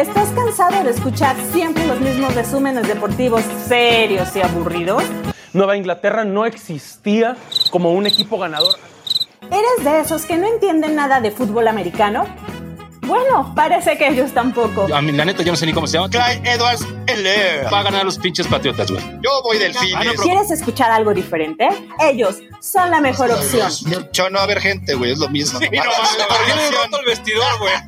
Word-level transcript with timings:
¿Estás 0.00 0.30
cansado 0.30 0.82
de 0.82 0.92
escuchar 0.92 1.36
siempre 1.52 1.86
los 1.86 2.00
mismos 2.00 2.34
resúmenes 2.34 2.88
deportivos 2.88 3.42
serios 3.68 4.34
y 4.34 4.40
aburridos? 4.40 5.02
Nueva 5.52 5.76
Inglaterra 5.76 6.24
no 6.24 6.46
existía 6.46 7.36
como 7.70 7.92
un 7.92 8.06
equipo 8.06 8.38
ganador. 8.38 8.76
¿Eres 9.42 9.84
de 9.84 10.00
esos 10.00 10.24
que 10.24 10.38
no 10.38 10.46
entienden 10.46 10.94
nada 10.94 11.20
de 11.20 11.30
fútbol 11.30 11.68
americano? 11.68 12.24
Bueno, 13.02 13.52
parece 13.54 13.98
que 13.98 14.08
ellos 14.08 14.32
tampoco. 14.32 14.88
A 14.90 15.02
mí, 15.02 15.12
la 15.12 15.26
neta, 15.26 15.42
yo 15.42 15.52
no 15.52 15.56
sé 15.56 15.66
ni 15.66 15.74
cómo 15.74 15.86
se 15.86 15.98
llama. 15.98 16.08
Clyde 16.08 16.50
Edwards 16.50 16.86
Heller. 17.12 17.72
Va 17.72 17.80
a 17.80 17.82
ganar 17.82 18.04
los 18.04 18.18
pinches 18.18 18.46
patriotas, 18.46 18.90
güey. 18.90 19.02
Yo 19.22 19.42
voy 19.42 19.58
del 19.58 19.74
fin. 19.74 19.96
¿Quieres 20.22 20.50
escuchar 20.50 20.90
algo 20.90 21.12
diferente? 21.14 21.68
Ellos 22.00 22.36
son 22.60 22.90
la 22.90 23.00
mejor 23.00 23.30
opción. 23.30 23.70
Yo 24.12 24.30
no 24.30 24.38
a 24.38 24.42
haber 24.44 24.60
gente, 24.60 24.94
güey, 24.94 25.12
es 25.12 25.18
lo 25.18 25.28
mismo. 25.28 25.58
Sí, 25.58 25.68
no, 25.72 25.82
mames, 25.84 26.74
roto 26.76 27.00
el 27.00 27.06
vestidor, 27.06 27.58
güey. 27.58 27.72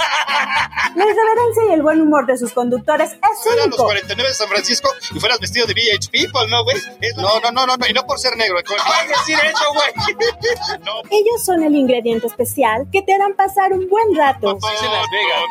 La 0.94 1.04
irreverencia 1.04 1.62
y 1.70 1.72
el 1.72 1.82
buen 1.82 2.00
humor 2.02 2.26
de 2.26 2.36
sus 2.36 2.52
conductores 2.52 3.12
es 3.12 3.18
Fueran 3.42 3.70
los 3.70 3.78
único. 3.78 3.84
49 3.84 4.28
de 4.28 4.34
San 4.34 4.48
Francisco 4.48 4.90
y 5.14 5.20
fueras 5.20 5.38
vestido 5.40 5.66
de 5.66 5.72
VH 5.72 6.10
People, 6.10 6.48
¿no, 6.50 6.64
güey? 6.64 6.76
No, 7.16 7.40
no, 7.40 7.50
no, 7.50 7.66
no, 7.66 7.76
no, 7.76 7.86
y 7.86 7.92
no 7.94 8.02
por 8.04 8.18
ser 8.18 8.36
negro. 8.36 8.58
¿Puedes 8.66 8.84
decir 9.08 9.38
eso, 9.42 9.64
güey? 9.72 9.90
No. 10.84 11.00
Ellos 11.10 11.44
son 11.44 11.62
el 11.62 11.74
ingrediente 11.74 12.26
especial 12.26 12.86
que 12.92 13.02
te 13.02 13.14
harán 13.14 13.34
pasar 13.34 13.72
un 13.72 13.88
buen 13.88 14.14
rato 14.16 14.58
Es 14.58 14.82
en 14.82 14.92
Las 14.92 15.06
Vegas. 15.10 15.42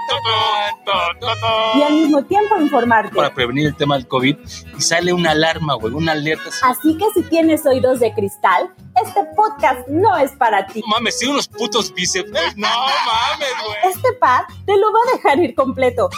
y 1.76 1.82
al 1.84 1.94
mismo 1.94 2.24
tiempo 2.26 2.58
informarte. 2.58 3.16
Para 3.16 3.34
prevenir 3.34 3.61
el 3.66 3.76
tema 3.76 3.96
del 3.96 4.08
COVID 4.08 4.38
y 4.78 4.82
sale 4.82 5.14
una 5.14 5.32
alarma, 5.32 5.76
güey, 5.76 5.94
una 5.94 6.14
alerta. 6.14 6.50
Así 6.64 6.98
que 6.98 7.06
si 7.14 7.24
tienes 7.30 7.66
oídos 7.66 8.00
de 8.00 8.14
cristal, 8.14 8.74
este 9.04 9.22
podcast 9.36 9.88
no 9.88 10.18
es 10.18 10.32
para 10.34 10.66
ti. 10.68 10.82
No 10.82 10.88
mames, 10.88 11.20
sí, 11.20 11.28
unos 11.28 11.48
putos 11.48 11.94
bíceps, 11.94 12.32
güey. 12.32 12.44
No 12.56 12.68
mames, 12.68 13.50
güey. 13.66 13.94
Este 13.94 14.14
par 14.14 14.46
te 14.66 14.78
lo 14.78 14.92
va 14.92 15.00
a 15.08 15.16
dejar 15.18 15.40
ir 15.40 15.56
completo. 15.56 16.10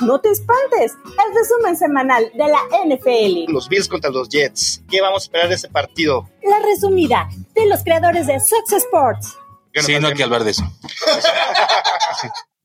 No 0.00 0.20
te 0.20 0.30
espantes, 0.30 0.92
el 1.04 1.34
resumen 1.34 1.76
semanal 1.76 2.30
de 2.34 2.48
la 2.48 2.60
NFL. 2.84 3.50
Los 3.50 3.68
Bills 3.68 3.88
contra 3.88 4.10
los 4.10 4.28
Jets. 4.28 4.82
¿Qué 4.90 5.00
vamos 5.00 5.22
a 5.22 5.24
esperar 5.24 5.48
de 5.48 5.54
ese 5.54 5.70
partido? 5.70 6.28
La 6.42 6.58
resumida 6.60 7.30
de 7.54 7.66
los 7.66 7.82
creadores 7.82 8.26
de 8.26 8.38
Success 8.38 8.84
Sports. 8.84 9.38
Sí, 9.74 9.98
no 9.98 10.08
hay 10.08 10.14
que 10.14 10.22
hablar 10.22 10.44
de 10.44 10.50
eso. 10.50 10.64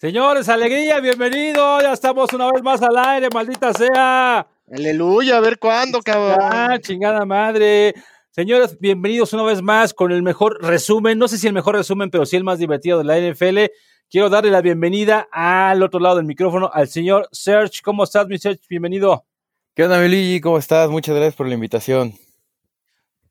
Señores, 0.00 0.48
alegría, 0.48 1.00
bienvenido. 1.00 1.80
Ya 1.80 1.92
estamos 1.92 2.32
una 2.32 2.52
vez 2.52 2.62
más 2.62 2.80
al 2.82 2.96
aire, 2.96 3.28
maldita 3.34 3.72
sea. 3.72 4.46
Aleluya, 4.72 5.38
a 5.38 5.40
ver 5.40 5.58
cuándo, 5.58 6.00
cabrón. 6.02 6.38
Ah, 6.40 6.78
chingada 6.80 7.24
madre. 7.24 7.94
Señores, 8.30 8.78
bienvenidos 8.78 9.32
una 9.32 9.42
vez 9.42 9.60
más 9.60 9.92
con 9.92 10.12
el 10.12 10.22
mejor 10.22 10.62
resumen. 10.62 11.18
No 11.18 11.26
sé 11.26 11.36
si 11.36 11.48
el 11.48 11.52
mejor 11.52 11.74
resumen, 11.74 12.10
pero 12.10 12.26
sí 12.26 12.36
el 12.36 12.44
más 12.44 12.60
divertido 12.60 12.98
de 12.98 13.04
la 13.04 13.18
NFL. 13.18 13.72
Quiero 14.08 14.30
darle 14.30 14.52
la 14.52 14.60
bienvenida 14.60 15.26
al 15.32 15.82
otro 15.82 15.98
lado 15.98 16.14
del 16.14 16.26
micrófono 16.26 16.70
al 16.72 16.86
señor 16.86 17.28
Serge. 17.32 17.82
¿Cómo 17.82 18.04
estás, 18.04 18.28
mi 18.28 18.38
Serge? 18.38 18.62
Bienvenido. 18.70 19.26
¿Qué 19.74 19.82
onda, 19.82 19.98
mi 19.98 20.06
Luigi? 20.06 20.40
¿Cómo 20.40 20.58
estás? 20.58 20.88
Muchas 20.90 21.16
gracias 21.16 21.34
por 21.34 21.48
la 21.48 21.54
invitación. 21.54 22.14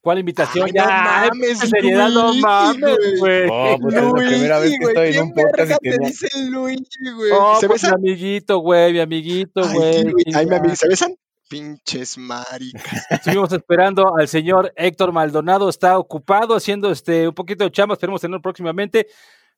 ¿Cuál 0.07 0.19
invitación? 0.19 0.67
Ay, 0.67 0.71
no 0.71 0.85
ya, 0.85 1.29
mames, 1.29 1.63
en 1.63 1.69
seriedad, 1.69 2.09
no 2.09 2.33
mames, 2.35 3.19
güey. 3.19 3.49
Oh, 3.51 3.77
pues 3.81 3.93
es 3.93 4.01
la 4.01 4.13
primera 4.13 4.59
vez 4.59 4.79
que 4.79 4.85
estoy 4.85 5.07
en 5.07 5.11
¿quién 5.11 5.23
un 5.25 5.33
podcast 5.33 5.81
te 5.81 6.49
Luigi, 6.49 7.11
güey? 7.13 7.31
Oh, 7.33 7.59
¿Se 7.59 7.67
pues 7.67 7.83
mi 7.83 7.87
besan? 7.89 7.99
amiguito, 7.99 8.57
güey, 8.59 8.93
mi 8.93 8.99
amiguito, 9.01 9.63
Ay, 9.65 9.73
güey. 9.73 10.13
Ay, 10.33 10.45
mi 10.45 10.55
amigo, 10.55 10.75
¿se 10.77 10.87
besan? 10.87 11.13
Pinches 11.49 12.17
maricas. 12.17 13.05
Estuvimos 13.09 13.51
esperando 13.51 14.15
al 14.15 14.29
señor 14.29 14.71
Héctor 14.77 15.11
Maldonado, 15.11 15.67
está 15.67 15.99
ocupado 15.99 16.55
haciendo 16.55 16.89
este 16.89 17.27
un 17.27 17.33
poquito 17.33 17.65
de 17.65 17.71
chamba, 17.71 17.91
esperemos 17.91 18.21
tenerlo 18.21 18.41
próximamente. 18.41 19.07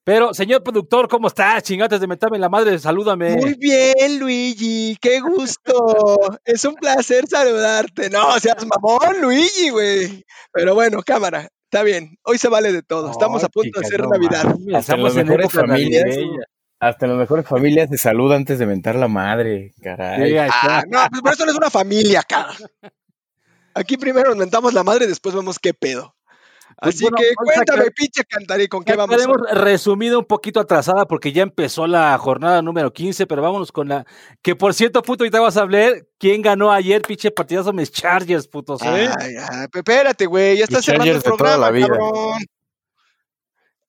Pero, 0.03 0.33
señor 0.33 0.63
productor, 0.63 1.07
¿cómo 1.07 1.27
estás? 1.27 1.61
Chingates 1.63 1.99
de 1.99 2.07
meterme 2.07 2.39
la 2.39 2.49
madre, 2.49 2.79
salúdame. 2.79 3.35
Muy 3.35 3.53
bien, 3.55 4.19
Luigi, 4.19 4.97
qué 4.99 5.19
gusto. 5.19 6.17
Es 6.45 6.65
un 6.65 6.75
placer 6.75 7.27
saludarte. 7.27 8.09
No, 8.09 8.39
seas 8.39 8.65
mamón, 8.65 9.21
Luigi, 9.21 9.69
güey. 9.69 10.25
Pero 10.51 10.73
bueno, 10.73 11.03
cámara, 11.03 11.47
está 11.65 11.83
bien. 11.83 12.17
Hoy 12.23 12.37
se 12.39 12.47
vale 12.47 12.71
de 12.71 12.81
todo. 12.81 13.11
Estamos 13.11 13.43
a 13.43 13.49
punto 13.49 13.79
de 13.79 13.85
hacer 13.85 14.01
no 14.01 14.09
Navidad. 14.09 14.45
Hasta 14.47 14.55
en 14.55 14.75
Estamos 14.75 15.03
las 15.15 15.17
en 15.17 15.27
mejores 15.27 15.45
época 15.53 15.67
familias. 15.67 16.03
navideña. 16.05 16.43
Hasta 16.81 17.05
en 17.05 17.11
las 17.11 17.19
mejores 17.19 17.45
familias 17.45 17.89
se 17.89 17.97
saluda 17.97 18.35
antes 18.37 18.57
de 18.57 18.65
mentar 18.65 18.95
la 18.95 19.09
madre, 19.09 19.73
caray. 19.83 20.31
Sí. 20.31 20.37
Ah, 20.39 20.83
no, 20.87 20.99
pues 21.09 21.21
por 21.21 21.33
eso 21.33 21.45
no 21.45 21.51
es 21.51 21.57
una 21.57 21.69
familia, 21.69 22.23
cara. 22.23 22.53
Aquí 23.75 23.97
primero 23.97 24.29
nos 24.29 24.37
mentamos 24.37 24.73
la 24.73 24.83
madre 24.83 25.05
y 25.05 25.09
después 25.09 25.35
vemos 25.35 25.59
qué 25.59 25.73
pedo. 25.73 26.15
Pues 26.81 26.95
Así 26.95 27.03
bueno, 27.03 27.17
que 27.17 27.33
cuéntame, 27.35 27.79
saca- 27.83 27.91
pinche 27.93 28.23
cantaré, 28.23 28.69
¿con 28.69 28.83
qué 28.83 28.95
vamos? 28.95 29.15
Tenemos 29.17 29.37
hoy? 29.41 29.47
resumido 29.53 30.17
un 30.19 30.25
poquito 30.25 30.59
atrasada 30.61 31.05
porque 31.05 31.33
ya 31.33 31.43
empezó 31.43 31.87
la 31.87 32.17
jornada 32.17 32.61
número 32.61 32.93
15, 32.93 33.27
pero 33.27 33.41
vámonos 33.41 33.71
con 33.71 33.89
la. 33.89 34.05
Que 34.41 34.55
por 34.55 34.73
cierto, 34.73 35.01
puto, 35.01 35.23
ahorita 35.23 35.41
vas 35.41 35.57
a 35.57 35.61
hablar 35.61 36.05
quién 36.17 36.41
ganó 36.41 36.71
ayer, 36.71 37.01
pinche 37.01 37.31
partidazo 37.31 37.73
mis 37.73 37.91
Chargers, 37.91 38.47
putos, 38.47 38.81
¿eh? 38.83 39.09
Ay, 39.19 39.35
ay, 39.37 39.67
espérate, 39.73 40.25
güey, 40.25 40.57
ya 40.57 40.63
estás 40.63 40.77
Los 40.77 40.85
cerrando 40.85 41.11
el 41.11 41.21
Chargers 41.21 41.23
de 41.23 41.29
toda 41.29 41.37
programa, 41.37 41.65
la 41.65 41.71
vida. 41.71 41.87
cabrón. 41.87 42.39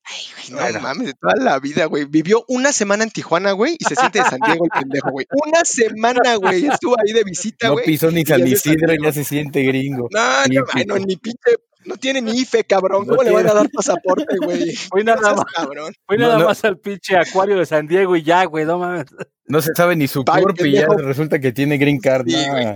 Ay, 0.03 0.53
güey, 0.59 0.73
no 0.73 0.81
mames, 0.81 1.07
de 1.07 1.15
toda 1.15 1.37
la 1.37 1.59
vida, 1.61 1.85
güey. 1.85 2.05
Vivió 2.07 2.45
una 2.49 2.73
semana 2.73 3.05
en 3.05 3.11
Tijuana, 3.11 3.53
güey, 3.53 3.77
y 3.79 3.85
se 3.85 3.95
siente 3.95 4.19
de 4.19 4.25
San 4.25 4.41
Diego 4.45 4.65
el 4.65 4.71
pendejo, 4.71 5.11
güey. 5.13 5.27
Una 5.47 5.65
semana, 5.65 6.35
güey. 6.37 6.67
Estuvo 6.67 6.97
ahí 6.99 7.13
de 7.13 7.23
visita, 7.23 7.69
No 7.69 7.75
güey. 7.75 7.85
pisó 7.87 8.11
ni 8.11 8.25
San 8.25 8.45
Isidro 8.45 8.93
y 8.95 9.05
ya 9.05 9.13
se 9.13 9.23
siente 9.23 9.63
gringo. 9.63 10.09
No, 10.11 10.47
Ni 10.49 10.57
no, 10.57 10.65
no, 10.87 10.97
ni 10.99 11.17
pinche. 11.17 11.39
No 11.91 11.97
tiene 11.97 12.23
ni 12.23 12.39
IFE, 12.39 12.63
cabrón. 12.63 13.05
No 13.05 13.17
¿Cómo 13.17 13.25
le 13.25 13.33
van 13.33 13.49
a 13.49 13.53
dar 13.53 13.69
pasaporte, 13.69 14.37
güey? 14.41 14.77
Fui 14.93 15.03
nada 15.03 15.35
más, 15.35 15.45
cabrón. 15.53 15.93
fui 16.07 16.17
nada 16.17 16.39
no. 16.39 16.45
más 16.45 16.65
al 16.65 16.79
pinche 16.79 17.17
acuario 17.17 17.59
de 17.59 17.67
San 17.67 17.89
Diego 17.89 18.15
y 18.15 18.23
ya, 18.23 18.45
güey, 18.45 18.65
no 18.65 18.79
mames. 18.79 19.07
No 19.47 19.61
se 19.61 19.75
sabe 19.75 19.97
ni 19.97 20.07
su 20.07 20.25
cuerpo 20.25 20.65
y 20.65 20.73
ya 20.73 20.87
resulta 20.87 21.41
que 21.41 21.51
tiene 21.51 21.79
green 21.79 21.99
card. 21.99 22.27
Sí, 22.29 22.37
nah. 22.37 22.53
güey. 22.53 22.67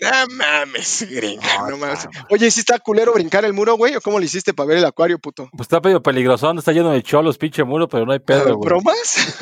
No 0.00 0.36
mames, 0.36 1.06
gringa, 1.10 1.68
no 1.68 1.76
mames. 1.78 2.06
Oye, 2.30 2.48
¿sí 2.52 2.60
está 2.60 2.78
culero 2.78 3.12
brincar 3.12 3.44
el 3.44 3.52
muro, 3.52 3.76
güey? 3.76 3.96
¿O 3.96 4.00
cómo 4.00 4.20
le 4.20 4.26
hiciste 4.26 4.54
para 4.54 4.68
ver 4.68 4.78
el 4.78 4.84
acuario, 4.84 5.18
puto? 5.18 5.48
Pues 5.50 5.62
está 5.62 5.80
medio 5.80 6.00
peligroso, 6.00 6.52
está 6.56 6.70
lleno 6.70 6.92
de 6.92 7.02
cholos, 7.02 7.38
pinche 7.38 7.64
muro, 7.64 7.88
pero 7.88 8.06
no 8.06 8.12
hay 8.12 8.20
pedo, 8.20 8.56
güey. 8.56 8.68
¿Bromas? 8.68 9.36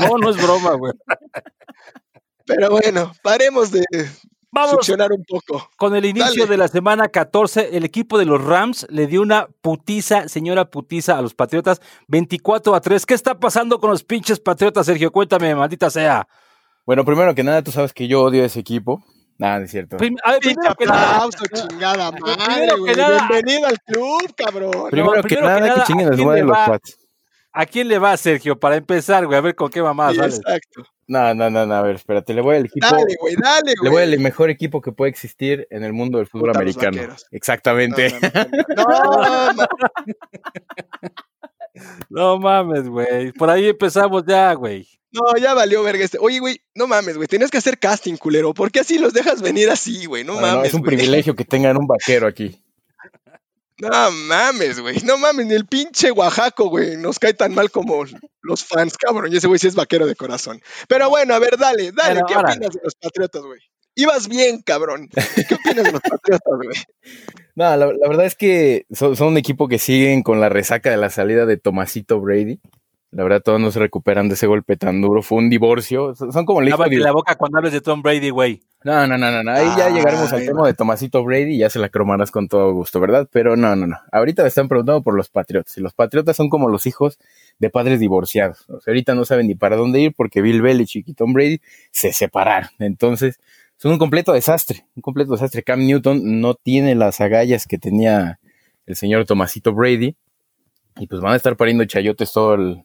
No, 0.00 0.16
no 0.16 0.30
es 0.30 0.36
broma, 0.42 0.72
güey. 0.74 0.94
Pero 2.46 2.68
bueno, 2.68 3.10
paremos 3.22 3.70
de 3.70 3.84
Vamos 4.54 4.70
succionar 4.72 5.12
un 5.12 5.24
poco. 5.24 5.68
con 5.76 5.94
el 5.96 6.04
inicio 6.04 6.44
Dale. 6.44 6.46
de 6.46 6.56
la 6.56 6.68
semana 6.68 7.08
14. 7.08 7.76
El 7.76 7.84
equipo 7.84 8.18
de 8.18 8.24
los 8.24 8.42
Rams 8.42 8.86
le 8.90 9.06
dio 9.06 9.20
una 9.22 9.48
putiza, 9.60 10.28
señora 10.28 10.70
putiza, 10.70 11.18
a 11.18 11.22
los 11.22 11.34
Patriotas, 11.34 11.80
24 12.08 12.74
a 12.74 12.80
3. 12.80 13.04
¿Qué 13.06 13.14
está 13.14 13.38
pasando 13.38 13.78
con 13.80 13.90
los 13.90 14.04
pinches 14.04 14.40
Patriotas, 14.40 14.86
Sergio? 14.86 15.10
Cuéntame, 15.12 15.54
maldita 15.54 15.90
sea. 15.90 16.26
Bueno, 16.86 17.04
primero 17.04 17.34
que 17.34 17.42
nada, 17.44 17.62
tú 17.62 17.70
sabes 17.72 17.92
que 17.92 18.06
yo 18.08 18.22
odio 18.22 18.44
ese 18.44 18.60
equipo. 18.60 19.02
Nada, 19.36 19.58
no 19.58 19.64
es 19.64 19.70
cierto. 19.72 19.96
Prim- 19.96 20.16
a 20.22 20.32
ver, 20.32 20.40
Pinche 20.40 20.54
primero 20.56 20.74
que 20.76 20.86
nada, 20.86 21.28
chingada 21.68 22.10
madre, 22.12 22.34
Primero 22.46 22.84
que 22.84 22.94
nada- 22.94 23.28
Bienvenido 23.28 23.66
al 23.68 23.80
club, 23.80 24.34
cabrón. 24.36 24.70
primero, 24.90 25.14
no, 25.16 25.22
que, 25.22 25.28
primero 25.28 25.46
que 25.46 25.60
nada, 25.60 25.60
nada, 25.60 25.74
que 25.74 25.86
chinguen 25.86 26.06
¿a 26.06 26.10
las 26.10 26.16
quién 26.16 26.28
madres 26.28 26.44
le 26.44 26.48
los? 26.48 26.58
Pats. 26.58 26.98
¿A 27.54 27.66
quién 27.66 27.88
le 27.88 27.98
va, 27.98 28.16
Sergio? 28.16 28.58
Para 28.58 28.76
empezar, 28.76 29.24
güey, 29.26 29.38
a 29.38 29.40
ver 29.40 29.54
con 29.54 29.70
qué 29.70 29.80
mamá 29.82 30.10
Sí, 30.10 30.16
sales. 30.16 30.36
exacto. 30.40 30.84
No, 31.06 31.34
no, 31.34 31.50
no, 31.50 31.66
no, 31.66 31.74
a 31.74 31.82
ver, 31.82 31.96
espérate, 31.96 32.32
le 32.34 32.40
voy 32.40 32.56
al 32.56 32.64
equipo. 32.66 32.86
Dale, 32.86 33.14
güey, 33.20 33.34
dale, 33.36 33.72
Le 33.72 33.90
güey. 33.90 33.92
voy 33.92 34.02
al 34.14 34.18
mejor 34.20 34.48
equipo 34.50 34.80
que 34.80 34.90
puede 34.92 35.10
existir 35.10 35.66
en 35.70 35.84
el 35.84 35.92
mundo 35.92 36.16
del 36.18 36.26
fútbol 36.26 36.48
Puta, 36.50 36.58
americano. 36.60 37.14
Exactamente. 37.30 38.14
No, 38.76 38.84
no, 38.84 39.52
no, 39.52 39.52
no. 39.52 39.66
No 42.08 42.38
mames, 42.38 42.88
güey. 42.88 43.32
Por 43.32 43.50
ahí 43.50 43.68
empezamos 43.68 44.22
ya, 44.26 44.52
güey. 44.54 44.86
No, 45.10 45.22
ya 45.40 45.54
valió 45.54 45.82
verga 45.82 46.04
este. 46.04 46.18
Oye, 46.20 46.38
güey, 46.38 46.60
no 46.74 46.86
mames, 46.86 47.16
güey. 47.16 47.26
Tenías 47.28 47.50
que 47.50 47.58
hacer 47.58 47.78
casting, 47.78 48.16
culero. 48.16 48.54
¿Por 48.54 48.70
qué 48.70 48.80
así 48.80 48.98
los 48.98 49.12
dejas 49.12 49.42
venir 49.42 49.68
así, 49.70 50.06
güey? 50.06 50.22
No 50.24 50.34
No, 50.34 50.40
no, 50.40 50.46
mames. 50.46 50.68
es 50.68 50.74
un 50.74 50.80
güey. 50.82 50.96
privilegio 50.96 51.34
que 51.34 51.44
tengan 51.44 51.76
un 51.76 51.86
vaquero 51.86 52.26
aquí. 52.28 52.63
No 53.78 54.10
mames, 54.10 54.80
güey. 54.80 55.00
No 55.04 55.18
mames, 55.18 55.46
ni 55.46 55.54
el 55.54 55.66
pinche 55.66 56.12
Oaxaco, 56.12 56.68
güey. 56.68 56.96
Nos 56.96 57.18
cae 57.18 57.34
tan 57.34 57.54
mal 57.54 57.70
como 57.70 58.04
los 58.42 58.64
fans, 58.64 58.96
cabrón. 58.96 59.32
Y 59.32 59.36
ese 59.36 59.48
güey 59.48 59.58
sí 59.58 59.66
es 59.66 59.74
vaquero 59.74 60.06
de 60.06 60.14
corazón. 60.14 60.60
Pero 60.88 61.10
bueno, 61.10 61.34
a 61.34 61.38
ver, 61.38 61.56
dale, 61.58 61.90
dale. 61.92 62.20
¿Qué 62.28 62.34
opinas 62.36 62.74
de 62.74 62.80
los 62.82 62.94
patriotas, 62.94 63.42
güey? 63.42 63.60
Ibas 63.96 64.28
bien, 64.28 64.62
cabrón. 64.62 65.08
¿Qué 65.48 65.54
opinas 65.54 65.84
de 65.84 65.92
los 65.92 66.00
patriotas, 66.00 66.54
güey? 66.62 66.76
No, 67.56 67.76
la, 67.76 67.86
la 67.86 68.08
verdad 68.08 68.26
es 68.26 68.34
que 68.34 68.84
son, 68.90 69.14
son 69.14 69.28
un 69.28 69.36
equipo 69.36 69.68
que 69.68 69.78
siguen 69.78 70.24
con 70.24 70.40
la 70.40 70.48
resaca 70.48 70.90
de 70.90 70.96
la 70.96 71.08
salida 71.08 71.46
de 71.46 71.56
Tomasito 71.56 72.20
Brady. 72.20 72.58
La 73.14 73.22
verdad, 73.22 73.42
todos 73.44 73.60
no 73.60 73.70
se 73.70 73.78
recuperan 73.78 74.28
de 74.28 74.34
ese 74.34 74.48
golpe 74.48 74.76
tan 74.76 75.00
duro. 75.00 75.22
Fue 75.22 75.38
un 75.38 75.48
divorcio. 75.48 76.16
Son 76.16 76.44
como 76.44 76.60
Lávate 76.60 76.96
la 76.96 77.12
boca 77.12 77.36
cuando 77.36 77.58
hables 77.58 77.72
de 77.72 77.80
Tom 77.80 78.02
Brady, 78.02 78.30
güey. 78.30 78.62
No, 78.82 79.06
no, 79.06 79.16
no, 79.16 79.30
no, 79.30 79.44
no. 79.44 79.52
Ahí 79.52 79.68
ya 79.78 79.86
Ay, 79.86 79.94
llegaremos 79.94 80.32
al 80.32 80.44
tema 80.44 80.66
de 80.66 80.74
Tomasito 80.74 81.22
Brady 81.22 81.54
y 81.54 81.58
ya 81.58 81.70
se 81.70 81.78
la 81.78 81.90
cromarás 81.90 82.32
con 82.32 82.48
todo 82.48 82.72
gusto, 82.72 82.98
¿verdad? 82.98 83.28
Pero 83.30 83.56
no, 83.56 83.76
no, 83.76 83.86
no. 83.86 83.96
Ahorita 84.10 84.42
me 84.42 84.48
están 84.48 84.66
preguntando 84.66 85.00
por 85.02 85.14
los 85.14 85.28
Patriotas. 85.28 85.78
Y 85.78 85.80
los 85.80 85.94
Patriotas 85.94 86.36
son 86.36 86.48
como 86.48 86.68
los 86.68 86.86
hijos 86.86 87.20
de 87.60 87.70
padres 87.70 88.00
divorciados. 88.00 88.68
O 88.68 88.80
sea, 88.80 88.90
ahorita 88.90 89.14
no 89.14 89.24
saben 89.24 89.46
ni 89.46 89.54
para 89.54 89.76
dónde 89.76 90.00
ir 90.00 90.12
porque 90.16 90.42
Bill 90.42 90.60
Belichick 90.60 91.06
y 91.06 91.14
Tom 91.14 91.34
Brady 91.34 91.60
se 91.92 92.12
separaron. 92.12 92.70
Entonces, 92.80 93.38
son 93.76 93.92
un 93.92 93.98
completo 93.98 94.32
desastre. 94.32 94.86
Un 94.96 95.02
completo 95.02 95.32
desastre. 95.32 95.62
Cam 95.62 95.86
Newton 95.86 96.40
no 96.40 96.54
tiene 96.54 96.96
las 96.96 97.20
agallas 97.20 97.68
que 97.68 97.78
tenía 97.78 98.40
el 98.86 98.96
señor 98.96 99.24
Tomasito 99.24 99.72
Brady. 99.72 100.16
Y 100.96 101.06
pues 101.06 101.20
van 101.20 101.32
a 101.34 101.36
estar 101.36 101.56
pariendo 101.56 101.84
chayotes 101.84 102.32
todo 102.32 102.54
el, 102.54 102.84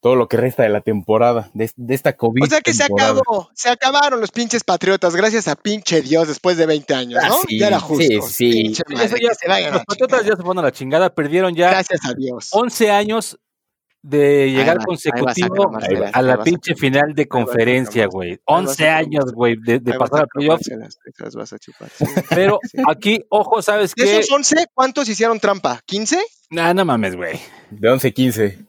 todo 0.00 0.16
lo 0.16 0.28
que 0.28 0.36
resta 0.38 0.62
de 0.62 0.70
la 0.70 0.80
temporada, 0.80 1.50
de, 1.52 1.70
de 1.76 1.94
esta 1.94 2.16
COVID. 2.16 2.42
O 2.42 2.46
sea 2.46 2.60
que 2.62 2.72
se 2.72 2.84
temporada. 2.84 3.10
acabó, 3.20 3.50
se 3.54 3.68
acabaron 3.68 4.20
los 4.20 4.30
pinches 4.30 4.64
patriotas, 4.64 5.14
gracias 5.14 5.46
a 5.46 5.56
pinche 5.56 6.00
Dios 6.00 6.26
después 6.28 6.56
de 6.56 6.64
20 6.66 6.94
años, 6.94 7.20
Ah, 7.22 7.28
¿no? 7.28 7.36
sí, 7.46 7.58
ya 7.58 7.66
era 7.68 7.80
justo. 7.80 8.02
sí, 8.04 8.20
sí. 8.22 8.50
Pinche 8.62 8.82
madre, 8.88 9.04
Eso 9.06 9.16
ya- 9.16 9.28
que 9.28 9.34
se 9.34 9.48
vayan 9.48 9.72
a 9.72 9.76
Los 9.76 9.84
Patriotas 9.84 10.22
ya 10.24 10.30
se 10.36 10.42
fueron 10.42 10.58
a 10.58 10.62
la 10.62 10.72
chingada, 10.72 11.14
perdieron 11.14 11.54
ya 11.54 11.70
Gracias 11.70 12.00
a 12.04 12.14
Dios. 12.14 12.48
11 12.52 12.90
años 12.90 13.38
de 14.02 14.50
llegar 14.50 14.78
va, 14.78 14.82
a 14.82 14.86
consecutivo 14.86 15.56
sacar 15.64 15.70
Marcela, 15.72 16.10
a 16.14 16.22
la 16.22 16.32
a 16.32 16.42
pinche 16.42 16.74
final 16.74 17.12
de 17.14 17.22
a 17.24 17.26
conferencia, 17.26 18.06
güey. 18.06 18.30
Ahí 18.30 18.36
va 18.48 18.54
a 18.54 18.58
11 18.60 18.74
sacar 18.74 18.94
años, 18.94 19.24
güey, 19.34 19.56
de, 19.62 19.78
de 19.80 19.92
pasar 19.92 20.20
a 20.20 20.22
a 20.22 20.26
playoffs. 20.26 20.70
a. 20.70 22.24
Pero 22.30 22.58
aquí, 22.88 23.22
ojo, 23.28 23.60
¿sabes 23.60 23.94
De 23.94 24.04
qué? 24.04 24.18
esos 24.20 24.30
11, 24.34 24.66
¿cuántos 24.72 25.06
hicieron 25.10 25.38
trampa? 25.38 25.82
¿15? 25.86 26.16
Nah, 26.48 26.72
no 26.72 26.86
mames, 26.86 27.14
güey. 27.16 27.38
De 27.70 27.90
11-15. 27.90 28.66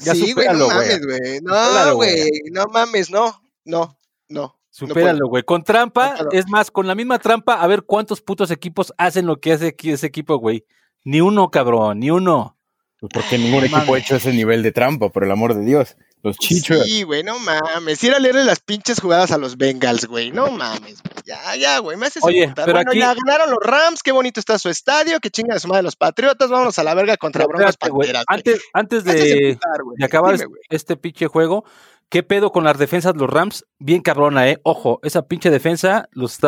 Ya 0.00 0.14
sí, 0.14 0.32
güey, 0.32 0.46
no 0.48 0.68
mames, 0.68 1.00
güey. 1.04 1.40
No, 1.42 1.94
güey. 1.94 2.30
no 2.52 2.66
mames, 2.66 3.10
no, 3.10 3.42
no, 3.64 3.98
no. 4.28 4.58
Supéralo, 4.70 5.26
güey. 5.28 5.42
Con 5.42 5.64
trampa, 5.64 6.10
Supéralo. 6.10 6.30
es 6.32 6.48
más, 6.48 6.70
con 6.70 6.86
la 6.86 6.94
misma 6.94 7.18
trampa, 7.18 7.54
a 7.54 7.66
ver 7.66 7.82
cuántos 7.82 8.20
putos 8.20 8.50
equipos 8.50 8.92
hacen 8.96 9.26
lo 9.26 9.40
que 9.40 9.52
hace 9.52 9.68
aquí 9.68 9.90
ese 9.90 10.06
equipo, 10.06 10.36
güey. 10.36 10.64
Ni 11.04 11.20
uno, 11.20 11.50
cabrón, 11.50 11.98
ni 12.00 12.10
uno. 12.10 12.56
Pues 13.00 13.10
porque 13.12 13.38
ningún 13.38 13.64
equipo 13.64 13.78
mames. 13.78 13.94
ha 13.94 13.98
hecho 13.98 14.16
ese 14.16 14.32
nivel 14.32 14.62
de 14.62 14.72
trampa, 14.72 15.08
por 15.08 15.24
el 15.24 15.32
amor 15.32 15.54
de 15.54 15.64
Dios. 15.64 15.96
Los 16.22 16.36
Chichos. 16.36 16.84
Sí, 16.84 17.04
güey, 17.04 17.22
no 17.22 17.38
mames. 17.38 18.02
Ir 18.02 18.12
a 18.12 18.18
leerle 18.18 18.44
las 18.44 18.58
pinches 18.60 19.00
jugadas 19.00 19.30
a 19.30 19.38
los 19.38 19.56
Bengals, 19.56 20.06
güey. 20.06 20.32
No 20.32 20.50
mames, 20.50 21.00
güey. 21.02 21.14
Ya, 21.24 21.54
ya, 21.56 21.78
güey. 21.78 21.96
Me 21.96 22.06
haces 22.06 22.24
Oye, 22.24 22.52
pero 22.56 22.72
bueno, 22.72 22.90
aquí- 22.90 22.98
ya 22.98 23.14
ganaron 23.14 23.50
los 23.50 23.60
Rams. 23.62 24.02
Qué 24.02 24.10
bonito 24.12 24.40
está 24.40 24.58
su 24.58 24.68
estadio. 24.68 25.20
Que 25.20 25.30
chingan 25.30 25.56
a 25.56 25.60
su 25.60 25.68
madre 25.68 25.82
los 25.84 25.94
Patriotas. 25.96 26.50
Vámonos 26.50 26.78
a 26.78 26.82
la 26.82 26.94
verga 26.94 27.16
contra 27.16 27.44
Pero 27.44 27.56
Broncos 27.58 27.70
espérate, 27.70 27.92
güey. 27.94 28.12
Panteras. 28.12 28.24
güey. 28.26 28.36
Antes, 28.38 28.62
antes 28.72 29.04
de, 29.04 29.58
de 29.96 30.04
acabar 30.04 30.36
Dime, 30.38 30.50
este 30.70 30.96
pinche 30.96 31.28
juego, 31.28 31.64
¿qué 32.08 32.22
pedo 32.24 32.50
con 32.50 32.64
las 32.64 32.78
defensas 32.78 33.12
de 33.14 33.20
los 33.20 33.30
Rams? 33.30 33.64
Bien 33.78 34.02
cabrona, 34.02 34.48
¿eh? 34.50 34.58
Ojo, 34.64 34.98
esa 35.04 35.22
pinche 35.28 35.50
defensa 35.50 36.08
los, 36.12 36.38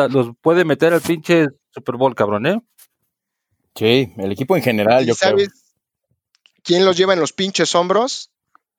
puede 0.41 0.65
meter 0.65 0.93
al 0.93 1.01
pinche 1.01 1.45
Super 1.73 1.95
Bowl, 1.95 2.13
cabrón, 2.13 2.45
¿eh? 2.45 2.59
Sí, 3.75 4.11
el 4.17 4.31
equipo 4.33 4.57
en 4.57 4.63
general, 4.63 5.03
¿Y 5.03 5.07
yo 5.07 5.15
creo. 5.15 5.29
sabes 5.29 5.49
quién 6.61 6.83
los 6.83 6.97
lleva 6.97 7.13
en 7.13 7.21
los 7.21 7.31
pinches 7.31 7.73
hombros? 7.73 8.31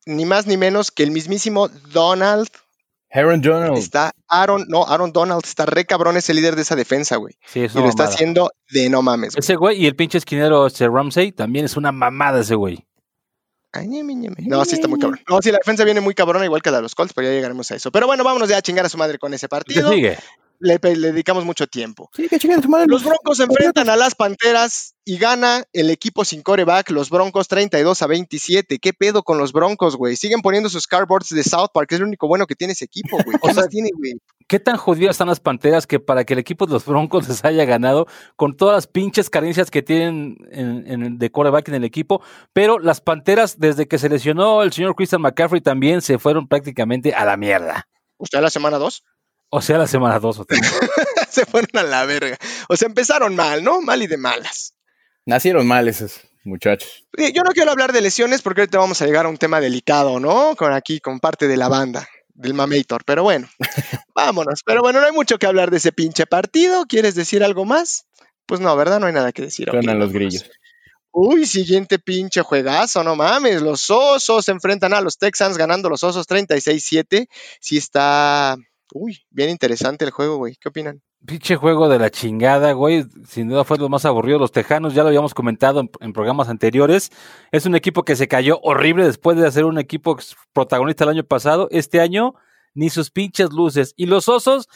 Ni 0.06 0.24
más 0.24 0.46
ni 0.46 0.56
menos 0.56 0.90
que 0.90 1.02
el 1.02 1.10
mismísimo 1.10 1.68
Donald. 1.68 2.48
Aaron 3.10 3.42
Donald. 3.42 3.76
Está 3.76 4.12
Aaron, 4.26 4.64
no, 4.68 4.86
Aaron 4.86 5.12
Donald 5.12 5.42
está 5.44 5.66
re 5.66 5.84
cabrón, 5.84 6.16
es 6.16 6.30
el 6.30 6.36
líder 6.36 6.56
de 6.56 6.62
esa 6.62 6.76
defensa, 6.76 7.16
güey. 7.16 7.34
Sí, 7.46 7.62
es 7.64 7.74
Y 7.74 7.76
una 7.76 7.84
lo 7.84 7.90
está 7.90 8.04
haciendo 8.04 8.50
de 8.70 8.88
no 8.88 9.02
mames. 9.02 9.34
güey. 9.34 9.40
Ese 9.40 9.54
güey 9.56 9.82
y 9.82 9.86
el 9.86 9.94
pinche 9.96 10.16
esquinero 10.18 10.66
ese 10.66 10.88
Ramsey 10.88 11.30
también 11.32 11.66
es 11.66 11.76
una 11.76 11.92
mamada 11.92 12.40
ese 12.40 12.54
güey. 12.54 12.86
Ay, 13.74 13.88
ñeme, 13.88 14.14
ñeme. 14.14 14.36
No, 14.40 14.64
sí 14.64 14.74
está 14.74 14.88
muy 14.88 14.98
cabrón. 14.98 15.20
No, 15.28 15.40
sí, 15.40 15.50
la 15.50 15.58
defensa 15.58 15.84
viene 15.84 16.00
muy 16.02 16.14
cabrona, 16.14 16.44
igual 16.44 16.60
que 16.62 16.70
la 16.70 16.76
de 16.78 16.82
los 16.82 16.94
Colts, 16.94 17.14
pero 17.14 17.28
ya 17.28 17.34
llegaremos 17.34 17.70
a 17.70 17.74
eso. 17.76 17.90
Pero 17.90 18.06
bueno, 18.06 18.22
vámonos 18.24 18.48
ya 18.48 18.58
a 18.58 18.62
chingar 18.62 18.84
a 18.84 18.88
su 18.90 18.98
madre 18.98 19.18
con 19.18 19.32
ese 19.32 19.46
¿Qué 19.46 19.50
partido. 19.50 19.90
sigue? 19.90 20.18
Le, 20.64 20.78
le 20.94 21.10
dedicamos 21.12 21.44
mucho 21.44 21.66
tiempo. 21.66 22.08
Sí, 22.14 22.28
que 22.28 22.38
a. 22.38 22.86
Los 22.86 23.02
Broncos 23.02 23.36
se 23.38 23.42
enfrentan 23.42 23.88
a 23.90 23.96
las 23.96 24.14
Panteras 24.14 24.94
y 25.04 25.18
gana 25.18 25.64
el 25.72 25.90
equipo 25.90 26.24
sin 26.24 26.42
coreback, 26.42 26.90
los 26.90 27.10
Broncos 27.10 27.48
32 27.48 28.00
a 28.00 28.06
27. 28.06 28.78
¿Qué 28.78 28.92
pedo 28.92 29.24
con 29.24 29.38
los 29.38 29.52
Broncos, 29.52 29.96
güey? 29.96 30.14
Siguen 30.14 30.40
poniendo 30.40 30.68
sus 30.68 30.86
cardboards 30.86 31.30
de 31.30 31.42
South 31.42 31.70
Park, 31.74 31.90
es 31.92 31.98
lo 32.00 32.06
único 32.06 32.28
bueno 32.28 32.46
que 32.46 32.54
tiene 32.54 32.74
ese 32.74 32.84
equipo, 32.84 33.16
güey. 33.24 33.36
¿Qué 33.42 33.50
O 33.50 33.52
sea, 33.54 33.62
más 33.62 33.68
tiene, 33.70 33.90
güey? 33.96 34.12
¿Qué 34.46 34.60
tan 34.60 34.76
jodidas 34.76 35.14
están 35.14 35.28
las 35.28 35.40
panteras 35.40 35.86
que 35.86 35.98
para 35.98 36.24
que 36.24 36.34
el 36.34 36.38
equipo 36.38 36.66
de 36.66 36.74
los 36.74 36.84
Broncos 36.84 37.26
les 37.28 37.44
haya 37.44 37.64
ganado 37.64 38.06
con 38.36 38.56
todas 38.56 38.76
las 38.76 38.86
pinches 38.86 39.30
carencias 39.30 39.68
que 39.70 39.82
tienen 39.82 40.36
en, 40.52 40.84
en- 40.86 41.18
de 41.18 41.30
quarterback 41.32 41.68
en 41.68 41.74
el 41.74 41.84
equipo? 41.84 42.22
Pero 42.52 42.78
las 42.78 43.00
panteras, 43.00 43.58
desde 43.58 43.88
que 43.88 43.98
se 43.98 44.08
lesionó 44.08 44.62
el 44.62 44.72
señor 44.72 44.94
Christian 44.94 45.22
McCaffrey, 45.22 45.60
también 45.60 46.02
se 46.02 46.18
fueron 46.20 46.46
prácticamente 46.46 47.14
a 47.14 47.24
la 47.24 47.36
mierda. 47.36 47.88
¿Usted 48.18 48.40
la 48.40 48.50
semana 48.50 48.78
2? 48.78 49.02
O 49.54 49.60
sea, 49.60 49.76
la 49.76 49.86
semana 49.86 50.18
2 50.18 50.38
o 50.38 50.44
3. 50.46 50.60
se 51.28 51.44
fueron 51.44 51.68
a 51.74 51.82
la 51.82 52.06
verga. 52.06 52.38
O 52.70 52.76
sea, 52.76 52.88
empezaron 52.88 53.36
mal, 53.36 53.62
¿no? 53.62 53.82
Mal 53.82 54.02
y 54.02 54.06
de 54.06 54.16
malas. 54.16 54.74
Nacieron 55.26 55.66
mal 55.66 55.86
esos 55.88 56.22
muchachos. 56.42 57.06
Yo 57.18 57.42
no 57.42 57.50
quiero 57.52 57.70
hablar 57.70 57.92
de 57.92 58.00
lesiones 58.00 58.40
porque 58.40 58.62
ahorita 58.62 58.78
vamos 58.78 59.02
a 59.02 59.06
llegar 59.06 59.26
a 59.26 59.28
un 59.28 59.36
tema 59.36 59.60
delicado, 59.60 60.18
¿no? 60.20 60.56
Con 60.56 60.72
aquí, 60.72 61.00
con 61.00 61.20
parte 61.20 61.48
de 61.48 61.58
la 61.58 61.68
banda, 61.68 62.08
del 62.32 62.54
Mamator. 62.54 63.04
Pero 63.04 63.24
bueno, 63.24 63.46
vámonos. 64.14 64.62
Pero 64.64 64.80
bueno, 64.80 65.00
no 65.00 65.06
hay 65.06 65.12
mucho 65.12 65.38
que 65.38 65.44
hablar 65.44 65.70
de 65.70 65.76
ese 65.76 65.92
pinche 65.92 66.24
partido. 66.24 66.86
¿Quieres 66.86 67.14
decir 67.14 67.44
algo 67.44 67.66
más? 67.66 68.06
Pues 68.46 68.62
no, 68.62 68.74
¿verdad? 68.74 69.00
No 69.00 69.06
hay 69.06 69.12
nada 69.12 69.32
que 69.32 69.42
decir. 69.42 69.68
Suenan 69.70 69.98
los 69.98 70.14
grillos. 70.14 70.50
Uy, 71.10 71.44
siguiente 71.44 71.98
pinche 71.98 72.40
juegazo, 72.40 73.04
no 73.04 73.16
mames. 73.16 73.60
Los 73.60 73.90
osos 73.90 74.46
se 74.46 74.50
enfrentan 74.50 74.94
a 74.94 75.02
los 75.02 75.18
Texans 75.18 75.58
ganando 75.58 75.90
los 75.90 76.02
osos 76.02 76.26
36-7. 76.26 77.28
Sí 77.60 77.76
está. 77.76 78.56
Uy, 78.94 79.22
bien 79.30 79.50
interesante 79.50 80.04
el 80.04 80.10
juego, 80.10 80.36
güey. 80.36 80.56
¿Qué 80.56 80.68
opinan? 80.68 81.00
Pinche 81.24 81.56
juego 81.56 81.88
de 81.88 81.98
la 81.98 82.10
chingada, 82.10 82.72
güey. 82.72 83.04
Sin 83.26 83.48
duda 83.48 83.64
fue 83.64 83.78
lo 83.78 83.88
más 83.88 84.04
aburrido. 84.04 84.38
Los 84.38 84.52
Tejanos, 84.52 84.94
ya 84.94 85.02
lo 85.02 85.08
habíamos 85.08 85.34
comentado 85.34 85.80
en, 85.80 85.90
en 86.00 86.12
programas 86.12 86.48
anteriores. 86.48 87.10
Es 87.52 87.64
un 87.64 87.74
equipo 87.74 88.04
que 88.04 88.16
se 88.16 88.28
cayó 88.28 88.60
horrible 88.62 89.04
después 89.04 89.36
de 89.36 89.46
hacer 89.46 89.64
un 89.64 89.78
equipo 89.78 90.16
protagonista 90.52 91.04
el 91.04 91.10
año 91.10 91.24
pasado. 91.24 91.68
Este 91.70 92.00
año, 92.00 92.34
ni 92.74 92.90
sus 92.90 93.10
pinches 93.10 93.50
luces. 93.52 93.94
Y 93.96 94.06
los 94.06 94.28
Osos 94.28 94.68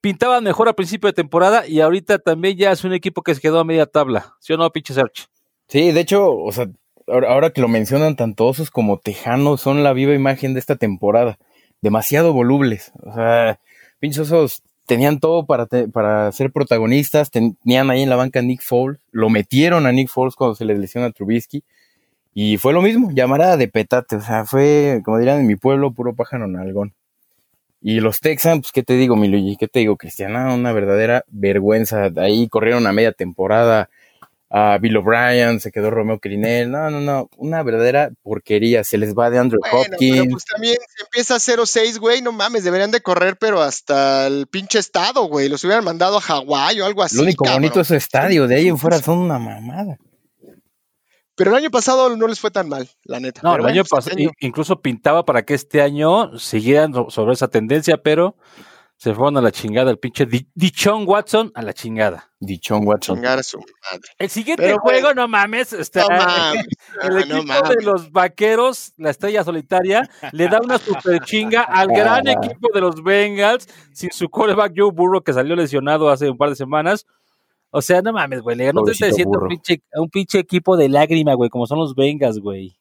pintaban 0.00 0.44
mejor 0.44 0.68
a 0.68 0.74
principio 0.74 1.08
de 1.08 1.14
temporada 1.14 1.66
y 1.66 1.80
ahorita 1.80 2.18
también 2.18 2.56
ya 2.56 2.72
es 2.72 2.84
un 2.84 2.92
equipo 2.92 3.22
que 3.22 3.34
se 3.34 3.40
quedó 3.40 3.58
a 3.58 3.64
media 3.64 3.86
tabla. 3.86 4.36
¿Sí 4.40 4.52
o 4.52 4.56
no, 4.56 4.70
pinche 4.70 4.94
Search? 4.94 5.26
Sí, 5.68 5.92
de 5.92 6.00
hecho, 6.00 6.32
o 6.32 6.52
sea, 6.52 6.68
ahora, 7.06 7.32
ahora 7.32 7.50
que 7.50 7.60
lo 7.60 7.68
mencionan, 7.68 8.16
tanto 8.16 8.46
osos 8.46 8.70
como 8.70 8.98
tejanos 8.98 9.60
son 9.60 9.82
la 9.82 9.92
viva 9.92 10.14
imagen 10.14 10.54
de 10.54 10.60
esta 10.60 10.76
temporada. 10.76 11.38
Demasiado 11.82 12.32
volubles. 12.32 12.92
O 13.02 13.12
sea, 13.12 13.60
pinches 14.00 14.30
osos 14.30 14.62
tenían 14.86 15.20
todo 15.20 15.46
para, 15.46 15.66
para 15.92 16.32
ser 16.32 16.50
protagonistas. 16.50 17.30
Tenían 17.30 17.90
ahí 17.90 18.02
en 18.02 18.10
la 18.10 18.16
banca 18.16 18.42
Nick 18.42 18.62
Foles. 18.62 18.98
Lo 19.12 19.30
metieron 19.30 19.86
a 19.86 19.92
Nick 19.92 20.08
Foles 20.08 20.34
cuando 20.34 20.54
se 20.54 20.64
le 20.64 20.76
lesiona 20.76 21.08
a 21.08 21.12
Trubisky. 21.12 21.62
Y 22.34 22.56
fue 22.56 22.72
lo 22.72 22.82
mismo, 22.82 23.10
llamarada 23.12 23.56
de 23.56 23.68
petate. 23.68 24.16
O 24.16 24.20
sea, 24.20 24.44
fue, 24.44 25.02
como 25.04 25.18
dirían 25.18 25.40
en 25.40 25.46
mi 25.46 25.56
pueblo, 25.56 25.92
puro 25.92 26.14
pájaro 26.14 26.46
nalgón. 26.46 26.94
Y 27.80 28.00
los 28.00 28.20
Texans, 28.20 28.60
pues, 28.62 28.72
¿qué 28.72 28.82
te 28.82 28.94
digo, 28.94 29.16
mi 29.16 29.28
Luigi? 29.28 29.56
¿Qué 29.56 29.68
te 29.68 29.80
digo, 29.80 29.96
Cristiana? 29.96 30.54
Una 30.54 30.72
verdadera 30.72 31.24
vergüenza. 31.28 32.10
Ahí 32.16 32.48
corrieron 32.48 32.86
a 32.86 32.92
media 32.92 33.12
temporada 33.12 33.88
a 34.50 34.78
Bill 34.78 34.96
O'Brien, 34.96 35.60
se 35.60 35.70
quedó 35.70 35.90
Romeo 35.90 36.18
Crinel. 36.20 36.70
No, 36.70 36.88
no, 36.90 37.00
no. 37.00 37.28
Una 37.36 37.62
verdadera 37.62 38.10
porquería. 38.22 38.82
Se 38.84 38.96
les 38.96 39.14
va 39.14 39.28
de 39.30 39.38
Andrew 39.38 39.60
Bueno, 39.60 39.76
pero 39.90 39.94
Hopkins. 39.94 40.32
pues 40.32 40.44
también 40.46 40.76
si 40.96 41.02
empieza 41.04 41.38
0-6, 41.38 41.98
güey, 41.98 42.22
no 42.22 42.32
mames, 42.32 42.64
deberían 42.64 42.90
de 42.90 43.00
correr, 43.02 43.36
pero 43.38 43.60
hasta 43.60 44.26
el 44.26 44.46
pinche 44.46 44.78
estado, 44.78 45.24
güey. 45.24 45.48
Los 45.48 45.64
hubieran 45.64 45.84
mandado 45.84 46.16
a 46.16 46.20
Hawái 46.22 46.80
o 46.80 46.86
algo 46.86 47.02
así. 47.02 47.16
Lo 47.16 47.24
único 47.24 47.44
cabrón. 47.44 47.62
bonito 47.62 47.80
es 47.80 47.88
su 47.88 47.94
estadio. 47.94 48.46
De 48.46 48.56
ahí 48.56 48.68
en 48.68 48.78
fuera 48.78 48.98
son 49.02 49.18
una 49.18 49.38
mamada. 49.38 49.98
Pero 51.36 51.50
el 51.50 51.56
año 51.56 51.70
pasado 51.70 52.16
no 52.16 52.26
les 52.26 52.40
fue 52.40 52.50
tan 52.50 52.68
mal, 52.68 52.88
la 53.04 53.20
neta. 53.20 53.42
No, 53.44 53.50
Pero 53.50 53.56
el 53.56 53.62
bueno, 53.62 53.74
año 53.74 53.82
pues, 53.84 53.90
pasado 54.06 54.16
este 54.18 54.32
incluso 54.46 54.80
pintaba 54.80 55.24
para 55.24 55.42
que 55.44 55.54
este 55.54 55.82
año 55.82 56.36
siguieran 56.36 56.92
so- 56.92 57.10
sobre 57.10 57.34
esa 57.34 57.46
tendencia, 57.48 57.96
pero 57.98 58.34
se 59.00 59.14
fueron 59.14 59.36
a 59.36 59.40
la 59.40 59.52
chingada 59.52 59.90
el 59.92 59.98
pinche 59.98 60.26
Di- 60.26 60.48
Dichon 60.54 61.04
Watson 61.06 61.52
a 61.54 61.62
la 61.62 61.72
chingada. 61.72 62.30
Dichón 62.40 62.86
Watson. 62.86 63.16
Chingar 63.16 63.38
a 63.38 63.42
su 63.44 63.58
madre. 63.58 64.02
El 64.18 64.28
siguiente 64.28 64.64
Pero, 64.64 64.78
juego, 64.80 65.14
no 65.14 65.26
mames, 65.28 65.72
está 65.72 66.02
No 66.02 66.08
mames. 66.10 66.66
el 67.02 67.16
Ah, 67.16 67.20
equipo 67.20 67.36
no 67.36 67.42
mames. 67.44 67.76
de 67.76 67.84
los 67.84 68.10
vaqueros, 68.12 68.92
la 68.96 69.10
estrella 69.10 69.44
solitaria, 69.44 70.10
le 70.32 70.48
da 70.48 70.58
una 70.62 70.78
super 70.78 71.20
chinga 71.20 71.62
al 71.62 71.86
gran 71.88 72.26
equipo 72.28 72.68
de 72.74 72.80
los 72.80 73.02
Bengals, 73.02 73.68
sin 73.92 74.10
su 74.10 74.28
quarterback 74.28 74.72
Joe 74.76 74.90
Burrow, 74.92 75.22
que 75.22 75.32
salió 75.32 75.54
lesionado 75.56 76.10
hace 76.10 76.28
un 76.28 76.36
par 76.36 76.50
de 76.50 76.56
semanas. 76.56 77.06
O 77.70 77.80
sea, 77.82 78.02
no 78.02 78.12
mames, 78.12 78.40
güey, 78.40 78.56
le 78.56 78.64
ganó 78.64 78.80
Pobrecito 78.80 79.06
37 79.06 79.22
a 79.22 79.26
un 79.28 79.32
Burrow. 79.32 79.48
pinche, 79.48 79.82
a 79.94 80.00
un 80.00 80.10
pinche 80.10 80.38
equipo 80.40 80.76
de 80.76 80.88
lágrima, 80.88 81.34
güey, 81.34 81.50
como 81.50 81.66
son 81.68 81.78
los 81.78 81.94
Bengals, 81.94 82.40
güey. 82.40 82.76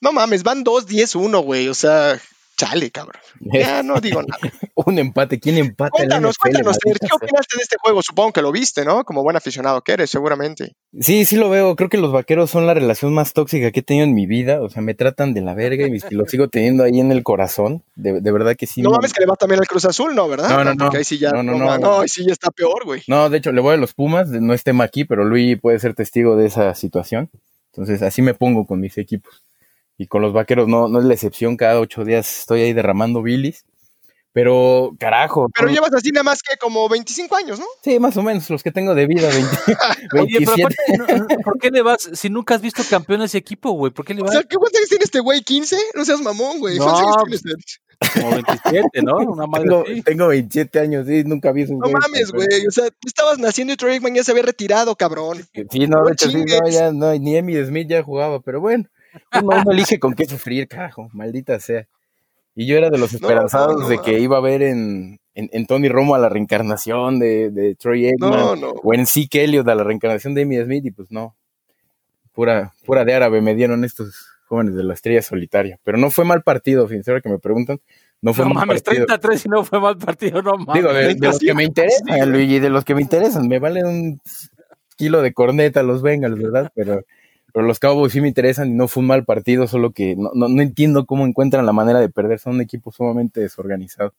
No 0.00 0.12
mames, 0.12 0.42
van 0.44 0.64
2-10-1, 0.64 1.42
güey. 1.42 1.68
O 1.68 1.74
sea, 1.74 2.20
chale, 2.56 2.90
cabrón. 2.90 3.20
Ya 3.52 3.82
no 3.82 4.00
digo 4.00 4.22
nada. 4.22 4.52
Un 4.74 4.98
empate. 4.98 5.40
¿Quién 5.40 5.58
empata? 5.58 5.90
Cuéntanos, 5.90 6.36
NFL, 6.36 6.40
cuéntanos, 6.42 6.78
¿qué 6.78 6.90
opinaste 7.12 7.56
de 7.56 7.62
este 7.62 7.76
juego? 7.80 8.00
Supongo 8.02 8.32
que 8.32 8.42
lo 8.42 8.52
viste, 8.52 8.84
¿no? 8.84 9.04
Como 9.04 9.22
buen 9.22 9.36
aficionado 9.36 9.82
que 9.82 9.92
eres, 9.92 10.10
seguramente. 10.10 10.76
Sí, 11.00 11.24
sí 11.24 11.36
lo 11.36 11.50
veo. 11.50 11.74
Creo 11.76 11.88
que 11.88 11.98
los 11.98 12.12
vaqueros 12.12 12.50
son 12.50 12.66
la 12.66 12.74
relación 12.74 13.12
más 13.14 13.32
tóxica 13.32 13.70
que 13.72 13.80
he 13.80 13.82
tenido 13.82 14.04
en 14.06 14.14
mi 14.14 14.26
vida. 14.26 14.60
O 14.62 14.68
sea, 14.70 14.80
me 14.82 14.94
tratan 14.94 15.34
de 15.34 15.40
la 15.40 15.54
verga 15.54 15.86
y 15.86 15.98
los 16.14 16.30
sigo 16.30 16.48
teniendo 16.48 16.84
ahí 16.84 17.00
en 17.00 17.10
el 17.12 17.22
corazón. 17.22 17.82
De, 17.96 18.20
de 18.20 18.32
verdad 18.32 18.54
que 18.56 18.66
sí. 18.66 18.80
no 18.82 18.90
me- 18.90 18.96
mames 18.96 19.12
que 19.12 19.20
le 19.20 19.26
va 19.26 19.36
también 19.36 19.60
al 19.60 19.66
Cruz 19.66 19.84
Azul, 19.84 20.14
¿no? 20.14 20.28
¿Verdad? 20.28 20.48
No, 20.50 20.64
no, 20.64 20.70
Porque 20.76 20.84
no. 20.94 20.98
ahí 20.98 21.04
sí 21.04 21.18
ya, 21.18 21.30
No, 21.32 21.42
no, 21.42 21.56
no, 21.58 21.78
no, 21.78 22.00
ahí 22.00 22.08
sí 22.08 22.24
ya 22.24 22.32
está 22.32 22.50
peor, 22.50 22.84
güey. 22.84 23.02
No, 23.08 23.28
de 23.28 23.38
hecho, 23.38 23.50
le 23.52 23.60
voy 23.60 23.74
a 23.74 23.76
los 23.76 23.94
Pumas. 23.94 24.28
No 24.28 24.54
es 24.54 24.62
tema 24.62 24.84
aquí, 24.84 25.04
pero 25.04 25.24
Luis 25.24 25.58
puede 25.60 25.78
ser 25.78 25.94
testigo 25.94 26.36
de 26.36 26.46
esa 26.46 26.74
situación. 26.74 27.30
Entonces, 27.72 28.02
así 28.02 28.22
me 28.22 28.34
pongo 28.34 28.66
con 28.66 28.80
mis 28.80 28.96
equipos. 28.98 29.42
Y 29.98 30.06
con 30.06 30.22
los 30.22 30.32
vaqueros 30.32 30.68
no, 30.68 30.88
no 30.88 30.98
es 30.98 31.04
la 31.04 31.14
excepción. 31.14 31.56
Cada 31.56 31.78
ocho 31.80 32.04
días 32.04 32.40
estoy 32.40 32.62
ahí 32.62 32.72
derramando 32.72 33.22
bilis. 33.22 33.64
Pero, 34.34 34.96
carajo. 34.98 35.48
Pero 35.54 35.68
llevas 35.70 35.92
así 35.92 36.10
nada 36.10 36.24
más 36.24 36.42
que 36.42 36.56
como 36.56 36.88
25 36.88 37.36
años, 37.36 37.58
¿no? 37.58 37.66
Sí, 37.84 37.98
más 37.98 38.16
o 38.16 38.22
menos, 38.22 38.48
los 38.48 38.62
que 38.62 38.72
tengo 38.72 38.94
de 38.94 39.06
vida, 39.06 39.28
20 39.28 39.50
Oye, 40.22 40.38
pero 40.38 40.54
27. 40.54 40.62
aparte, 40.62 40.76
no, 40.96 41.18
no, 41.18 41.26
¿por 41.44 41.58
qué 41.58 41.70
le 41.70 41.82
vas? 41.82 42.08
Si 42.14 42.30
nunca 42.30 42.54
has 42.54 42.62
visto 42.62 42.82
campeón 42.88 43.20
a 43.20 43.26
ese 43.26 43.36
equipo, 43.36 43.72
güey, 43.72 43.92
¿por 43.92 44.06
qué 44.06 44.14
le 44.14 44.22
O 44.22 44.24
vas? 44.24 44.32
sea, 44.32 44.42
¿qué 44.44 44.56
cuántos 44.56 44.78
años 44.80 44.88
tiene 44.88 45.04
este 45.04 45.20
güey? 45.20 45.40
¿15? 45.42 45.76
No 45.94 46.04
seas 46.06 46.22
mamón, 46.22 46.60
güey. 46.60 46.78
No, 46.78 46.84
¿Cuántos 46.84 47.02
años 47.02 47.42
tiene 47.42 47.56
este? 47.58 48.20
Como 48.20 48.30
27, 48.32 49.02
¿no? 49.02 49.16
Una 49.18 49.46
madre 49.46 49.64
Tengo, 49.68 49.82
así. 49.82 50.02
tengo 50.02 50.26
27 50.28 50.80
años, 50.80 51.06
sí, 51.06 51.24
nunca 51.24 51.52
vi 51.52 51.62
esos 51.62 51.76
No 51.76 51.90
mames, 51.90 52.32
güey. 52.32 52.66
O 52.66 52.70
sea, 52.70 52.86
tú 52.88 53.08
estabas 53.08 53.38
naciendo 53.38 53.74
y 53.74 53.76
Troy 53.76 53.92
Aikman 53.92 54.14
ya 54.14 54.24
se 54.24 54.30
había 54.30 54.44
retirado, 54.44 54.96
cabrón. 54.96 55.46
Sí, 55.70 55.86
no, 55.86 56.04
de 56.06 56.12
hecho, 56.12 56.30
sí, 56.30 56.38
no, 56.38 56.68
ya, 56.70 56.90
no, 56.90 57.12
ni 57.18 57.36
Emmy 57.36 57.62
Smith 57.62 57.86
ya 57.88 58.02
jugaba, 58.02 58.40
pero 58.40 58.60
bueno, 58.62 58.86
uno, 59.42 59.56
uno 59.62 59.72
elige 59.72 59.98
con 59.98 60.14
qué 60.14 60.26
sufrir, 60.26 60.68
carajo, 60.68 61.08
maldita 61.12 61.58
sea. 61.60 61.86
Y 62.54 62.66
yo 62.66 62.76
era 62.76 62.90
de 62.90 62.98
los 62.98 63.14
esperanzados 63.14 63.76
no, 63.76 63.82
no, 63.82 63.88
de 63.88 63.98
que 63.98 64.20
iba 64.20 64.36
a 64.36 64.40
ver 64.40 64.62
en, 64.62 65.20
en, 65.34 65.48
en 65.52 65.66
Tony 65.66 65.88
Romo 65.88 66.14
a 66.14 66.18
la 66.18 66.28
reencarnación 66.28 67.18
de, 67.18 67.50
de 67.50 67.74
Troy 67.74 68.12
no. 68.18 68.52
o 68.52 68.94
en 68.94 69.06
Zeke 69.06 69.44
Elliott 69.44 69.68
a 69.68 69.74
la 69.74 69.84
reencarnación 69.84 70.34
de 70.34 70.42
Emmy 70.42 70.62
Smith, 70.62 70.84
y 70.84 70.90
pues 70.90 71.10
no, 71.10 71.34
pura, 72.32 72.74
pura 72.84 73.04
de 73.04 73.14
árabe 73.14 73.40
me 73.40 73.54
dieron 73.54 73.84
estos 73.84 74.26
jóvenes 74.46 74.74
de 74.74 74.84
la 74.84 74.94
estrella 74.94 75.22
solitaria. 75.22 75.78
Pero 75.82 75.96
no 75.96 76.10
fue 76.10 76.24
mal 76.24 76.42
partido, 76.42 76.86
sincero 76.88 77.22
que 77.22 77.30
me 77.30 77.38
preguntan, 77.38 77.80
no 78.20 78.34
fue 78.34 78.44
No 78.44 78.50
mal 78.54 78.66
mames, 78.66 78.82
partido. 78.82 79.06
33 79.06 79.46
y 79.46 79.48
no 79.48 79.64
fue 79.64 79.80
mal 79.80 79.96
partido, 79.96 80.42
no 80.42 80.58
mames. 80.58 80.74
Digo, 80.74 80.92
de, 80.92 81.14
de 81.14 81.26
los 81.26 81.38
que 81.38 81.54
me 81.54 81.64
interesan. 81.64 82.30
Luigi, 82.30 82.58
de 82.58 82.70
los 82.70 82.84
que 82.84 82.94
me 82.94 83.00
interesan, 83.00 83.48
me 83.48 83.58
valen 83.58 83.86
un 83.86 84.20
kilo 84.96 85.22
de 85.22 85.32
corneta 85.32 85.82
los 85.82 86.02
Bengals, 86.02 86.40
¿verdad? 86.40 86.70
Pero, 86.74 87.02
pero 87.52 87.66
los 87.66 87.78
Cowboys 87.78 88.12
sí 88.12 88.20
me 88.20 88.28
interesan 88.28 88.70
y 88.70 88.74
no 88.74 88.88
fue 88.88 89.02
un 89.02 89.08
mal 89.08 89.24
partido, 89.24 89.66
solo 89.66 89.92
que 89.92 90.16
no, 90.16 90.30
no, 90.34 90.48
no 90.48 90.62
entiendo 90.62 91.06
cómo 91.06 91.26
encuentran 91.26 91.66
la 91.66 91.72
manera 91.72 92.00
de 92.00 92.08
perder, 92.08 92.38
son 92.38 92.54
un 92.54 92.60
equipo 92.60 92.92
sumamente 92.92 93.40
desorganizado. 93.40 94.14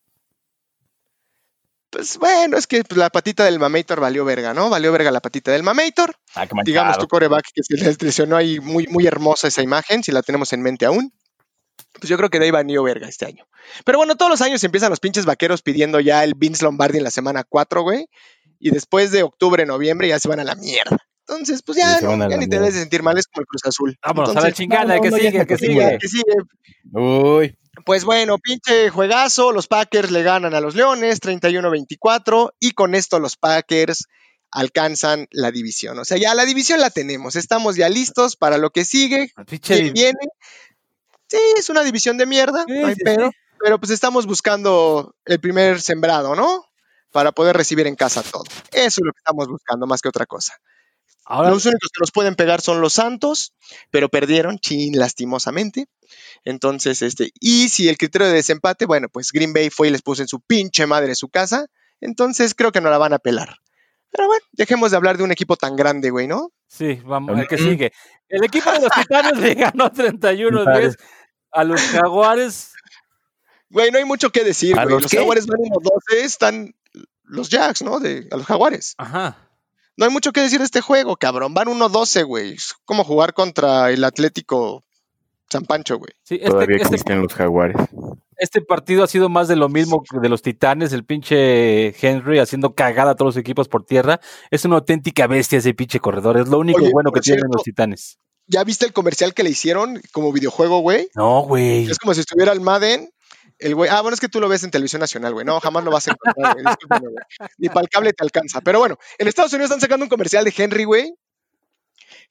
Pues 1.94 2.18
bueno, 2.18 2.58
es 2.58 2.66
que 2.66 2.84
pues, 2.84 2.98
la 2.98 3.12
patita 3.12 3.46
del 3.46 3.60
Mamator 3.60 4.00
valió 4.00 4.26
verga, 4.26 4.56
¿no? 4.56 4.70
Valió 4.72 4.92
verga 4.92 5.12
la 5.12 5.20
patita 5.20 5.52
del 5.52 5.62
Mamator. 5.62 6.16
Ah, 6.34 6.48
Digamos 6.66 6.98
tu 6.98 7.08
coreback 7.08 7.46
que 7.54 7.62
se 7.62 7.78
les 7.78 8.02
lesionó 8.02 8.36
ahí 8.36 8.60
muy, 8.60 8.88
muy 8.88 9.06
hermosa 9.06 9.48
esa 9.48 9.62
imagen, 9.62 10.04
si 10.04 10.12
la 10.12 10.24
tenemos 10.24 10.54
en 10.54 10.64
mente 10.64 10.88
aún. 10.88 11.14
Pues 11.92 12.10
yo 12.10 12.18
creo 12.18 12.32
que 12.32 12.40
de 12.40 12.46
ahí 12.46 12.52
valió 12.52 12.82
verga 12.82 13.08
este 13.08 13.28
año. 13.28 13.46
Pero 13.86 14.00
bueno, 14.00 14.16
todos 14.16 14.32
los 14.32 14.42
años 14.42 14.64
empiezan 14.64 14.90
los 14.90 15.00
pinches 15.00 15.26
vaqueros 15.26 15.62
pidiendo 15.62 16.00
ya 16.00 16.24
el 16.24 16.34
Vince 16.36 16.64
Lombardi 16.64 16.98
en 16.98 17.04
la 17.04 17.12
semana 17.12 17.44
4, 17.48 17.84
güey. 17.84 18.08
Y 18.60 18.72
después 18.72 19.12
de 19.12 19.22
octubre, 19.22 19.64
noviembre 19.68 20.08
ya 20.08 20.20
se 20.20 20.28
van 20.28 20.40
a 20.40 20.44
la 20.44 20.56
mierda. 20.56 20.98
Entonces, 21.28 21.62
pues 21.64 21.78
ya, 21.78 22.02
no, 22.02 22.30
ya 22.30 22.38
ni 22.38 22.48
te 22.48 22.58
debes 22.58 22.74
de 22.74 22.82
sentir 22.82 23.02
mal, 23.02 23.18
es 23.18 23.28
como 23.28 23.42
el 23.42 23.48
Cruz 23.48 23.66
Azul. 23.66 23.98
Vámonos 24.04 24.36
a 24.36 24.42
la 24.42 24.52
chingada, 24.52 24.96
no, 24.96 25.02
que 25.02 25.10
no, 25.10 25.18
sigue, 25.18 25.32
que 25.32 25.40
acostumbra. 25.42 25.86
sigue. 25.88 25.98
que 26.00 26.08
sigue. 26.08 26.34
Uy, 26.92 27.58
Pues 27.86 28.04
bueno, 28.04 28.38
pinche 28.40 28.90
juegazo, 28.90 29.52
los 29.52 29.68
Packers 29.68 30.12
le 30.12 30.22
ganan 30.24 30.54
a 30.54 30.60
los 30.60 30.76
Leones 30.76 31.22
31-24 31.22 32.54
y 32.60 32.72
con 32.72 32.94
esto 32.94 33.20
los 33.20 33.38
Packers 33.38 34.08
alcanzan 34.52 35.28
la 35.32 35.52
división. 35.52 35.98
O 35.98 36.06
sea, 36.06 36.18
ya 36.18 36.36
la 36.36 36.46
división 36.46 36.80
la 36.80 36.90
tenemos, 36.90 37.36
estamos 37.36 37.76
ya 37.76 37.90
listos 37.90 38.36
para 38.36 38.58
lo 38.58 38.70
que 38.72 38.86
sigue, 38.86 39.32
¿Quién 39.62 39.94
viene? 39.94 40.20
Sí, 41.28 41.40
es 41.58 41.70
una 41.70 41.84
división 41.84 42.18
de 42.18 42.26
mierda, 42.26 42.64
Sí, 42.68 42.74
no 42.80 42.88
hay 42.88 42.96
sí, 42.96 43.04
pedo, 43.04 43.30
sí. 43.32 43.38
pero 43.64 43.80
pues 43.80 43.92
estamos 43.92 44.28
buscando 44.28 45.16
el 45.26 45.40
primer 45.40 45.82
sembrado, 45.82 46.36
¿no? 46.36 46.66
Para 47.12 47.32
poder 47.32 47.56
recibir 47.56 47.88
en 47.88 47.96
casa 47.96 48.22
todo. 48.24 48.44
Eso 48.72 49.02
es 49.02 49.06
lo 49.06 49.12
que 49.14 49.18
estamos 49.20 49.48
buscando, 49.48 49.88
más 49.88 50.02
que 50.02 50.10
otra 50.10 50.26
cosa. 50.26 50.54
Ahora, 51.26 51.52
Los 51.52 51.66
únicos 51.66 51.90
que 51.94 52.02
nos 52.02 52.12
pueden 52.12 52.36
pegar 52.36 52.60
son 52.60 52.82
los 52.82 52.94
Santos, 52.94 53.54
pero 53.92 54.10
perdieron, 54.10 54.60
chin, 54.60 54.98
lastimosamente. 55.00 55.88
Entonces, 56.44 57.02
este, 57.02 57.32
y 57.40 57.70
si 57.70 57.88
el 57.88 57.98
criterio 57.98 58.28
de 58.28 58.34
desempate, 58.34 58.86
bueno, 58.86 59.08
pues 59.08 59.32
Green 59.32 59.54
Bay 59.54 59.70
fue 59.70 59.88
y 59.88 59.92
les 59.92 60.02
puso 60.02 60.22
en 60.22 60.28
su 60.28 60.42
pinche 60.42 60.86
madre 60.86 61.16
su 61.16 61.30
casa, 61.30 61.68
entonces 62.02 62.54
creo 62.54 62.72
que 62.74 62.82
no 62.82 62.90
la 62.90 62.98
van 62.98 63.14
a 63.14 63.20
pelar. 63.20 63.58
Pero 64.12 64.28
bueno, 64.28 64.44
dejemos 64.52 64.92
de 64.92 64.98
hablar 64.98 65.18
de 65.18 65.24
un 65.24 65.32
equipo 65.32 65.56
tan 65.56 65.76
grande, 65.76 66.10
güey, 66.10 66.28
¿no? 66.28 66.52
sí, 66.68 67.00
vamos, 67.06 67.40
el 67.40 67.48
que 67.48 67.58
sigue. 67.58 67.94
El 68.28 68.44
equipo 68.44 68.72
de 68.72 68.82
los 68.82 68.90
Titanes 68.96 69.38
le 69.38 69.54
ganó 69.56 69.92
31-10 69.92 70.98
a 71.52 71.64
los 71.64 71.82
Jaguares. 71.82 72.74
Güey, 73.70 73.92
no 73.92 73.98
hay 73.98 74.06
mucho 74.06 74.30
que 74.32 74.44
decir, 74.44 74.78
¿A 74.78 74.84
güey. 74.84 74.96
los 74.96 75.04
Los? 75.04 75.12
Jaguares 75.12 75.48
van 75.48 75.60
1-12, 75.60 76.24
están 76.24 76.76
los 77.24 77.50
Jacks, 77.50 77.82
¿no? 77.82 78.00
De, 78.00 78.28
a 78.32 78.38
los 78.38 78.46
Jaguares. 78.46 78.94
Ajá. 78.98 79.38
No 79.96 80.06
hay 80.06 80.12
mucho 80.12 80.32
que 80.32 80.42
decir 80.42 80.60
de 80.60 80.66
este 80.66 80.82
juego, 80.82 81.16
cabrón. 81.18 81.54
Van 81.54 81.68
1-12, 81.68 82.26
güey. 82.26 82.54
Es 82.54 82.74
como 82.86 83.04
jugar 83.04 83.34
contra 83.34 83.92
el 83.92 84.04
Atlético 84.04 84.84
San 85.50 85.66
Pancho, 85.66 85.98
güey. 85.98 86.12
Sí, 86.24 86.40
todavía 86.40 86.78
este, 86.78 86.84
este, 86.84 86.96
existen 86.96 87.22
los 87.22 87.34
jaguares. 87.34 87.78
este 88.38 88.62
partido 88.62 89.04
ha 89.04 89.08
sido 89.08 89.30
más 89.30 89.48
de 89.48 89.56
lo 89.56 89.70
mismo 89.70 90.04
de 90.20 90.30
los 90.30 90.42
Titanes, 90.42 90.94
el 90.94 91.06
pinche 91.06 91.96
Henry 92.02 92.40
haciendo 92.40 92.74
cagada 92.74 93.12
a 93.12 93.16
todos 93.16 93.36
los 93.36 93.42
equipos 93.42 93.68
por 93.68 93.86
tierra. 93.86 94.20
Es 94.50 94.66
una 94.66 94.78
auténtica 94.78 95.28
bestia 95.28 95.60
ese 95.60 95.76
pinche 95.76 96.00
corredor. 96.00 96.38
Es 96.38 96.48
lo 96.48 96.58
único 96.58 96.82
Oye, 96.82 96.92
bueno 96.92 97.12
que 97.12 97.22
tienen 97.22 97.46
los 97.52 97.62
Titanes. 97.62 98.18
¿Ya 98.48 98.64
viste 98.64 98.86
el 98.86 98.94
comercial 98.94 99.34
que 99.34 99.44
le 99.44 99.52
hicieron 99.52 100.02
como 100.12 100.34
videojuego, 100.34 100.80
güey? 100.80 101.08
No, 101.16 101.42
güey. 101.44 101.90
Es 101.90 102.00
como 102.00 102.14
si 102.14 102.22
estuviera 102.22 102.52
el 102.52 102.62
Madden. 102.62 103.10
El 103.60 103.76
güey, 103.76 103.90
ah, 103.90 104.02
bueno, 104.02 104.14
es 104.14 104.20
que 104.20 104.30
tú 104.30 104.40
lo 104.40 104.50
ves 104.50 104.64
en 104.64 104.72
televisión 104.72 105.00
nacional, 105.00 105.34
güey. 105.34 105.46
No, 105.46 105.60
jamás 105.60 105.84
lo 105.84 105.92
vas 105.92 106.08
a 106.08 106.12
encontrar, 106.12 106.54
güey. 106.54 107.16
Ni 107.58 107.70
para 107.70 107.82
el 107.82 107.90
cable 107.90 108.14
te 108.14 108.24
alcanza. 108.24 108.62
Pero 108.62 108.80
bueno, 108.80 108.98
en 109.18 109.28
Estados 109.28 109.54
Unidos 109.54 109.70
están 109.70 109.82
sacando 109.82 110.06
un 110.06 110.10
comercial 110.10 110.44
de 110.44 110.54
Henry, 110.56 110.84
güey, 110.84 111.14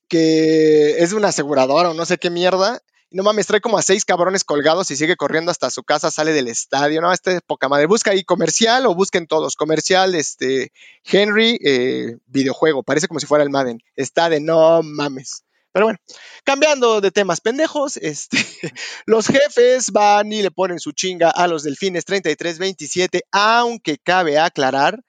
que 0.08 0.98
es 0.98 1.10
de 1.10 1.16
una 1.16 1.28
aseguradora 1.28 1.90
o 1.90 1.94
no 1.94 2.04
sé 2.04 2.18
qué 2.18 2.30
mierda. 2.30 2.80
No 3.10 3.22
mames, 3.22 3.46
trae 3.46 3.60
como 3.60 3.76
a 3.76 3.82
seis 3.82 4.06
cabrones 4.06 4.42
colgados 4.42 4.90
y 4.90 4.96
sigue 4.96 5.16
corriendo 5.16 5.50
hasta 5.50 5.68
su 5.68 5.82
casa, 5.82 6.10
sale 6.10 6.32
del 6.32 6.48
estadio. 6.48 7.02
No, 7.02 7.12
este 7.12 7.36
es 7.36 7.40
poca 7.42 7.68
madre. 7.68 7.86
Busca 7.86 8.10
ahí 8.10 8.24
comercial 8.24 8.86
o 8.86 8.94
busquen 8.94 9.26
todos. 9.26 9.54
Comercial, 9.54 10.14
este, 10.14 10.72
Henry, 11.04 11.58
eh, 11.62 12.16
videojuego. 12.26 12.82
Parece 12.82 13.08
como 13.08 13.20
si 13.20 13.26
fuera 13.26 13.44
el 13.44 13.50
Madden. 13.50 13.82
Está 13.96 14.30
de 14.30 14.40
no 14.40 14.82
mames. 14.82 15.44
Pero 15.72 15.86
bueno, 15.86 15.98
cambiando 16.44 17.00
de 17.00 17.10
temas 17.10 17.40
pendejos, 17.40 17.96
este, 17.96 18.38
los 19.06 19.26
jefes 19.26 19.90
van 19.90 20.32
y 20.32 20.42
le 20.42 20.50
ponen 20.50 20.78
su 20.78 20.92
chinga 20.92 21.30
a 21.30 21.46
los 21.48 21.62
delfines 21.62 22.06
33-27, 22.06 23.22
aunque 23.32 23.98
cabe 23.98 24.38
aclarar 24.38 25.02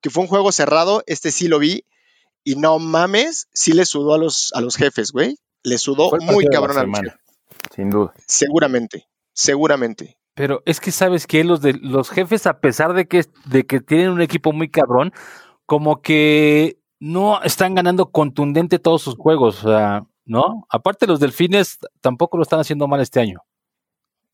que 0.00 0.10
fue 0.10 0.22
un 0.22 0.28
juego 0.28 0.52
cerrado, 0.52 1.02
este 1.06 1.30
sí 1.30 1.48
lo 1.48 1.58
vi, 1.58 1.84
y 2.44 2.56
no 2.56 2.78
mames, 2.78 3.48
sí 3.52 3.72
le 3.72 3.84
sudó 3.84 4.14
a 4.14 4.18
los, 4.18 4.52
a 4.54 4.60
los 4.60 4.76
jefes, 4.76 5.12
güey. 5.12 5.36
Le 5.64 5.76
sudó 5.76 6.10
muy 6.20 6.46
cabrón 6.46 6.78
a 6.78 6.84
los 6.84 7.00
jefes. 7.00 7.18
sin 7.74 7.90
duda. 7.90 8.14
Seguramente, 8.26 9.08
seguramente. 9.32 10.16
Pero 10.34 10.62
es 10.66 10.80
que 10.80 10.92
sabes 10.92 11.26
que 11.26 11.42
los 11.42 11.60
de 11.60 11.74
los 11.74 12.10
jefes, 12.10 12.46
a 12.46 12.60
pesar 12.60 12.94
de 12.94 13.08
que, 13.08 13.26
de 13.46 13.66
que 13.66 13.80
tienen 13.80 14.10
un 14.10 14.22
equipo 14.22 14.52
muy 14.52 14.70
cabrón, 14.70 15.12
como 15.66 16.00
que 16.00 16.77
no 17.00 17.42
están 17.42 17.74
ganando 17.74 18.10
contundente 18.10 18.78
todos 18.78 19.02
sus 19.02 19.16
juegos, 19.16 19.64
o 19.64 19.68
sea, 19.68 20.04
¿no? 20.24 20.66
Aparte 20.68 21.06
los 21.06 21.20
delfines 21.20 21.78
tampoco 22.00 22.36
lo 22.36 22.42
están 22.42 22.60
haciendo 22.60 22.88
mal 22.88 23.00
este 23.00 23.20
año. 23.20 23.40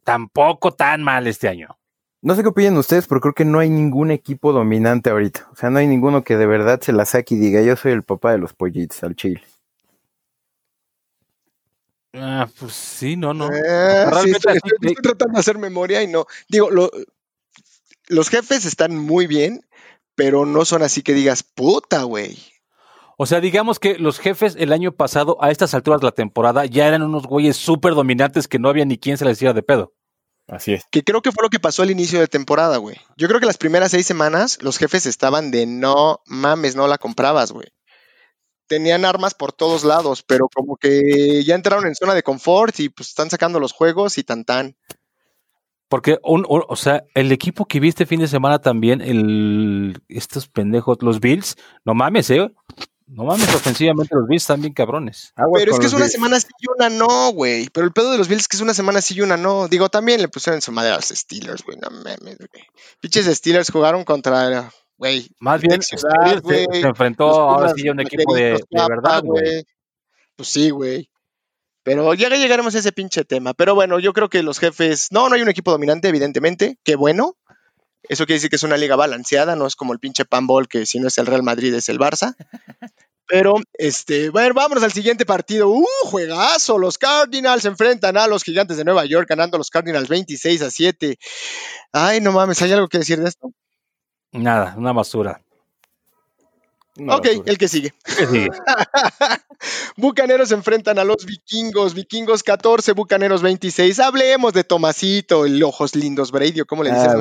Tampoco 0.04 0.73
tan 0.73 1.02
mal 1.02 1.26
este 1.26 1.49
año. 1.49 1.78
No 2.21 2.35
sé 2.35 2.42
qué 2.42 2.49
opinan 2.49 2.76
ustedes, 2.78 3.06
pero 3.06 3.21
creo 3.21 3.35
que 3.35 3.44
no 3.44 3.59
hay 3.59 3.68
ningún 3.68 4.11
equipo 4.11 4.52
dominante 4.52 5.11
ahorita. 5.11 5.49
O 5.52 5.56
sea, 5.56 5.68
no 5.71 5.78
hay 5.78 5.87
ninguno 5.87 6.25
que 6.25 6.37
de 6.37 6.47
verdad 6.47 6.80
se 6.80 6.92
la 6.92 7.04
saque 7.04 7.35
y 7.35 7.38
diga, 7.38 7.61
yo 7.61 7.76
soy 7.76 7.92
el 7.92 8.02
papá 8.02 8.33
de 8.33 8.38
los 8.38 8.54
pollitos 8.54 9.02
al 9.02 9.14
chile. 9.14 9.42
Ah, 12.14 12.49
pues 12.59 12.73
sí, 12.73 13.16
no, 13.16 13.35
no. 13.35 13.49
Eh, 13.52 14.06
sí, 14.23 14.30
estoy, 14.30 14.94
tratando 15.02 15.35
de 15.35 15.40
hacer 15.40 15.59
memoria 15.59 16.02
y 16.02 16.06
no. 16.06 16.26
Digo, 16.49 16.71
lo- 16.71 16.90
los 18.06 18.28
jefes 18.28 18.64
están 18.64 18.97
muy 18.97 19.26
bien, 19.26 19.66
pero 20.14 20.47
no 20.47 20.64
son 20.64 20.83
así 20.83 21.02
que 21.02 21.12
digas, 21.12 21.42
puta, 21.42 22.04
güey. 22.04 22.38
O 23.16 23.26
sea, 23.26 23.40
digamos 23.40 23.78
que 23.78 23.99
los 23.99 24.18
jefes 24.18 24.56
el 24.59 24.73
año 24.73 24.92
pasado, 24.92 25.37
a 25.40 25.50
estas 25.50 25.75
alturas 25.75 26.00
de 26.00 26.06
la 26.06 26.12
temporada, 26.12 26.66
ya 26.66 26.87
eran 26.88 27.02
unos 27.02 27.26
güeyes 27.26 27.56
súper 27.56 27.94
dominantes 27.94 28.49
que 28.49 28.59
no 28.59 28.68
había 28.68 28.85
ni 28.85 28.99
quien 28.99 29.16
se 29.18 29.25
les 29.25 29.38
hiciera 29.38 29.52
de 29.54 29.62
pedo. 29.62 29.92
Así 30.47 30.75
es. 30.75 30.85
Que 30.90 31.02
creo 31.02 31.23
que 31.23 31.33
fue 31.33 31.42
lo 31.42 31.49
que 31.49 31.61
pasó 31.61 31.83
al 31.83 31.90
inicio 31.90 32.21
de 32.21 32.26
temporada, 32.28 32.76
güey. 32.76 32.97
Yo 33.16 33.28
creo 33.28 33.40
que 33.40 33.47
las 33.47 33.56
primeras 33.56 33.92
seis 33.92 34.06
semanas 34.06 34.59
los 34.62 34.76
jefes 34.78 35.06
estaban 35.06 35.50
de 35.50 35.64
no 35.66 36.21
mames, 36.26 36.76
no 36.76 36.87
la 36.87 36.99
comprabas, 36.99 37.50
güey. 37.52 37.68
Tenían 38.66 39.04
armas 39.04 39.35
por 39.35 39.52
todos 39.52 39.85
lados, 39.85 40.23
pero 40.23 40.49
como 40.54 40.76
que 40.76 41.44
ya 41.44 41.54
entraron 41.54 41.87
en 41.87 41.94
zona 41.94 42.14
de 42.14 42.23
confort 42.23 42.78
y 42.80 42.88
pues 42.88 43.09
están 43.11 43.30
sacando 43.30 43.61
los 43.61 43.73
juegos 43.73 44.18
y 44.18 44.25
tan 44.25 44.44
tan. 44.44 44.76
Porque, 45.88 46.18
un, 46.23 46.44
un- 46.49 46.64
o 46.66 46.76
sea, 46.76 47.04
el 47.14 47.30
equipo 47.30 47.66
que 47.66 47.78
vi 47.78 47.88
este 47.88 48.06
fin 48.06 48.21
de 48.21 48.26
semana 48.28 48.59
también, 48.59 49.00
el, 49.00 50.02
estos 50.09 50.49
pendejos, 50.49 50.99
los 51.02 51.21
Bills, 51.21 51.56
no 51.85 51.94
mames, 51.94 52.30
¿eh? 52.30 52.50
No 53.14 53.23
mames, 53.25 53.54
ofensivamente 53.54 54.12
los 54.14 54.26
Bills 54.26 54.42
están 54.42 54.61
bien 54.61 54.73
cabrones. 54.75 55.33
Aguas 55.37 55.62
Pero 55.62 55.73
es 55.73 55.78
que 55.78 55.87
es 55.87 55.92
una 55.92 56.02
Bills. 56.02 56.12
semana 56.12 56.40
sí 56.40 56.49
y 56.59 56.66
una 56.76 56.88
no, 56.90 57.30
güey. 57.33 57.68
Pero 57.73 57.87
el 57.87 57.92
pedo 57.92 58.11
de 58.11 58.18
los 58.18 58.26
Bills 58.26 58.42
es 58.42 58.49
que 58.49 58.56
es 58.56 58.61
una 58.61 58.75
semana 58.75 59.00
sí 59.00 59.14
y 59.16 59.21
una 59.21 59.37
no. 59.37 59.68
Digo, 59.68 59.88
también 59.88 60.21
le 60.21 60.26
pusieron 60.26 60.56
en 60.56 60.62
su 60.62 60.73
madre 60.73 60.90
a 60.90 60.97
los 60.97 61.06
Steelers, 61.06 61.62
güey. 61.62 61.78
No 61.78 61.90
mames, 61.90 62.38
güey. 62.38 62.64
Pinches 63.00 63.26
Steelers 63.26 63.71
jugaron 63.71 64.02
contra, 64.02 64.73
güey. 64.97 65.28
Más 65.38 65.61
bien, 65.61 65.80
se, 65.80 65.97
se 65.97 66.80
enfrentó 66.80 67.28
los 67.28 67.38
ahora 67.38 67.73
sí 67.76 67.87
a 67.87 67.92
un 67.92 68.00
equipo 68.00 68.35
de, 68.35 68.61
de 68.68 68.88
verdad, 68.88 69.23
güey. 69.23 69.64
Pues 70.35 70.49
sí, 70.49 70.71
güey. 70.71 71.09
Pero 71.85 72.14
ya 72.14 72.30
llegaremos 72.30 72.75
a 72.75 72.78
ese 72.78 72.90
pinche 72.92 73.25
tema. 73.25 73.54
Pero 73.54 73.76
bueno, 73.76 74.00
yo 74.00 74.12
creo 74.12 74.28
que 74.28 74.42
los 74.42 74.59
jefes. 74.59 75.12
No, 75.12 75.28
no 75.28 75.37
hay 75.37 75.42
un 75.42 75.50
equipo 75.50 75.71
dominante, 75.71 76.09
evidentemente. 76.09 76.78
Qué 76.83 76.97
bueno. 76.97 77.37
Eso 78.08 78.26
quiere 78.26 78.37
decir 78.37 78.50
que 78.50 78.56
es 78.56 78.62
una 78.62 78.76
liga 78.76 78.96
balanceada, 78.96 79.56
no 79.56 79.66
es 79.66 79.76
como 79.76 79.92
el 79.92 79.99
pinche 79.99 80.25
panball 80.25 80.68
que 80.68 80.87
si 80.87 81.00
no 81.00 81.08
es 81.08 81.18
el 81.18 81.26
Real 81.26 81.42
Madrid 81.42 81.75
es 81.75 81.88
el 81.88 81.99
Barça. 81.99 82.34
Pero, 83.26 83.54
este, 83.73 84.28
bueno, 84.28 84.54
vámonos 84.54 84.84
al 84.84 84.92
siguiente 84.92 85.25
partido. 85.25 85.70
¡Uh, 85.70 85.87
juegazo! 86.04 86.76
Los 86.78 86.99
Cardinals 86.99 87.62
se 87.62 87.68
enfrentan 87.68 88.18
a 88.18 88.26
los 88.26 88.44
gigantes 88.44 88.76
de 88.76 88.84
Nueva 88.84 89.06
York, 89.06 89.26
ganando 89.28 89.56
los 89.56 89.70
Cardinals 89.70 90.08
26 90.08 90.61
a 90.61 90.70
7. 90.70 91.18
Ay, 91.92 92.20
no 92.20 92.32
mames, 92.32 92.61
¿hay 92.61 92.73
algo 92.73 92.88
que 92.88 92.99
decir 92.99 93.18
de 93.20 93.28
esto? 93.28 93.50
Nada, 94.32 94.75
una 94.76 94.92
basura. 94.92 95.40
Una 96.99 97.16
ok, 97.16 97.26
basura. 97.26 97.44
el 97.46 97.58
que 97.58 97.68
sigue. 97.68 97.94
¿Qué 98.04 98.26
sigue? 98.26 98.49
Bucaneros 99.96 100.50
se 100.50 100.54
enfrentan 100.54 100.99
a 100.99 101.04
los 101.04 101.25
vikingos. 101.25 101.94
Vikingos 101.94 102.42
14, 102.42 102.92
Bucaneros 102.92 103.40
26. 103.40 104.00
Hablemos 104.00 104.52
de 104.52 104.64
Tomasito, 104.64 105.46
el 105.46 105.62
ojos 105.62 105.94
lindos, 105.94 106.30
Brady, 106.30 106.61
o 106.61 106.66
¿cómo 106.66 106.82
le 106.82 106.92
dicen? 106.92 107.18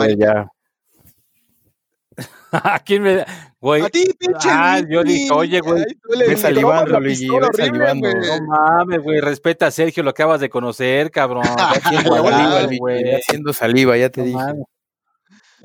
¿A 2.52 2.80
quién 2.86 3.04
me.? 3.04 3.26
Güey. 3.60 3.82
A 3.84 3.90
ti, 3.90 4.06
pinche. 4.18 4.50
Ah, 4.52 4.82
yo 4.90 5.04
dije, 5.04 5.32
oye, 5.32 5.60
güey, 5.62 5.84
Ay, 5.88 5.96
tú 6.02 6.10
le 6.12 6.18
ve 6.20 6.26
tomas 6.26 6.42
salivando, 6.42 7.00
Luigi, 7.00 7.20
pistola 7.22 7.48
ve 7.56 7.64
horrible, 7.64 7.86
salivando. 7.88 8.10
No 8.10 8.48
mames, 8.48 9.02
güey. 9.04 9.20
Respeta 9.22 9.68
a 9.68 9.72
Sergio, 9.72 10.04
lo 10.04 10.10
acabas 10.10 10.42
de 10.42 10.50
conocer, 10.50 11.12
cabrón. 11.12 11.44
Haciendo 11.58 12.16
saliva, 12.30 12.78
güey. 12.80 13.16
haciendo 13.16 13.54
saliva, 13.54 13.98
ya 13.98 14.10
te 14.10 14.22
No 14.22 14.26
dije. 14.28 14.38
mames. 14.38 14.64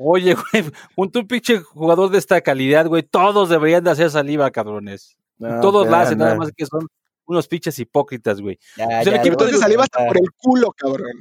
Oye, 0.01 0.35
güey, 0.35 0.65
junto 0.95 1.19
a 1.19 1.23
un 1.23 1.29
pinche 1.29 1.59
jugador 1.61 2.11
de 2.11 2.19
esta 2.19 2.41
calidad, 2.41 2.87
güey, 2.87 3.03
todos 3.03 3.49
deberían 3.49 3.83
de 3.83 3.91
hacer 3.91 4.11
saliva, 4.11 4.51
cabrones. 4.53 5.17
No, 5.39 5.61
todos 5.61 5.89
la 5.89 6.03
hacen, 6.03 6.19
nada 6.19 6.37
más 6.37 6.51
que 6.57 6.67
son 6.67 6.87
unos 7.27 7.49
pinches 7.49 7.79
hipócritas, 7.81 8.41
güey. 8.41 8.59
Ya, 8.77 8.87
Pues 8.87 9.05
ya, 9.07 9.23
Entonces 9.23 9.57
de- 9.57 9.63
saliva 9.63 9.83
hasta 9.83 10.07
por 10.07 10.17
el 10.17 10.31
culo, 10.37 10.73
cabrón. 10.73 11.13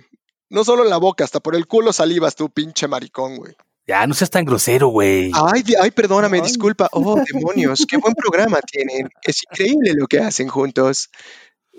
No 0.50 0.63
solo 0.63 0.84
en 0.84 0.89
la 0.91 0.98
boca, 0.98 1.24
hasta 1.24 1.39
por 1.39 1.55
el 1.55 1.65
culo 1.67 1.91
salivas 1.91 2.36
tú, 2.36 2.50
pinche 2.51 2.88
maricón, 2.88 3.38
güey. 3.38 3.55
Ya, 3.88 4.06
no 4.06 4.13
seas 4.13 4.29
tan 4.29 4.44
grosero, 4.44 4.89
güey. 4.89 5.32
Ay, 5.34 5.63
ay, 5.82 5.91
perdóname, 5.91 6.38
Ay. 6.38 6.44
disculpa. 6.44 6.89
Oh, 6.91 7.15
demonios, 7.34 7.86
qué 7.89 7.96
buen 7.96 8.13
programa 8.13 8.60
tienen. 8.60 9.10
Es 9.24 9.44
increíble 9.50 9.94
lo 9.96 10.08
que 10.08 10.20
hacen 10.20 10.50
juntos. 10.50 11.10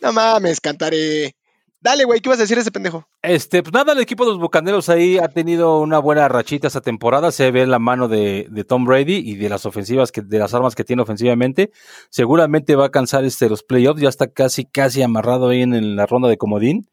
No 0.00 0.12
mames, 0.12 0.60
cantaré. 0.60 1.36
Dale, 1.80 2.04
güey, 2.04 2.20
¿qué 2.20 2.28
vas 2.28 2.38
a 2.38 2.42
decir 2.42 2.56
a 2.56 2.62
ese 2.62 2.72
pendejo? 2.72 3.06
Este, 3.22 3.62
pues 3.62 3.72
nada, 3.72 3.92
el 3.92 4.00
equipo 4.00 4.24
de 4.24 4.30
los 4.30 4.40
Bucaneros 4.40 4.88
ahí 4.88 5.18
ha 5.18 5.28
tenido 5.28 5.78
una 5.80 5.98
buena 5.98 6.26
rachita 6.28 6.66
esta 6.66 6.80
temporada. 6.80 7.30
Se 7.30 7.50
ve 7.52 7.66
la 7.66 7.78
mano 7.78 8.08
de, 8.08 8.48
de 8.50 8.64
Tom 8.64 8.84
Brady 8.84 9.16
y 9.16 9.36
de 9.36 9.48
las 9.48 9.64
ofensivas, 9.64 10.10
que, 10.10 10.22
de 10.22 10.38
las 10.38 10.54
armas 10.54 10.74
que 10.74 10.84
tiene 10.84 11.02
ofensivamente. 11.02 11.70
Seguramente 12.08 12.74
va 12.74 12.84
a 12.84 12.86
alcanzar 12.86 13.24
este, 13.24 13.48
los 13.48 13.62
playoffs. 13.62 14.00
Ya 14.00 14.08
está 14.08 14.28
casi, 14.28 14.64
casi 14.64 15.02
amarrado 15.02 15.50
ahí 15.50 15.62
en, 15.62 15.74
en 15.74 15.94
la 15.94 16.06
ronda 16.06 16.28
de 16.28 16.38
comodín. 16.38 16.88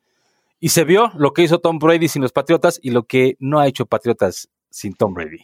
Y 0.59 0.69
se 0.69 0.83
vio 0.83 1.11
lo 1.15 1.33
que 1.33 1.43
hizo 1.43 1.59
Tom 1.59 1.79
Brady 1.79 2.07
sin 2.07 2.21
los 2.21 2.31
Patriotas 2.31 2.79
y 2.81 2.91
lo 2.91 3.03
que 3.03 3.37
no 3.39 3.59
ha 3.59 3.67
hecho 3.67 3.87
Patriotas 3.87 4.49
sin 4.75 4.93
Tom 4.93 5.13
Brady. 5.13 5.39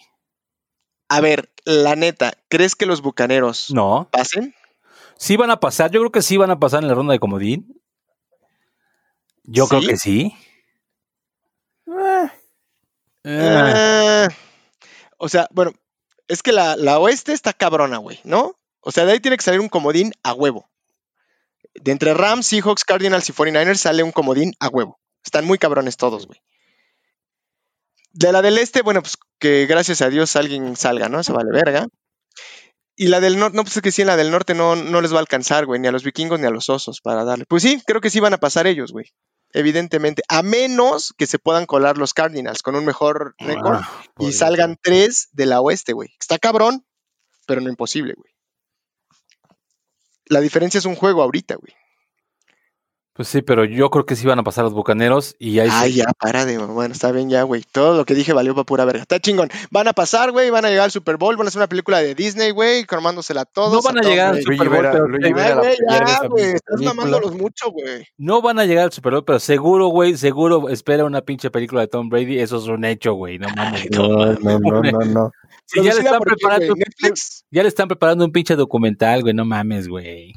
A 1.07 1.21
ver, 1.21 1.49
la 1.63 1.95
neta, 1.95 2.33
¿crees 2.49 2.75
que 2.75 2.85
los 2.85 3.01
bucaneros 3.01 3.71
No. 3.71 4.09
pasen? 4.11 4.53
Sí 5.17 5.37
van 5.37 5.51
a 5.51 5.59
pasar. 5.59 5.89
Yo 5.91 6.01
creo 6.01 6.11
que 6.11 6.21
sí 6.21 6.35
van 6.35 6.51
a 6.51 6.59
pasar 6.59 6.81
en 6.81 6.89
la 6.89 6.95
ronda 6.95 7.13
de 7.13 7.19
comodín. 7.19 7.81
Yo 9.43 9.67
creo 9.67 9.81
que 9.81 9.95
sí. 9.97 10.33
Ah, 11.87 12.31
Ah, 13.23 14.27
Ah, 14.27 14.27
o 15.17 15.29
sea, 15.29 15.47
bueno, 15.51 15.71
es 16.27 16.41
que 16.43 16.51
la, 16.51 16.75
la 16.75 16.99
oeste 16.99 17.33
está 17.33 17.53
cabrona, 17.53 17.97
güey, 17.97 18.19
¿no? 18.23 18.59
O 18.81 18.91
sea, 18.91 19.05
de 19.05 19.13
ahí 19.13 19.19
tiene 19.19 19.37
que 19.37 19.43
salir 19.43 19.59
un 19.59 19.69
comodín 19.69 20.11
a 20.23 20.33
huevo. 20.33 20.69
De 21.75 21.91
entre 21.91 22.13
Rams, 22.15 22.47
Seahawks, 22.47 22.83
Cardinals 22.83 23.29
y 23.29 23.33
49ers 23.33 23.75
sale 23.77 24.03
un 24.03 24.11
comodín 24.11 24.53
a 24.59 24.67
huevo. 24.69 24.99
Están 25.23 25.45
muy 25.45 25.57
cabrones 25.57 25.97
todos, 25.97 26.25
güey. 26.27 26.41
De 28.13 28.31
la 28.31 28.41
del 28.41 28.57
este, 28.57 28.81
bueno, 28.81 29.01
pues 29.01 29.17
que 29.39 29.65
gracias 29.65 30.01
a 30.01 30.09
Dios 30.09 30.35
alguien 30.35 30.75
salga, 30.75 31.09
¿no? 31.09 31.23
Se 31.23 31.31
vale 31.31 31.51
verga. 31.51 31.87
Y 32.95 33.07
la 33.07 33.19
del 33.19 33.39
norte, 33.39 33.55
no, 33.55 33.63
pues 33.63 33.75
es 33.77 33.81
que 33.81 33.91
sí, 33.91 34.01
en 34.01 34.07
la 34.07 34.17
del 34.17 34.31
norte 34.31 34.53
no, 34.53 34.75
no 34.75 35.01
les 35.01 35.11
va 35.13 35.17
a 35.17 35.21
alcanzar, 35.21 35.65
güey, 35.65 35.79
ni 35.79 35.87
a 35.87 35.91
los 35.91 36.03
vikingos 36.03 36.39
ni 36.39 36.45
a 36.45 36.51
los 36.51 36.69
osos 36.69 37.01
para 37.01 37.23
darle. 37.23 37.45
Pues 37.47 37.63
sí, 37.63 37.81
creo 37.85 38.01
que 38.01 38.09
sí 38.09 38.19
van 38.19 38.33
a 38.33 38.37
pasar 38.37 38.67
ellos, 38.67 38.91
güey. 38.91 39.05
Evidentemente. 39.53 40.23
A 40.27 40.43
menos 40.43 41.13
que 41.17 41.25
se 41.25 41.39
puedan 41.39 41.65
colar 41.65 41.97
los 41.97 42.13
Cardinals 42.13 42.61
con 42.61 42.75
un 42.75 42.85
mejor 42.85 43.35
récord 43.39 43.79
ah, 43.81 44.03
y 44.03 44.13
podría 44.15 44.37
salgan 44.37 44.77
tres 44.81 45.29
de 45.31 45.45
la 45.45 45.61
oeste, 45.61 45.93
güey. 45.93 46.09
Está 46.19 46.37
cabrón, 46.37 46.85
pero 47.47 47.61
no 47.61 47.69
imposible, 47.69 48.13
güey. 48.15 48.31
La 50.25 50.39
diferencia 50.39 50.77
es 50.77 50.85
un 50.85 50.95
juego 50.95 51.23
ahorita, 51.23 51.55
güey. 51.55 51.73
Pues 53.13 53.27
sí, 53.27 53.41
pero 53.41 53.65
yo 53.65 53.89
creo 53.89 54.05
que 54.05 54.15
sí 54.15 54.25
van 54.25 54.39
a 54.39 54.43
pasar 54.43 54.63
los 54.63 54.73
bucaneros 54.73 55.35
y 55.37 55.59
ahí 55.59 55.67
Ay, 55.69 55.91
sí. 55.91 55.97
ya, 55.97 56.05
para 56.17 56.45
de. 56.45 56.57
Bueno, 56.57 56.93
está 56.93 57.11
bien, 57.11 57.29
ya, 57.29 57.43
güey. 57.43 57.61
Todo 57.69 57.97
lo 57.97 58.05
que 58.05 58.15
dije 58.15 58.31
valió 58.31 58.55
para 58.55 58.63
pura 58.63 58.85
verga. 58.85 59.01
Está 59.01 59.19
chingón. 59.19 59.49
Van 59.69 59.87
a 59.89 59.93
pasar, 59.93 60.31
güey. 60.31 60.49
Van 60.49 60.63
a 60.63 60.69
llegar 60.69 60.85
al 60.85 60.91
Super 60.91 61.17
Bowl. 61.17 61.35
Van 61.35 61.45
a 61.45 61.49
hacer 61.49 61.59
una 61.59 61.67
película 61.67 61.99
de 61.99 62.15
Disney, 62.15 62.51
güey. 62.51 62.85
Cromándosela 62.85 63.41
a 63.41 63.45
todos. 63.45 63.73
No 63.73 63.81
van 63.81 63.97
a 63.97 64.01
llegar 64.01 64.35
al. 64.35 64.41
Super 64.41 64.69
Bowl, 64.69 64.87
pero 64.91 65.05
Ay, 65.23 65.31
güey, 65.33 65.77
ya, 65.89 66.27
güey. 66.27 66.45
Estás 66.53 66.81
mamándolos 66.81 67.35
mucho, 67.35 67.69
güey. 67.71 68.05
no 68.17 68.41
van 68.41 68.59
a 68.59 68.65
llegar 68.65 68.85
al 68.85 68.93
Super 68.93 69.11
Bowl, 69.11 69.25
pero 69.25 69.39
seguro, 69.39 69.87
güey, 69.87 70.15
seguro 70.15 70.69
espera 70.69 71.03
una 71.03 71.21
pinche 71.21 71.51
película 71.51 71.81
de 71.81 71.87
Tom 71.89 72.07
Brady. 72.07 72.39
Eso 72.39 72.59
es 72.59 72.67
un 72.67 72.85
hecho, 72.85 73.13
güey. 73.13 73.37
No 73.39 73.49
mames. 73.57 73.91
No, 73.91 74.07
no, 74.07 74.59
no, 74.59 74.81
no, 74.81 74.99
no. 75.05 75.31
Si 75.65 75.83
ya 75.83 75.93
le 75.93 75.99
están 75.99 76.21
preparando, 76.21 76.73
ya 77.51 77.61
le 77.61 77.67
están 77.67 77.87
preparando 77.89 78.23
un 78.23 78.31
pinche 78.31 78.55
documental, 78.55 79.21
güey. 79.21 79.33
No 79.33 79.43
mames, 79.43 79.89
güey. 79.89 80.33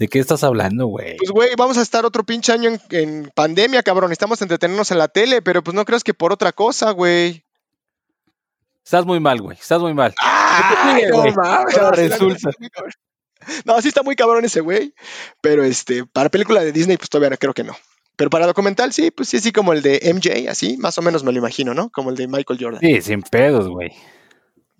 ¿De 0.00 0.08
qué 0.08 0.18
estás 0.18 0.42
hablando, 0.44 0.86
güey? 0.86 1.18
Pues, 1.18 1.30
güey, 1.30 1.50
vamos 1.58 1.76
a 1.76 1.82
estar 1.82 2.06
otro 2.06 2.24
pinche 2.24 2.52
año 2.52 2.70
en, 2.70 2.80
en 2.88 3.30
pandemia, 3.34 3.82
cabrón. 3.82 4.12
Estamos 4.12 4.40
entretenernos 4.40 4.90
en 4.90 4.96
la 4.96 5.08
tele, 5.08 5.42
pero 5.42 5.62
pues 5.62 5.74
no 5.74 5.84
creas 5.84 6.02
que 6.02 6.14
por 6.14 6.32
otra 6.32 6.52
cosa, 6.52 6.92
güey. 6.92 7.44
Estás 8.82 9.04
muy 9.04 9.20
mal, 9.20 9.42
güey. 9.42 9.58
Estás 9.58 9.78
muy 9.78 9.92
mal. 9.92 10.14
No 10.18 11.90
resulta. 11.90 12.48
está 12.48 12.50
muy 12.58 12.70
cabrón. 12.70 12.92
No, 13.66 13.82
sí 13.82 13.88
está 13.88 14.02
muy 14.02 14.16
cabrón 14.16 14.42
ese 14.46 14.60
güey. 14.60 14.94
Pero 15.42 15.64
este, 15.64 16.06
para 16.06 16.30
película 16.30 16.64
de 16.64 16.72
Disney, 16.72 16.96
pues 16.96 17.10
todavía 17.10 17.28
no 17.28 17.36
creo 17.36 17.52
que 17.52 17.64
no. 17.64 17.76
Pero 18.16 18.30
para 18.30 18.46
documental, 18.46 18.94
sí, 18.94 19.10
pues 19.10 19.28
sí, 19.28 19.36
así 19.36 19.52
como 19.52 19.74
el 19.74 19.82
de 19.82 20.00
MJ, 20.14 20.50
así, 20.50 20.78
más 20.78 20.96
o 20.96 21.02
menos 21.02 21.24
me 21.24 21.32
lo 21.32 21.38
imagino, 21.38 21.74
¿no? 21.74 21.90
Como 21.90 22.08
el 22.08 22.16
de 22.16 22.26
Michael 22.26 22.58
Jordan. 22.58 22.80
Sí, 22.80 23.02
sin 23.02 23.20
pedos, 23.20 23.68
güey. 23.68 23.90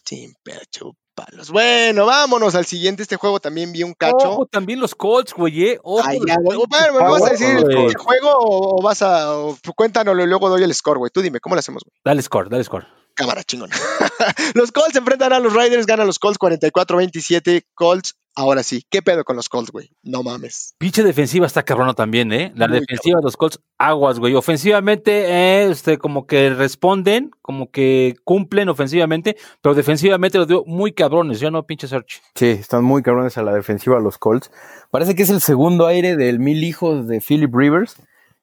Sin 0.02 0.32
pecho 0.42 0.96
palos. 1.24 1.50
Bueno, 1.50 2.06
vámonos 2.06 2.54
al 2.54 2.66
siguiente. 2.66 3.02
Este 3.02 3.16
juego 3.16 3.40
también 3.40 3.72
vi 3.72 3.82
un 3.82 3.94
cacho. 3.94 4.16
Ojo, 4.32 4.46
también 4.46 4.80
los 4.80 4.94
Colts, 4.94 5.32
güey. 5.34 5.64
eh. 5.68 5.80
Ojo, 5.82 6.02
Ay, 6.06 6.18
ya, 6.26 6.36
güey. 6.42 6.58
pinches 6.58 6.68
Bueno, 6.92 7.04
¿me 7.04 7.10
vas 7.10 7.22
a 7.22 7.30
decir 7.30 7.48
el 7.48 7.96
juego 7.96 8.30
o 8.38 8.82
vas 8.82 9.02
a. 9.02 9.34
o 9.36 9.56
cuéntanoslo 9.76 10.22
y 10.22 10.26
luego 10.26 10.48
doy 10.48 10.62
el 10.62 10.74
score, 10.74 10.98
güey? 10.98 11.10
Tú 11.12 11.22
dime, 11.22 11.40
¿cómo 11.40 11.54
lo 11.54 11.58
hacemos, 11.60 11.82
güey? 11.84 11.92
Dale 12.04 12.22
score, 12.22 12.48
dale 12.48 12.64
score. 12.64 12.86
Cámara, 13.14 13.42
chingón. 13.44 13.70
los 14.54 14.72
Colts 14.72 14.92
se 14.92 14.98
enfrentan 14.98 15.32
a 15.32 15.40
los 15.40 15.52
Riders, 15.52 15.84
ganan 15.84 16.06
los 16.06 16.18
Colts 16.18 16.38
44-27. 16.38 17.64
Colts, 17.74 18.14
ahora 18.40 18.62
sí. 18.62 18.84
¿Qué 18.88 19.02
pedo 19.02 19.24
con 19.24 19.36
los 19.36 19.48
Colts, 19.48 19.70
güey? 19.70 19.90
No 20.02 20.22
mames. 20.22 20.74
Pinche 20.78 21.02
defensiva 21.02 21.46
está 21.46 21.62
cabrona 21.62 21.94
también, 21.94 22.32
¿eh? 22.32 22.52
La 22.56 22.68
Muy 22.68 22.80
defensiva 22.80 23.18
de 23.18 23.24
los 23.24 23.36
Colts, 23.36 23.60
aguas, 23.78 24.18
güey. 24.18 24.34
Ofensivamente, 24.34 25.26
eh, 25.26 25.70
este, 25.70 25.98
como 25.98 26.26
que 26.26 26.50
responden, 26.50 27.30
como 27.42 27.70
que 27.70 28.16
cumplen 28.24 28.68
ofensivamente, 28.68 29.36
pero 29.62 29.74
defensivamente 29.74 30.38
los 30.38 30.46
veo 30.46 30.64
muy 30.66 30.92
cabrones. 30.92 31.40
Yo 31.40 31.50
no, 31.50 31.66
pinche 31.66 31.86
Search. 31.86 32.22
Sí, 32.34 32.46
están 32.46 32.84
muy 32.84 33.02
cabrones 33.02 33.36
a 33.38 33.42
la 33.42 33.52
defensiva 33.52 34.00
los 34.00 34.18
Colts. 34.18 34.50
Parece 34.90 35.14
que 35.14 35.22
es 35.22 35.30
el 35.30 35.40
segundo 35.40 35.86
aire 35.86 36.16
del 36.16 36.40
mil 36.40 36.64
hijos 36.64 37.06
de 37.06 37.20
Philip 37.20 37.54
Rivers. 37.54 37.96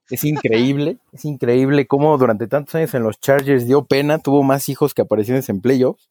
Es 0.10 0.24
increíble, 0.24 1.00
es 1.12 1.26
increíble 1.26 1.88
cómo 1.88 2.18
durante 2.18 2.48
tantos 2.48 2.76
años 2.76 2.94
en 2.94 3.04
los 3.04 3.20
Chargers 3.20 3.66
dio 3.66 3.86
pena, 3.86 4.20
tuvo 4.20 4.44
más 4.44 4.70
hijos 4.70 4.94
que 4.94 5.02
apariciones 5.02 5.50
en 5.50 5.62
playoffs. 5.62 6.08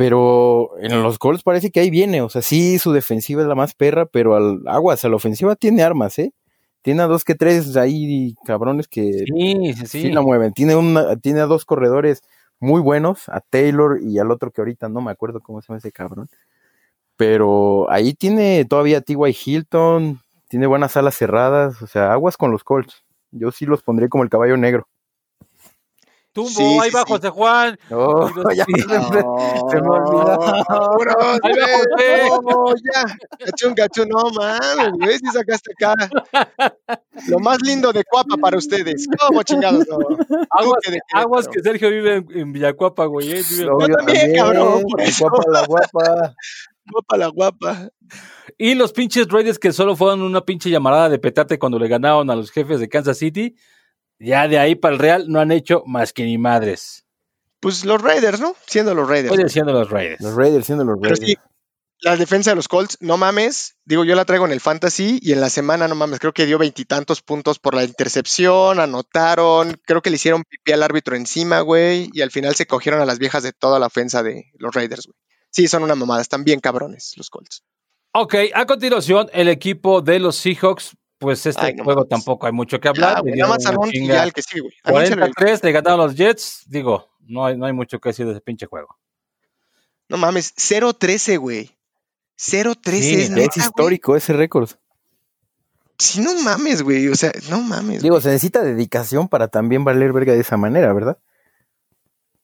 Pero 0.00 0.70
en 0.78 1.02
los 1.02 1.18
Colts 1.18 1.42
parece 1.42 1.70
que 1.70 1.78
ahí 1.80 1.90
viene, 1.90 2.22
o 2.22 2.30
sea, 2.30 2.40
sí, 2.40 2.78
su 2.78 2.90
defensiva 2.90 3.42
es 3.42 3.48
la 3.48 3.54
más 3.54 3.74
perra, 3.74 4.06
pero 4.06 4.34
al 4.34 4.62
aguas, 4.66 5.04
a 5.04 5.10
la 5.10 5.16
ofensiva 5.16 5.56
tiene 5.56 5.82
armas, 5.82 6.18
¿eh? 6.18 6.32
Tiene 6.80 7.02
a 7.02 7.06
dos 7.06 7.22
que 7.22 7.34
tres 7.34 7.76
ahí 7.76 8.34
cabrones 8.46 8.88
que 8.88 9.26
Sí, 9.26 9.74
sí, 9.84 10.10
la 10.10 10.22
mueven. 10.22 10.54
Tiene, 10.54 10.74
una, 10.74 11.16
tiene 11.16 11.40
a 11.40 11.44
dos 11.44 11.66
corredores 11.66 12.22
muy 12.60 12.80
buenos, 12.80 13.28
a 13.28 13.40
Taylor 13.42 14.00
y 14.02 14.18
al 14.18 14.30
otro 14.30 14.50
que 14.50 14.62
ahorita 14.62 14.88
no 14.88 15.02
me 15.02 15.10
acuerdo 15.10 15.40
cómo 15.40 15.60
se 15.60 15.68
llama 15.68 15.80
ese 15.80 15.92
cabrón. 15.92 16.30
Pero 17.18 17.90
ahí 17.90 18.14
tiene 18.14 18.64
todavía 18.64 18.98
a 18.98 19.00
T.Y. 19.02 19.36
Hilton, 19.44 20.22
tiene 20.48 20.66
buenas 20.66 20.96
alas 20.96 21.14
cerradas, 21.14 21.82
o 21.82 21.86
sea, 21.86 22.10
aguas 22.14 22.38
con 22.38 22.50
los 22.52 22.64
Colts. 22.64 23.04
Yo 23.32 23.52
sí 23.52 23.66
los 23.66 23.82
pondré 23.82 24.08
como 24.08 24.24
el 24.24 24.30
caballo 24.30 24.56
negro. 24.56 24.88
Tumbo, 26.32 26.50
Sí, 26.50 26.62
ahí 26.80 26.90
sí, 26.90 26.94
va 26.96 27.02
sí. 27.02 27.12
José 27.12 27.28
Juan. 27.30 27.78
Los- 27.90 28.32
ya 28.56 28.64
sí. 28.64 28.72
se 28.82 28.86
me- 28.88 29.88
olvidó. 29.88 30.40
José. 30.40 32.28
no, 32.42 32.74
ya. 32.76 33.16
Cachún, 33.46 33.74
cachún, 33.74 34.08
no 34.08 34.30
mames, 34.30 34.92
güey, 34.98 35.18
si 35.18 35.26
sacaste 35.26 35.72
acá. 35.72 35.94
Lo 37.28 37.38
más 37.40 37.58
lindo 37.62 37.92
de 37.92 38.04
Cuapa 38.04 38.36
para 38.36 38.56
ustedes. 38.58 39.06
¿Cómo 39.18 39.42
chingados? 39.42 39.86
No? 39.88 39.98
Aguas, 41.12 41.48
que 41.48 41.60
Sergio 41.60 41.90
vive 41.90 42.16
en, 42.16 42.26
en 42.30 42.52
Villacuapa, 42.52 43.04
güey. 43.06 43.32
eh, 43.32 43.42
vive 43.50 43.62
en- 43.62 43.68
No, 43.68 43.80
Yo 43.88 43.94
también, 43.96 44.34
cabrón, 44.34 44.82
por 44.88 44.98
la 45.00 45.04
eso. 45.04 45.28
guapa, 45.28 45.50
la 45.50 45.66
guapa. 45.66 46.34
Guapa 46.92 47.16
la 47.16 47.26
guapa. 47.28 47.88
Y 48.58 48.74
los 48.74 48.92
pinches 48.92 49.28
Raiders 49.28 49.58
que 49.58 49.72
solo 49.72 49.94
fueron 49.96 50.22
una 50.22 50.40
pinche 50.44 50.70
llamarada 50.70 51.08
de 51.08 51.18
petate 51.18 51.58
cuando 51.58 51.78
le 51.78 51.88
ganaron 51.88 52.28
a 52.30 52.34
los 52.36 52.50
jefes 52.50 52.80
de 52.80 52.88
Kansas 52.88 53.18
City. 53.18 53.54
Ya 54.20 54.46
de 54.46 54.58
ahí 54.58 54.74
para 54.74 54.94
el 54.94 55.00
Real 55.00 55.24
no 55.28 55.40
han 55.40 55.50
hecho 55.50 55.82
más 55.86 56.12
que 56.12 56.24
ni 56.24 56.38
madres. 56.38 57.04
Pues 57.58 57.84
los 57.84 58.00
Raiders, 58.00 58.40
¿no? 58.40 58.54
Siendo 58.66 58.94
los 58.94 59.08
Raiders. 59.08 59.32
Estoy 59.32 59.44
diciendo 59.44 59.72
los 59.72 59.90
Raiders. 59.90 60.20
Los 60.20 60.34
Raiders 60.34 60.66
siendo 60.66 60.84
los 60.84 60.98
Pero 61.00 61.14
Raiders. 61.14 61.30
sí, 61.30 61.50
la 62.02 62.16
defensa 62.16 62.50
de 62.50 62.56
los 62.56 62.68
Colts, 62.68 62.96
no 63.00 63.16
mames. 63.16 63.76
Digo, 63.84 64.04
yo 64.04 64.14
la 64.14 64.24
traigo 64.24 64.46
en 64.46 64.52
el 64.52 64.60
fantasy 64.60 65.18
y 65.22 65.32
en 65.32 65.40
la 65.40 65.50
semana, 65.50 65.88
no 65.88 65.94
mames, 65.94 66.18
creo 66.18 66.32
que 66.32 66.46
dio 66.46 66.58
veintitantos 66.58 67.20
puntos 67.20 67.58
por 67.58 67.74
la 67.74 67.84
intercepción, 67.84 68.80
anotaron, 68.80 69.78
creo 69.84 70.00
que 70.00 70.10
le 70.10 70.16
hicieron 70.16 70.44
pipí 70.44 70.72
al 70.72 70.82
árbitro 70.82 71.16
encima, 71.16 71.60
güey, 71.60 72.10
y 72.12 72.22
al 72.22 72.30
final 72.30 72.54
se 72.54 72.66
cogieron 72.66 73.00
a 73.00 73.06
las 73.06 73.18
viejas 73.18 73.42
de 73.42 73.52
toda 73.52 73.78
la 73.78 73.86
ofensa 73.86 74.22
de 74.22 74.46
los 74.58 74.74
Raiders, 74.74 75.06
güey. 75.06 75.16
Sí, 75.50 75.66
son 75.68 75.82
una 75.82 75.94
mamada, 75.94 76.22
están 76.22 76.44
bien 76.44 76.60
cabrones 76.60 77.12
los 77.16 77.28
Colts. 77.28 77.64
Ok, 78.12 78.34
a 78.54 78.66
continuación, 78.66 79.28
el 79.32 79.48
equipo 79.48 80.00
de 80.00 80.18
los 80.20 80.36
Seahawks. 80.36 80.96
Pues 81.20 81.44
este 81.46 81.60
Ay, 81.64 81.74
no 81.74 81.84
juego 81.84 82.06
tampoco 82.06 82.46
hay 82.46 82.52
mucho 82.52 82.80
que 82.80 82.88
hablar. 82.88 83.16
Ya, 83.16 83.20
güey, 83.20 83.34
nada 83.36 83.50
más 83.50 83.86
y 83.88 83.90
chinga. 83.90 84.14
ya 84.14 84.24
el 84.24 84.32
que 84.32 84.42
sigue, 84.42 84.62
güey. 84.62 84.72
Anúncialo 84.82 85.26
el- 85.26 85.34
43 85.34 85.62
le 85.64 85.72
ganaron 85.72 85.98
los 86.06 86.16
Jets. 86.16 86.64
Digo, 86.66 87.10
no 87.26 87.44
hay, 87.44 87.56
no 87.58 87.66
hay 87.66 87.72
mucho 87.74 88.00
que 88.00 88.08
decir 88.08 88.24
de 88.26 88.32
ese 88.32 88.40
pinche 88.40 88.64
juego. 88.66 88.96
No 90.08 90.16
mames, 90.16 90.54
0-13, 90.56 91.38
güey. 91.38 91.76
0-13 92.38 93.02
Sí, 93.02 93.14
es 93.14 93.20
es 93.28 93.30
güey. 93.34 93.48
histórico 93.54 94.16
ese 94.16 94.32
récord. 94.32 94.70
Sí, 95.98 96.22
no 96.22 96.34
mames, 96.42 96.80
güey. 96.82 97.08
O 97.08 97.14
sea, 97.14 97.30
no 97.50 97.60
mames. 97.60 98.02
Digo, 98.02 98.18
se 98.22 98.28
necesita 98.28 98.62
dedicación 98.62 99.28
para 99.28 99.48
también 99.48 99.84
valer 99.84 100.14
verga 100.14 100.32
de 100.32 100.40
esa 100.40 100.56
manera, 100.56 100.90
¿verdad? 100.94 101.18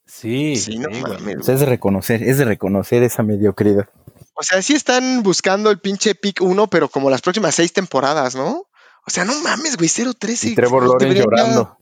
Sí, 0.05 0.57
sí, 0.57 0.79
no 0.79 0.89
sí, 0.93 1.01
güey. 1.01 1.12
mames. 1.15 1.37
O 1.39 1.43
sea, 1.43 1.55
es 1.55 1.61
de 1.61 1.67
reconocer, 1.67 2.23
es 2.23 2.37
de 2.39 2.45
reconocer 2.45 3.03
esa 3.03 3.23
mediocridad. 3.23 3.89
O 4.38 4.42
sea, 4.42 4.61
sí 4.62 4.75
están 4.75 5.22
buscando 5.22 5.70
el 5.70 5.81
pinche 5.81 6.14
pick 6.14 6.40
1, 6.42 6.66
pero 6.68 6.88
como 6.88 7.09
las 7.11 7.22
próximas 7.22 7.55
seis 7.55 7.72
temporadas, 7.72 8.35
¿no? 8.35 8.66
O 9.07 9.11
sea, 9.11 9.25
no 9.25 9.35
mames, 9.40 9.77
güey, 9.77 9.88
0-13. 9.88 10.51
Y 10.51 10.55
Trevor 10.55 10.83
Lawrence 10.87 11.14
ya- 11.16 11.22
llorando. 11.25 11.79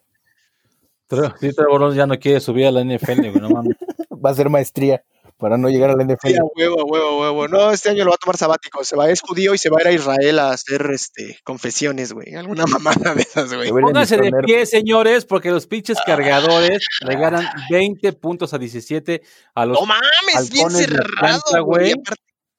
Sí, 1.40 1.52
Trevor 1.54 1.80
Lawrence 1.80 1.96
ya 1.98 2.06
no 2.06 2.18
quiere 2.18 2.40
subir 2.40 2.66
a 2.66 2.70
la 2.72 2.80
NFL, 2.82 3.20
güey, 3.30 3.40
no 3.40 3.50
mames. 3.50 3.76
Va 4.24 4.30
a 4.30 4.34
ser 4.34 4.48
maestría 4.50 5.04
para 5.36 5.56
no 5.58 5.68
llegar 5.68 5.90
a 5.90 5.94
la 5.96 6.02
Sí, 6.04 6.12
NFL. 6.12 6.38
a 6.40 6.44
huevo, 6.56 6.80
a 6.80 6.84
huevo, 6.84 7.24
a 7.24 7.32
huevo. 7.32 7.48
No, 7.48 7.70
este 7.72 7.90
año 7.90 8.04
lo 8.04 8.10
va 8.10 8.14
a 8.14 8.18
tomar 8.18 8.36
sabático. 8.36 8.84
Se 8.84 8.96
va, 8.96 9.10
es 9.10 9.20
judío 9.20 9.52
y 9.54 9.58
se 9.58 9.68
va 9.68 9.78
a 9.78 9.82
ir 9.82 9.88
a 9.88 9.92
Israel 9.92 10.38
a 10.38 10.50
hacer 10.50 10.88
este 10.92 11.38
confesiones, 11.44 12.12
güey. 12.12 12.34
Alguna 12.34 12.64
mamada 12.66 13.14
de 13.14 13.22
esas, 13.22 13.52
güey. 13.52 13.68
Pónganse 13.70 14.16
de 14.16 14.30
pie, 14.44 14.64
señores, 14.64 15.24
porque 15.24 15.50
los 15.50 15.66
pinches 15.66 15.98
cargadores 16.06 16.86
le 17.06 17.16
ganan 17.16 17.48
20 17.70 18.12
puntos 18.14 18.54
a 18.54 18.58
17 18.58 19.22
a 19.54 19.66
los 19.66 19.78
No 19.80 19.86
mames, 19.86 20.50
bien 20.50 20.70
cerrado, 20.70 21.64
güey. 21.64 21.94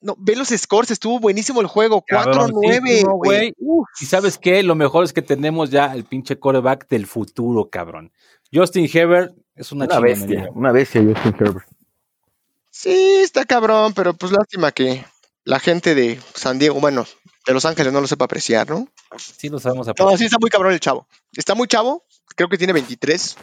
No, 0.06 0.16
ve 0.20 0.36
los 0.36 0.50
scores, 0.50 0.92
estuvo 0.92 1.20
buenísimo 1.20 1.62
el 1.62 1.68
juego. 1.68 2.06
4-9, 2.08 2.24
cabroncísimo, 2.24 3.18
güey. 3.18 3.56
Y 4.00 4.06
sabes 4.06 4.38
qué, 4.38 4.62
lo 4.62 4.76
mejor 4.76 5.04
es 5.04 5.14
que 5.14 5.24
tenemos 5.24 5.72
ya 5.72 5.92
el 5.96 6.04
pinche 6.04 6.38
coreback 6.38 6.88
del 6.90 7.08
futuro, 7.08 7.72
cabrón. 7.72 8.12
Justin 8.54 8.88
Herbert 8.94 9.36
es 9.56 9.72
una, 9.72 9.86
Una 9.86 10.00
bestia, 10.00 10.50
una 10.54 10.72
bestia 10.72 11.02
Justin 11.04 11.36
Herbert. 11.40 11.68
Sí, 12.70 13.16
está 13.24 13.46
cabrón, 13.46 13.94
pero 13.96 14.14
pues 14.14 14.32
lástima 14.32 14.72
que 14.72 15.04
la 15.44 15.60
gente 15.60 15.96
de 15.96 16.20
San 16.36 16.60
Diego, 16.60 16.80
bueno, 16.80 17.06
de 17.48 17.54
Los 17.54 17.66
Ángeles 17.66 17.92
no 17.92 18.00
lo 18.00 18.06
sepa 18.06 18.26
apreciar, 18.26 18.70
¿no? 18.70 18.88
Sí 19.18 19.50
lo 19.50 19.58
sabemos 19.58 19.88
No, 19.88 19.92
apreciar. 19.92 20.18
sí 20.20 20.26
está 20.26 20.38
muy 20.40 20.52
cabrón 20.52 20.72
el 20.74 20.80
chavo. 20.80 21.08
Está 21.36 21.56
muy 21.56 21.68
chavo, 21.68 22.04
creo 22.36 22.48
que 22.48 22.60
tiene 22.60 22.74
23, 22.74 23.38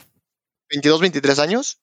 22, 0.70 1.01
23 1.01 1.38
años. 1.40 1.81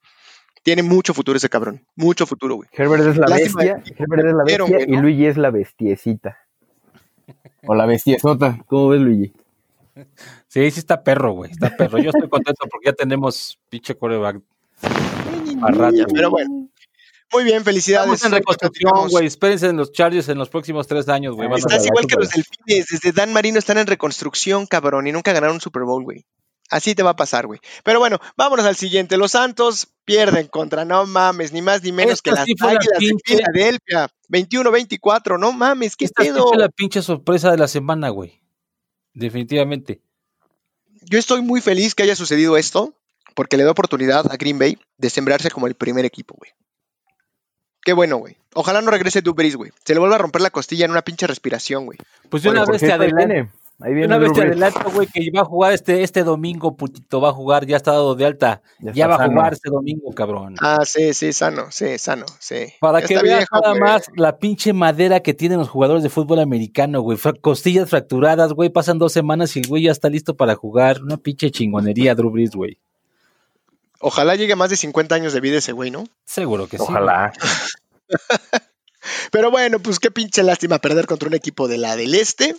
Tiene 0.64 0.84
mucho 0.84 1.14
futuro 1.14 1.38
ese 1.38 1.50
cabrón, 1.50 1.86
mucho 1.96 2.26
futuro, 2.26 2.56
güey. 2.56 2.70
Herbert 2.72 3.08
es 3.08 3.18
la 3.18 3.28
Lástima 3.28 3.64
bestia, 3.64 3.96
Herbert 3.98 4.28
es 4.28 4.34
la 4.34 4.44
Pero, 4.46 4.68
bestia 4.68 4.86
y 4.88 4.92
¿no? 4.92 5.02
Luigi 5.02 5.26
es 5.26 5.38
la 5.38 5.52
bestiecita. 5.52 6.38
O 7.66 7.76
la 7.76 7.86
bestiezota. 7.86 8.60
¿Cómo 8.68 8.90
ves, 8.90 9.02
Luigi? 9.02 9.34
Sí, 10.48 10.72
sí 10.72 10.80
está 10.80 11.04
perro, 11.04 11.34
güey. 11.34 11.52
Está 11.52 11.76
perro. 11.76 11.98
Yo 12.00 12.10
estoy 12.10 12.30
contento 12.30 12.66
porque 12.70 12.88
ya 12.88 12.94
tenemos 12.94 13.60
pinche 13.70 13.96
coreback. 13.96 14.42
Pero 16.14 16.30
bueno, 16.30 16.70
muy 17.32 17.44
bien, 17.44 17.64
felicidades. 17.64 18.12
Estamos 18.14 18.26
en 18.26 18.40
reconstrucción, 18.40 19.10
güey. 19.10 19.28
Espérense 19.28 19.68
en 19.68 19.78
los 19.78 19.92
Chargers 19.92 20.30
en 20.30 20.38
los 20.38 20.50
próximos 20.50 20.88
tres 20.88 21.08
años, 21.10 21.36
güey. 21.36 21.50
Estás 21.54 21.86
igual 21.86 22.08
que 22.08 22.16
los 22.16 22.30
delfines, 22.30 22.88
desde 22.88 23.12
Dan 23.12 23.34
Marino 23.34 23.60
están 23.60 23.78
en 23.78 23.88
reconstrucción, 23.88 24.66
cabrón, 24.66 25.06
y 25.08 25.12
nunca 25.12 25.32
ganaron 25.32 25.56
un 25.56 25.62
Super 25.62 25.84
Bowl, 25.84 26.04
güey. 26.04 26.26
Así 26.70 26.94
te 26.94 27.04
va 27.04 27.12
a 27.12 27.16
pasar, 27.16 27.48
güey. 27.48 27.60
Pero 27.84 28.00
bueno, 28.00 28.20
vámonos 28.38 28.66
al 28.66 28.76
siguiente. 28.76 29.18
Los 29.18 29.32
Santos 29.32 29.88
pierden 30.06 30.48
contra, 30.48 30.86
no 30.86 31.06
mames, 31.06 31.52
ni 31.52 31.62
más 31.62 31.84
ni 31.84 31.92
menos 31.92 32.14
Esta 32.14 32.30
que 32.30 32.36
las 32.36 32.46
sí 32.46 32.54
Águilas 32.60 33.00
de 33.00 33.16
Filadelfia. 33.26 34.10
21-24, 34.30 35.40
no 35.40 35.52
mames, 35.52 35.96
qué 35.96 36.06
Esta 36.06 36.24
sí 36.24 36.30
pedo. 36.30 36.48
fue 36.48 36.58
la 36.58 36.70
pinche 36.70 37.02
sorpresa 37.02 37.52
de 37.52 37.58
la 37.58 37.68
semana, 37.68 38.10
güey. 38.10 38.40
Definitivamente. 39.14 40.02
Yo 41.02 41.18
estoy 41.18 41.42
muy 41.42 41.62
feliz 41.62 41.96
que 41.96 42.04
haya 42.04 42.16
sucedido 42.16 42.56
esto, 42.58 42.94
porque 43.34 43.58
le 43.58 43.64
da 43.64 43.72
oportunidad 43.72 44.32
a 44.32 44.38
Green 44.38 44.60
Bay 44.60 44.78
de 44.98 45.10
sembrarse 45.10 45.50
como 45.50 45.66
el 45.66 45.76
primer 45.76 46.06
equipo, 46.06 46.36
güey. 46.38 46.52
Qué 47.82 47.94
bueno, 47.94 48.18
güey. 48.18 48.38
Ojalá 48.54 48.82
no 48.82 48.92
regrese 48.92 49.22
Brees, 49.22 49.56
güey. 49.56 49.72
Se 49.86 49.94
le 49.94 50.00
vuelva 50.00 50.16
a 50.16 50.20
romper 50.20 50.42
la 50.42 50.50
costilla 50.50 50.86
en 50.86 50.92
una 50.92 51.02
pinche 51.02 51.26
respiración, 51.28 51.86
güey. 51.86 51.98
Pues 52.30 52.44
de 52.44 52.50
una 52.50 52.66
vez 52.66 52.82
te 52.82 52.88
cierto, 52.88 53.06
ahí 53.80 53.94
viene. 53.94 54.08
Una 54.08 54.18
vez 54.18 54.34
te 54.34 54.42
adelanto, 54.42 54.92
güey, 54.92 55.08
que 55.08 55.32
va 55.32 55.42
a 55.42 55.46
jugar 55.46 55.74
este, 55.74 56.04
este 56.04 56.24
domingo, 56.24 56.76
putito. 56.76 57.22
Va 57.22 57.30
a 57.30 57.34
jugar, 57.34 57.66
ya 57.66 57.78
está 57.78 57.92
dado 57.92 58.16
de 58.16 58.26
alta. 58.26 58.62
Ya 58.80 59.08
va 59.08 59.16
a 59.16 59.28
jugar 59.28 59.54
este 59.54 59.70
domingo, 59.70 60.14
cabrón. 60.14 60.56
Ah, 60.60 60.80
sí, 60.86 61.14
sí, 61.14 61.34
sano, 61.34 61.68
sí, 61.72 61.98
sano, 61.98 62.26
sí. 62.40 62.74
Para 62.80 63.02
Ya 63.02 63.08
que 63.08 63.14
veas 63.16 63.40
viejo, 63.40 63.60
nada 63.62 63.76
más 63.76 64.10
la 64.16 64.38
pinche 64.38 64.74
madera 64.74 65.22
que 65.22 65.34
tienen 65.34 65.60
los 65.60 65.70
jugadores 65.70 66.04
de 66.04 66.10
fútbol 66.10 66.40
americano, 66.40 67.02
güey. 67.02 67.18
Costillas 67.42 67.90
fracturadas, 67.90 68.54
güey. 68.54 68.70
Pasan 68.70 69.00
dos 69.00 69.14
semanas 69.14 69.56
y 69.56 69.60
el 69.60 69.68
güey 69.68 69.84
ya 69.84 69.92
está 69.92 70.10
listo 70.10 70.36
para 70.36 70.56
jugar. 70.56 71.02
Una 71.02 71.18
pinche 71.18 71.52
chingonería, 71.52 72.16
Drew 72.16 72.32
Brees, 72.32 72.52
güey. 72.52 72.80
Ojalá 74.02 74.36
llegue 74.36 74.54
a 74.54 74.56
más 74.56 74.70
de 74.70 74.78
50 74.78 75.16
años 75.16 75.34
de 75.34 75.42
vida 75.42 75.58
ese 75.58 75.74
güey, 75.74 75.92
¿no? 75.92 76.06
Seguro 76.26 76.68
que 76.68 76.78
sí. 76.78 76.84
Ojalá. 76.84 77.34
Pero 79.32 79.52
bueno, 79.52 79.80
pues 79.80 80.00
qué 80.00 80.12
pinche 80.12 80.44
lástima 80.44 80.80
perder 80.80 81.06
contra 81.06 81.28
un 81.28 81.36
equipo 81.36 81.68
de 81.68 81.78
la 81.78 81.96
del 81.96 82.16
Este 82.16 82.56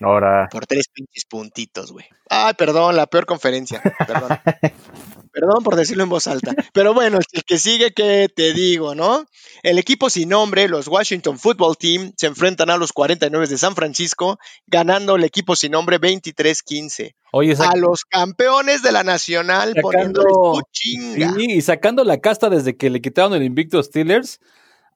Ahora. 0.00 0.48
por 0.50 0.66
tres 0.66 0.86
pinches 0.92 1.24
puntitos, 1.26 1.92
güey. 1.92 2.06
Ay, 2.28 2.54
perdón, 2.54 2.96
la 2.96 3.06
peor 3.06 3.26
conferencia. 3.26 3.82
Perdón. 4.06 4.28
perdón 5.32 5.62
por 5.62 5.76
decirlo 5.76 6.02
en 6.04 6.08
voz 6.08 6.26
alta. 6.26 6.54
Pero 6.72 6.94
bueno, 6.94 7.18
el 7.18 7.44
que 7.44 7.58
sigue, 7.58 7.92
que 7.92 8.28
te 8.34 8.52
digo, 8.52 8.94
no? 8.94 9.24
El 9.62 9.78
equipo 9.78 10.10
sin 10.10 10.28
nombre, 10.30 10.68
los 10.68 10.88
Washington 10.88 11.38
Football 11.38 11.76
Team, 11.76 12.12
se 12.16 12.26
enfrentan 12.26 12.70
a 12.70 12.76
los 12.76 12.92
49 12.92 13.46
de 13.46 13.58
San 13.58 13.74
Francisco, 13.74 14.38
ganando 14.66 15.16
el 15.16 15.24
equipo 15.24 15.54
sin 15.56 15.72
nombre 15.72 16.00
23-15. 16.00 17.14
Oye, 17.32 17.54
A 17.60 17.76
los 17.76 18.04
campeones 18.04 18.82
de 18.82 18.92
la 18.92 19.04
Nacional 19.04 19.74
Sacando- 19.74 20.22
su 20.22 20.62
chinga. 20.72 21.32
sí, 21.34 21.46
y 21.50 21.60
sacando 21.60 22.02
la 22.04 22.18
casta 22.20 22.48
desde 22.50 22.76
que 22.76 22.90
le 22.90 23.00
quitaron 23.00 23.34
el 23.34 23.44
invicto 23.44 23.80
Steelers, 23.82 24.40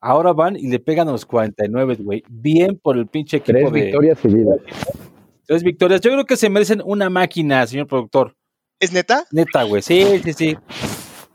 ahora 0.04 0.32
van 0.32 0.56
y 0.56 0.68
le 0.68 0.78
pegan 0.78 1.08
a 1.08 1.12
los 1.12 1.24
49, 1.24 1.96
güey. 2.00 2.22
Bien 2.28 2.78
por 2.80 2.96
el 2.96 3.06
pinche 3.06 3.38
equipo 3.38 3.58
Tres 3.58 3.72
de 3.72 3.80
victorias 3.80 4.18
seguidas. 4.20 4.58
tres 5.46 5.62
victorias. 5.62 6.00
Yo 6.02 6.10
creo 6.12 6.24
que 6.26 6.36
se 6.36 6.50
merecen 6.50 6.82
una 6.84 7.08
máquina, 7.10 7.66
señor 7.66 7.86
productor. 7.86 8.36
¿Es 8.78 8.92
neta? 8.92 9.24
Neta, 9.32 9.62
güey. 9.62 9.82
Sí, 9.82 10.20
sí, 10.24 10.32
sí. 10.32 10.58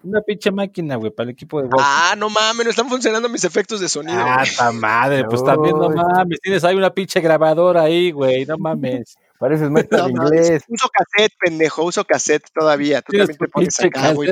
Una 0.01 0.21
pinche 0.21 0.49
máquina, 0.51 0.95
güey, 0.95 1.11
para 1.11 1.25
el 1.25 1.31
equipo 1.33 1.57
de 1.61 1.67
Washington. 1.67 1.85
Ah, 1.85 2.15
no 2.17 2.29
mames, 2.29 2.63
no 2.63 2.69
están 2.69 2.87
funcionando 2.87 3.27
mis 3.27 3.43
efectos 3.43 3.81
de 3.81 3.89
sonido. 3.89 4.17
Ah, 4.17 4.43
ta 4.57 4.71
madre, 4.71 5.25
pues 5.25 5.43
también 5.43 5.77
no 5.77 5.89
mames, 5.89 6.39
tienes 6.41 6.63
ahí 6.63 6.75
una 6.75 6.89
pinche 6.93 7.19
grabadora 7.19 7.81
ahí, 7.81 8.11
güey, 8.11 8.45
no 8.45 8.57
mames. 8.57 9.17
Pareces 9.39 9.69
maestra 9.71 9.99
No 9.99 10.07
de 10.07 10.13
mames, 10.13 10.31
inglés. 10.41 10.63
Uso 10.69 10.87
cassette, 10.93 11.33
pendejo, 11.39 11.83
uso 11.83 12.05
cassette 12.05 12.45
todavía. 12.53 13.01
Tú 13.01 13.17
también 13.17 13.37
te 13.37 13.47
pones 13.49 13.79
acá, 13.79 14.13
güey. 14.13 14.29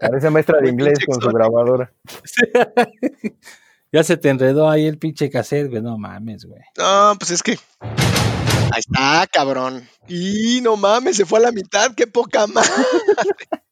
Parece 0.00 0.30
maestra 0.30 0.60
de 0.60 0.70
inglés 0.70 0.98
con 1.06 1.20
su 1.20 1.28
grabadora. 1.28 1.92
ya 3.96 4.04
se 4.04 4.18
te 4.18 4.28
enredó 4.28 4.68
ahí 4.68 4.84
el 4.84 4.98
pinche 4.98 5.30
cassette, 5.30 5.70
güey, 5.70 5.80
no 5.80 5.96
mames, 5.96 6.44
güey. 6.44 6.60
No, 6.76 7.14
pues 7.18 7.30
es 7.30 7.42
que. 7.42 7.58
Ahí 7.80 8.80
está, 8.80 9.26
cabrón. 9.32 9.88
Y 10.06 10.60
no 10.60 10.76
mames, 10.76 11.16
se 11.16 11.24
fue 11.24 11.38
a 11.38 11.42
la 11.42 11.52
mitad, 11.52 11.94
qué 11.94 12.06
poca 12.06 12.46
madre. 12.46 12.68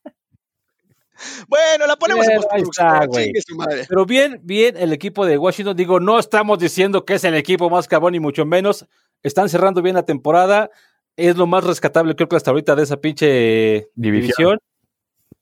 Bueno, 1.49 1.87
la 1.87 1.97
ponemos 1.97 2.27
en 2.27 2.37
Bueno, 2.37 2.49
ahí 2.51 2.63
postproducción. 2.63 2.87
está, 2.95 3.07
güey. 3.07 3.25
chingue 3.27 3.41
su 3.47 3.57
madre. 3.57 3.87
Pero 3.89 4.05
bien, 4.05 4.41
bien 4.43 4.77
el 4.77 4.93
equipo 4.93 5.25
de 5.25 5.39
Washington, 5.39 5.77
digo, 5.77 6.01
no 6.01 6.19
estamos 6.19 6.59
diciendo 6.59 7.05
que 7.05 7.15
es 7.15 7.25
el 7.25 7.35
equipo 7.35 7.71
más 7.71 7.89
cabrón 7.89 8.13
ni 8.13 8.21
mucho 8.21 8.45
menos, 8.45 8.87
están 9.23 9.49
cerrando 9.49 9.81
bien 9.81 9.95
la 9.95 10.05
temporada, 10.05 10.71
es 11.17 11.37
lo 11.37 11.47
más 11.47 11.65
rescatable 11.65 12.15
creo 12.15 12.29
que 12.29 12.37
hasta 12.37 12.51
ahorita 12.51 12.75
de 12.75 12.83
esa 12.83 12.97
pinche 12.99 13.89
división. 13.95 13.95
División. 13.95 14.59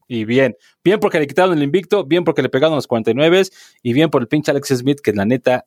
Y 0.09 0.24
bien, 0.24 0.57
bien 0.85 1.00
porque 1.00 1.18
le 1.20 1.26
quitaron 1.26 1.57
el 1.57 1.62
invicto, 1.62 2.05
bien 2.05 2.24
porque 2.24 2.42
le 2.42 2.48
pegaron 2.48 2.74
los 2.76 2.87
49 2.87 3.42
y 3.83 3.92
bien 3.92 4.11
por 4.11 4.22
el 4.22 4.28
pinche 4.28 4.50
Alex 4.50 4.68
Smith, 4.68 5.00
que 5.00 5.12
la 5.12 5.24
neta, 5.24 5.66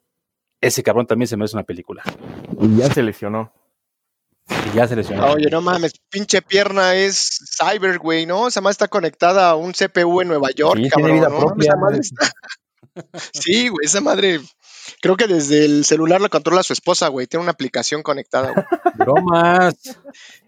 ese 0.62 0.84
cabrón 0.84 1.08
también 1.08 1.28
se 1.28 1.38
merece 1.38 1.56
una 1.56 1.64
película. 1.64 2.04
Y 2.62 2.78
ya 2.78 2.94
se 2.94 3.02
lesionó. 3.04 3.52
Y 4.72 4.76
ya 4.76 4.88
se 4.88 4.96
lesionó. 4.96 5.26
Oye, 5.32 5.50
no 5.50 5.62
mames, 5.62 5.94
pinche 6.10 6.42
pierna 6.44 6.94
es 6.96 7.40
cyber, 7.58 7.98
güey, 7.98 8.28
¿no? 8.28 8.48
Esa 8.48 8.62
madre 8.62 8.74
está 8.74 8.88
conectada 8.88 9.50
a 9.50 9.56
un 9.56 9.72
CPU 9.72 10.22
en 10.22 10.28
Nueva 10.28 10.52
York, 10.52 10.80
Sí, 10.84 10.90
cabrón. 10.90 11.14
vida 11.18 11.30
¿no? 11.30 11.40
propia. 11.40 11.70
Esa 11.70 11.78
madre 11.78 12.00
está- 12.00 12.32
Sí, 13.34 13.70
güey, 13.70 13.86
esa 13.86 14.02
madre. 14.02 14.40
Creo 15.02 15.18
que 15.18 15.26
desde 15.26 15.66
el 15.66 15.84
celular 15.84 16.22
la 16.22 16.30
controla 16.30 16.62
su 16.62 16.74
esposa, 16.74 17.08
güey. 17.08 17.26
Tiene 17.26 17.42
una 17.42 17.52
aplicación 17.54 18.04
conectada, 18.04 18.52
güey. 18.54 18.66
Bromas. 19.00 19.76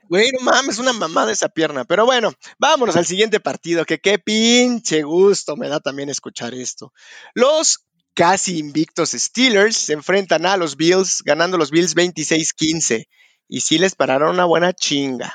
Güey, 0.09 0.31
no 0.31 0.39
mames, 0.41 0.79
una 0.79 0.93
mamada 0.93 1.31
esa 1.31 1.49
pierna. 1.49 1.85
Pero 1.85 2.05
bueno, 2.05 2.31
vámonos 2.59 2.95
al 2.95 3.05
siguiente 3.05 3.39
partido, 3.39 3.85
que 3.85 3.99
qué 3.99 4.19
pinche 4.19 5.03
gusto 5.03 5.55
me 5.55 5.69
da 5.69 5.79
también 5.79 6.09
escuchar 6.09 6.53
esto. 6.53 6.93
Los 7.33 7.85
casi 8.13 8.57
invictos 8.57 9.11
Steelers 9.11 9.77
se 9.77 9.93
enfrentan 9.93 10.45
a 10.45 10.57
los 10.57 10.75
Bills, 10.75 11.21
ganando 11.23 11.57
los 11.57 11.71
Bills 11.71 11.95
26-15. 11.95 13.07
Y 13.47 13.61
sí 13.61 13.77
les 13.77 13.95
pararon 13.95 14.31
una 14.31 14.45
buena 14.45 14.73
chinga. 14.73 15.33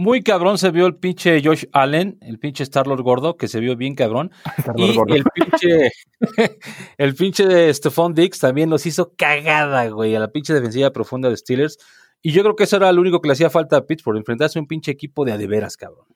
Muy 0.00 0.22
cabrón 0.22 0.58
se 0.58 0.70
vio 0.70 0.86
el 0.86 0.94
pinche 0.94 1.42
Josh 1.42 1.64
Allen, 1.72 2.18
el 2.20 2.38
pinche 2.38 2.64
Starlord 2.64 3.02
gordo, 3.02 3.36
que 3.36 3.48
se 3.48 3.58
vio 3.58 3.76
bien 3.76 3.96
cabrón. 3.96 4.30
y 4.76 4.96
el 4.96 5.24
pinche, 5.34 5.90
el 6.98 7.14
pinche 7.16 7.46
de 7.46 7.74
Stephon 7.74 8.14
Dix 8.14 8.38
también 8.38 8.70
los 8.70 8.86
hizo 8.86 9.12
cagada, 9.16 9.88
güey, 9.88 10.14
a 10.14 10.20
la 10.20 10.28
pinche 10.28 10.54
defensiva 10.54 10.92
profunda 10.92 11.28
de 11.28 11.36
Steelers. 11.36 11.78
Y 12.22 12.32
yo 12.32 12.42
creo 12.42 12.56
que 12.56 12.64
eso 12.64 12.76
era 12.76 12.92
lo 12.92 13.00
único 13.00 13.20
que 13.20 13.28
le 13.28 13.32
hacía 13.32 13.50
falta 13.50 13.76
a 13.76 13.86
Pittsburgh, 13.86 14.18
enfrentarse 14.18 14.58
a 14.58 14.62
un 14.62 14.68
pinche 14.68 14.90
equipo 14.90 15.24
de 15.24 15.32
adeveras, 15.32 15.76
cabrón. 15.76 16.06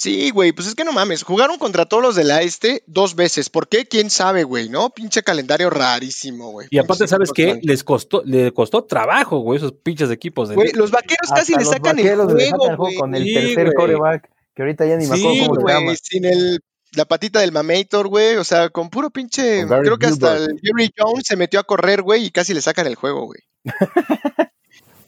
Sí, 0.00 0.30
güey, 0.30 0.52
pues 0.52 0.68
es 0.68 0.76
que 0.76 0.84
no 0.84 0.92
mames. 0.92 1.24
Jugaron 1.24 1.58
contra 1.58 1.84
todos 1.84 2.00
los 2.00 2.14
de 2.14 2.22
la 2.22 2.42
este 2.42 2.84
dos 2.86 3.16
veces. 3.16 3.50
¿Por 3.50 3.68
qué? 3.68 3.84
¿Quién 3.86 4.10
sabe, 4.10 4.44
güey? 4.44 4.68
¿No? 4.68 4.90
Pinche 4.90 5.24
calendario 5.24 5.70
rarísimo, 5.70 6.52
güey. 6.52 6.68
Y 6.70 6.78
aparte, 6.78 7.08
¿sabes 7.08 7.32
qué? 7.32 7.58
Les 7.64 7.82
costó, 7.82 8.22
le 8.24 8.52
costó 8.52 8.84
trabajo, 8.84 9.38
güey, 9.38 9.56
esos 9.56 9.72
pinches 9.72 10.12
equipos. 10.12 10.50
De 10.50 10.54
güey, 10.54 10.70
los 10.72 10.92
vaqueros 10.92 11.28
casi 11.34 11.52
le 11.54 11.64
sacan 11.64 11.98
el 11.98 12.04
juego, 12.06 12.76
güey. 12.76 12.94
Con 12.94 13.16
el 13.16 13.24
tercer 13.24 13.74
coreback, 13.74 14.30
que 14.54 14.62
ahorita 14.62 14.86
ya 14.86 14.96
ni 14.98 15.08
me 15.08 15.16
acuerdo 15.16 15.46
cómo 15.46 15.66
se 15.66 15.74
llama. 15.74 15.94
sin 16.00 16.24
el, 16.26 16.60
la 16.92 17.04
patita 17.04 17.40
del 17.40 17.52
mamator, 17.52 18.08
güey. 18.08 18.36
O 18.36 18.44
sea, 18.44 18.70
con 18.70 18.90
puro 18.90 19.10
pinche. 19.10 19.66
Creo 19.66 19.98
que 19.98 20.06
hasta 20.06 20.36
el 20.36 20.60
Jerry 20.62 20.92
Jones 20.96 21.24
se 21.26 21.36
metió 21.36 21.60
a 21.60 21.64
correr, 21.64 22.02
güey, 22.02 22.26
y 22.26 22.30
casi 22.30 22.54
le 22.54 22.60
sacan 22.60 22.86
el 22.86 22.94
juego, 22.94 23.26
güey. 23.26 23.40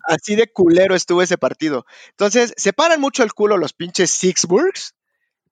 Así 0.04 0.34
de 0.34 0.50
culero 0.50 0.94
estuvo 0.94 1.22
ese 1.22 1.38
partido. 1.38 1.84
Entonces, 2.10 2.52
se 2.56 2.72
paran 2.72 3.00
mucho 3.00 3.22
el 3.22 3.32
culo 3.32 3.56
los 3.56 3.72
pinches 3.72 4.10
Sixburgs. 4.10 4.94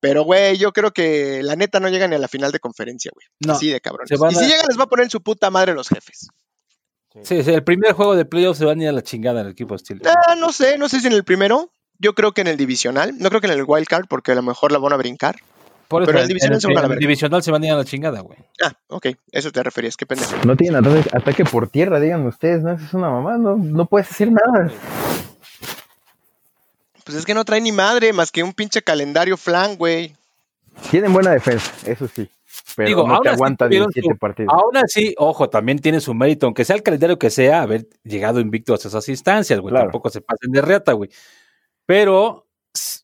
Pero, 0.00 0.22
güey, 0.22 0.56
yo 0.58 0.72
creo 0.72 0.92
que 0.92 1.42
la 1.42 1.56
neta 1.56 1.80
no 1.80 1.88
llegan 1.88 2.10
ni 2.10 2.16
a 2.16 2.20
la 2.20 2.28
final 2.28 2.52
de 2.52 2.60
conferencia, 2.60 3.10
güey. 3.12 3.26
Así 3.52 3.68
de 3.68 3.80
cabrón. 3.80 4.06
Y 4.08 4.34
si 4.34 4.46
llegan, 4.46 4.66
les 4.68 4.78
va 4.78 4.84
a 4.84 4.88
poner 4.88 5.04
en 5.04 5.10
su 5.10 5.22
puta 5.22 5.50
madre 5.50 5.74
los 5.74 5.88
jefes. 5.88 6.28
Sí, 7.24 7.42
sí, 7.42 7.50
el 7.50 7.64
primer 7.64 7.92
juego 7.94 8.14
de 8.14 8.24
playoffs 8.24 8.58
se 8.58 8.64
van 8.64 8.78
a 8.80 8.82
ir 8.84 8.88
a 8.88 8.92
la 8.92 9.02
chingada 9.02 9.40
en 9.40 9.46
el 9.46 9.52
equipo 9.52 9.76
Steelers. 9.76 10.08
Ah, 10.08 10.36
no 10.36 10.52
sé, 10.52 10.78
no 10.78 10.88
sé 10.88 11.00
si 11.00 11.08
en 11.08 11.14
el 11.14 11.24
primero. 11.24 11.72
Yo 11.98 12.14
creo 12.14 12.32
que 12.32 12.42
en 12.42 12.46
el 12.46 12.56
divisional. 12.56 13.18
No 13.18 13.28
creo 13.28 13.40
que 13.40 13.48
en 13.48 13.54
el 13.54 13.64
wild 13.66 13.88
card, 13.88 14.06
porque 14.08 14.32
a 14.32 14.34
lo 14.36 14.42
mejor 14.42 14.70
la 14.70 14.78
van 14.78 14.92
a 14.92 14.96
brincar. 14.96 15.40
Por 15.88 16.02
eso, 16.02 16.08
pero 16.08 16.18
en 16.18 16.22
el 16.22 16.28
divisional, 16.28 16.60
en 16.62 16.70
el, 16.70 16.84
en 16.84 16.92
el 16.92 16.98
divisional 16.98 17.42
se 17.42 17.50
van 17.50 17.62
a 17.62 17.66
ir 17.66 17.72
a 17.72 17.76
la 17.76 17.84
chingada, 17.84 18.20
güey. 18.20 18.38
Ah, 18.62 18.72
ok, 18.88 19.06
eso 19.32 19.50
te 19.50 19.62
referías, 19.62 19.96
qué 19.96 20.04
pendejo. 20.04 20.36
No 20.44 20.54
tienen 20.54 20.84
ataque, 20.84 21.08
ataque 21.16 21.44
por 21.46 21.68
tierra, 21.68 21.98
digan 21.98 22.26
ustedes, 22.26 22.62
¿no? 22.62 22.72
Eso 22.72 22.84
es 22.84 22.94
una 22.94 23.08
mamá, 23.08 23.38
no, 23.38 23.56
no 23.56 23.86
puedes 23.86 24.10
hacer 24.10 24.30
nada. 24.30 24.70
Pues 27.04 27.16
es 27.16 27.24
que 27.24 27.32
no 27.32 27.42
trae 27.46 27.62
ni 27.62 27.72
madre 27.72 28.12
más 28.12 28.30
que 28.30 28.42
un 28.42 28.52
pinche 28.52 28.82
calendario 28.82 29.38
flan, 29.38 29.76
güey. 29.76 30.14
Tienen 30.90 31.10
buena 31.10 31.30
defensa, 31.30 31.72
eso 31.86 32.06
sí. 32.06 32.28
Pero 32.76 32.88
Digo, 32.88 33.08
no 33.08 33.20
te 33.20 33.30
aguanta 33.30 33.66
17 33.66 34.14
partidos. 34.16 34.52
Aún 34.52 34.76
así, 34.76 35.14
ojo, 35.16 35.48
también 35.48 35.78
tiene 35.78 36.00
su 36.00 36.12
mérito, 36.12 36.44
aunque 36.44 36.66
sea 36.66 36.76
el 36.76 36.82
calendario 36.82 37.18
que 37.18 37.30
sea, 37.30 37.62
haber 37.62 37.88
llegado 38.04 38.40
invicto 38.40 38.74
a 38.74 38.76
esas 38.76 39.08
instancias, 39.08 39.58
güey. 39.58 39.74
Tampoco 39.74 40.10
se 40.10 40.20
pasen 40.20 40.52
de 40.52 40.60
reata, 40.60 40.92
güey. 40.92 41.08
Pero 41.86 42.47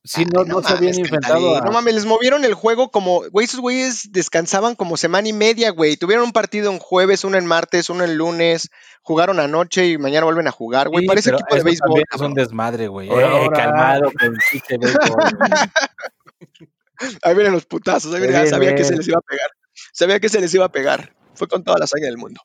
si 0.07 0.27
no, 0.27 0.45
no, 0.45 0.63
se 0.63 0.75
habían 0.75 0.99
enfrentado. 0.99 1.63
No 1.63 1.73
mames, 1.73 1.95
les 1.95 2.05
movieron 2.05 2.45
el 2.45 2.53
juego 2.53 2.91
como, 2.91 3.23
güey, 3.31 3.47
esos 3.47 3.61
güeyes 3.61 4.13
descansaban 4.13 4.75
como 4.75 4.99
semana 4.99 5.29
y 5.29 5.33
media, 5.33 5.71
güey. 5.71 5.97
Tuvieron 5.97 6.27
un 6.27 6.33
partido 6.33 6.71
en 6.71 6.79
jueves, 6.79 7.25
uno 7.25 7.39
en 7.39 7.47
martes, 7.47 7.89
uno 7.89 8.05
en 8.05 8.19
lunes, 8.19 8.69
jugaron 9.01 9.41
anoche 9.41 9.87
y 9.87 9.97
mañana 9.97 10.27
vuelven 10.27 10.47
a 10.47 10.51
jugar, 10.51 10.91
güey. 10.91 11.07
Parece 11.07 11.31
equipo 11.31 11.55
de 11.55 11.63
béisbol. 11.63 12.03
Es 12.15 12.21
un 12.21 12.35
desmadre, 12.35 12.89
güey. 12.89 13.09
Eh, 13.11 13.49
calmado, 13.55 14.13
con 14.13 14.37
Ahí 17.23 17.35
vienen 17.35 17.55
los 17.55 17.65
putazos, 17.65 18.13
ahí 18.15 18.21
vienen, 18.21 18.47
sabía 18.47 18.75
que 18.75 18.85
se 18.85 18.95
les 18.95 19.09
iba 19.09 19.17
a 19.19 19.23
pegar. 19.23 19.49
Sabía 19.93 20.21
que 20.21 20.29
se 20.29 20.39
les 20.41 20.55
iba 20.55 20.67
a 20.67 20.71
pegar. 20.71 21.15
Fue 21.33 21.49
con 21.49 21.65
toda 21.65 21.79
la 21.79 21.87
sangre 21.87 22.09
del 22.09 22.19
mundo. 22.19 22.43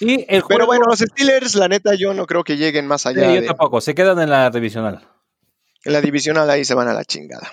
Y 0.00 0.24
el 0.28 0.42
Pero 0.48 0.64
bueno, 0.66 0.86
los 0.88 1.00
Steelers, 1.00 1.56
la 1.56 1.68
neta, 1.68 1.94
yo 1.94 2.14
no 2.14 2.26
creo 2.26 2.42
que 2.42 2.56
lleguen 2.56 2.86
más 2.86 3.04
allá. 3.04 3.28
Sí, 3.28 3.34
yo 3.36 3.44
tampoco, 3.46 3.82
se 3.82 3.94
quedan 3.94 4.18
en 4.18 4.30
la 4.30 4.48
divisional. 4.50 5.06
En 5.86 5.92
la 5.92 6.00
divisional 6.00 6.50
ahí 6.50 6.64
se 6.64 6.74
van 6.74 6.88
a 6.88 6.92
la 6.92 7.04
chingada. 7.04 7.48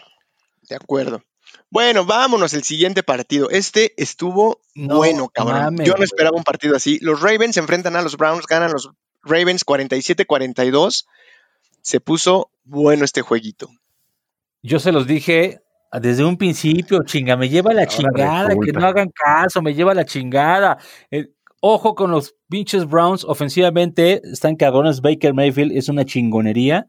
De 0.68 0.76
acuerdo. 0.76 1.22
Bueno, 1.70 2.04
vámonos 2.04 2.56
el 2.56 2.64
siguiente 2.64 3.04
partido. 3.04 3.52
Este 3.52 3.94
estuvo 3.96 4.60
bueno, 4.74 5.30
cabrón. 5.30 5.78
Yo 5.78 5.94
no 5.96 6.04
esperaba 6.04 6.36
un 6.36 6.44
partido 6.44 6.76
así. 6.76 6.98
Los 7.00 7.22
Ravens 7.22 7.54
se 7.54 7.60
enfrentan 7.60 7.96
a 7.96 8.02
los 8.02 8.18
Browns, 8.18 8.48
ganan 8.48 8.72
los 8.72 8.90
Ravens 9.22 9.64
47-42. 9.64 11.06
Se 11.82 12.00
puso 12.00 12.50
bueno 12.64 13.06
este 13.06 13.22
jueguito. 13.22 13.70
Yo 14.64 14.80
se 14.80 14.92
los 14.92 15.06
dije 15.06 15.62
desde 16.02 16.26
un 16.26 16.38
principio, 16.38 17.04
chinga, 17.06 17.38
me 17.38 17.50
lleva 17.50 17.72
la 17.72 17.86
chingada, 17.86 18.50
que 18.50 18.72
no 18.72 18.84
hagan 18.84 19.12
caso, 19.12 19.62
me 19.62 19.76
lleva 19.76 19.94
la 19.94 20.06
chingada. 20.06 20.80
ojo 21.62 21.94
con 21.94 22.10
los 22.10 22.34
pinches 22.50 22.88
Browns, 22.88 23.26
ofensivamente 23.26 24.22
están 24.24 24.56
cagones. 24.56 25.02
Baker 25.02 25.36
Mayfield 25.36 25.78
es 25.78 25.88
una 25.88 26.04
chingonería. 26.04 26.88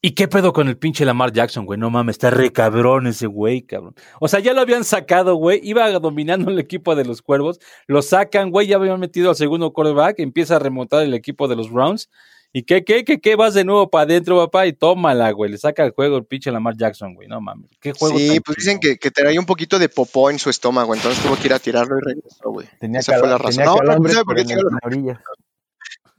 ¿Y 0.00 0.12
qué 0.12 0.28
pedo 0.28 0.52
con 0.52 0.68
el 0.68 0.78
pinche 0.78 1.04
Lamar 1.04 1.32
Jackson, 1.32 1.66
güey? 1.66 1.78
No 1.78 1.90
mames, 1.90 2.14
está 2.14 2.30
re 2.30 2.52
cabrón 2.52 3.08
ese 3.08 3.26
güey, 3.26 3.62
cabrón. 3.62 3.94
O 4.20 4.28
sea, 4.28 4.38
ya 4.38 4.52
lo 4.52 4.60
habían 4.60 4.84
sacado, 4.84 5.34
güey. 5.34 5.60
Iba 5.64 5.90
dominando 5.98 6.50
el 6.50 6.58
equipo 6.60 6.94
de 6.94 7.04
los 7.04 7.20
cuervos. 7.20 7.58
Lo 7.88 8.00
sacan, 8.02 8.50
güey. 8.50 8.68
Ya 8.68 8.76
habían 8.76 9.00
metido 9.00 9.30
al 9.30 9.36
segundo 9.36 9.72
quarterback. 9.72 10.20
Empieza 10.20 10.56
a 10.56 10.58
remontar 10.60 11.02
el 11.02 11.14
equipo 11.14 11.48
de 11.48 11.56
los 11.56 11.72
Browns. 11.72 12.08
¿Y 12.52 12.62
qué, 12.62 12.82
qué, 12.82 13.04
qué, 13.04 13.20
qué? 13.20 13.36
Vas 13.36 13.54
de 13.54 13.64
nuevo 13.64 13.90
para 13.90 14.04
adentro, 14.04 14.38
papá, 14.38 14.66
y 14.66 14.72
tómala, 14.72 15.30
güey. 15.32 15.50
Le 15.50 15.58
saca 15.58 15.84
el 15.84 15.90
juego 15.90 16.16
el 16.16 16.24
pinche 16.24 16.50
Lamar 16.50 16.76
Jackson, 16.76 17.14
güey. 17.14 17.28
No 17.28 17.40
mames. 17.40 17.70
¿Qué 17.80 17.92
juego 17.92 18.16
sí, 18.16 18.40
pues 18.40 18.56
dicen 18.56 18.78
que, 18.78 18.98
que 18.98 19.10
traía 19.10 19.38
un 19.38 19.46
poquito 19.46 19.78
de 19.78 19.88
popó 19.88 20.30
en 20.30 20.38
su 20.38 20.48
estómago, 20.48 20.94
entonces 20.94 21.22
tuvo 21.22 21.36
que 21.36 21.48
ir 21.48 21.52
a 21.52 21.58
tirarlo 21.58 21.98
y 21.98 22.00
regresó, 22.00 22.50
güey. 22.50 22.68
Esa 22.80 23.18
fue 23.18 23.28
la 23.28 23.36
razón. 23.36 23.64
no, 23.64 23.76
no, 23.76 23.96
no, 23.96 24.24
por 24.24 24.36
qué 24.36 24.54
la 24.54 24.78
orilla. 24.82 25.22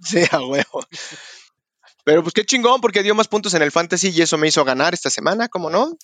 Sí, 0.02 0.24
a 0.32 0.40
huevo. 0.40 0.82
Pero 2.10 2.24
pues 2.24 2.34
qué 2.34 2.44
chingón, 2.44 2.82
porque 2.82 3.04
dio 3.04 3.14
más 3.14 3.28
puntos 3.28 3.54
en 3.54 3.62
el 3.62 3.70
fantasy 3.70 4.10
y 4.10 4.24
eso 4.24 4.36
me 4.40 4.48
hizo 4.48 4.66
ganar 4.66 4.96
esta 4.96 5.12
semana, 5.12 5.48
¿cómo 5.48 5.70
no? 5.70 5.96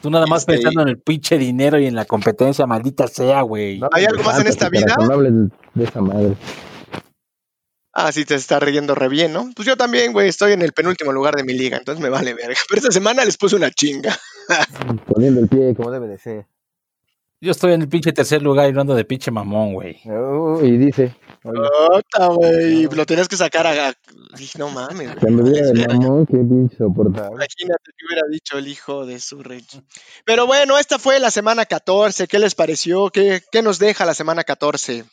Tú 0.00 0.08
nada 0.08 0.24
más 0.24 0.40
este... 0.40 0.54
pensando 0.54 0.80
en 0.80 0.88
el 0.88 0.98
pinche 0.98 1.36
dinero 1.36 1.78
y 1.78 1.84
en 1.84 1.94
la 1.94 2.06
competencia, 2.06 2.64
maldita 2.64 3.06
sea, 3.08 3.42
güey. 3.42 3.78
No, 3.78 3.90
¿Hay 3.92 4.06
algo 4.06 4.22
más 4.22 4.40
en 4.40 4.46
esta 4.46 4.70
vida? 4.70 4.96
No 4.98 5.12
hables 5.12 5.34
de 5.74 5.84
esa 5.84 6.00
madre. 6.00 6.34
Ah, 7.92 8.10
sí, 8.10 8.24
te 8.24 8.36
está 8.36 8.58
riendo 8.58 8.94
re 8.94 9.10
bien, 9.10 9.34
¿no? 9.34 9.50
Pues 9.54 9.68
yo 9.68 9.76
también, 9.76 10.14
güey, 10.14 10.30
estoy 10.30 10.52
en 10.52 10.62
el 10.62 10.72
penúltimo 10.72 11.12
lugar 11.12 11.36
de 11.36 11.44
mi 11.44 11.52
liga, 11.52 11.76
entonces 11.76 12.02
me 12.02 12.08
vale 12.08 12.32
verga. 12.32 12.56
Pero 12.66 12.78
esta 12.78 12.90
semana 12.90 13.22
les 13.26 13.36
puse 13.36 13.56
una 13.56 13.70
chinga. 13.70 14.16
Poniendo 15.08 15.40
el 15.40 15.48
pie 15.48 15.74
como 15.76 15.90
debe 15.90 16.08
de 16.08 16.16
ser. 16.16 16.46
Yo 17.42 17.50
estoy 17.50 17.74
en 17.74 17.82
el 17.82 17.88
pinche 17.90 18.12
tercer 18.12 18.40
lugar 18.40 18.70
y 18.70 18.72
no 18.72 18.80
ando 18.80 18.94
de 18.94 19.04
pinche 19.04 19.30
mamón, 19.30 19.74
güey. 19.74 20.00
Oh, 20.06 20.58
y 20.64 20.78
dice. 20.78 21.14
Güey. 21.42 22.84
Lo 22.84 23.06
tenías 23.06 23.28
que 23.28 23.36
sacar 23.36 23.66
a. 23.66 23.94
No 24.58 24.68
mames. 24.68 25.16
Cuando 25.16 25.42
diga 25.44 25.66
de 25.66 25.86
mamón, 25.88 26.26
qué. 26.26 26.36
Imagínate 26.36 26.72
que 26.78 28.06
hubiera 28.06 28.22
rey. 28.28 28.40
el 28.52 28.68
hijo 28.68 29.06
de 29.06 29.18
su 29.20 29.42
rey. 29.42 29.64
Pero 30.24 30.46
bueno, 30.46 30.78
esta 30.78 30.98
fue 30.98 31.18
la 31.18 31.30
semana 31.30 31.64
14. 31.64 32.28
¿Qué 32.28 32.38
les 32.38 32.54
pareció? 32.54 33.10
¿Qué, 33.10 33.42
qué 33.50 33.62
nos 33.62 33.78
deja 33.78 34.04
la 34.04 34.14
semana 34.14 34.44
14? 34.44 35.04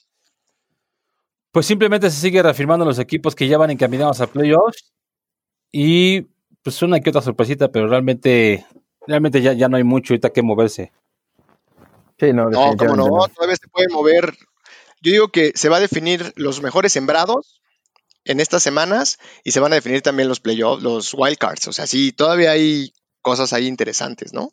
Pues 1.52 1.66
simplemente 1.66 2.10
se 2.10 2.20
sigue 2.20 2.44
reafirmando 2.44 2.86
los 2.86 3.00
equipos 3.00 3.34
que 3.34 3.48
ya 3.48 3.58
van 3.58 3.72
encaminados 3.72 4.20
a 4.20 4.28
playoffs. 4.28 4.92
Y 5.72 6.28
pues 6.62 6.82
una 6.82 7.00
que 7.00 7.10
otra 7.10 7.22
sorpresita, 7.22 7.72
pero 7.72 7.88
realmente, 7.88 8.66
realmente 9.06 9.42
ya, 9.42 9.54
ya 9.54 9.70
no 9.70 9.78
hay 9.78 9.84
mucho 9.84 10.14
ahorita 10.14 10.32
que 10.32 10.42
moverse. 10.42 10.92
Sí, 12.20 12.34
no, 12.34 12.50
no, 12.50 12.76
como 12.76 12.96
no, 12.96 13.08
todavía 13.34 13.56
se 13.56 13.68
puede 13.70 13.88
mover. 13.90 14.36
Yo 15.02 15.12
digo 15.12 15.28
que 15.30 15.52
se 15.56 15.70
va 15.70 15.78
a 15.78 15.82
definir 15.82 16.34
los 16.36 16.62
mejores 16.62 16.94
sembrados 16.94 17.62
en 18.26 18.40
estas 18.40 18.64
semanas 18.64 19.20
y 19.44 19.52
se 19.52 19.60
van 19.60 19.72
a 19.72 19.76
definir 19.76 20.02
también 20.02 20.28
los 20.28 20.40
playoffs, 20.40 20.84
los 20.84 21.14
wildcards. 21.14 21.68
O 21.68 21.74
sea, 21.74 21.88
sí, 21.88 22.12
todavía 22.12 22.52
hay 22.52 22.94
cosas 23.22 23.54
ahí 23.54 23.68
interesantes, 23.68 24.34
¿no? 24.34 24.52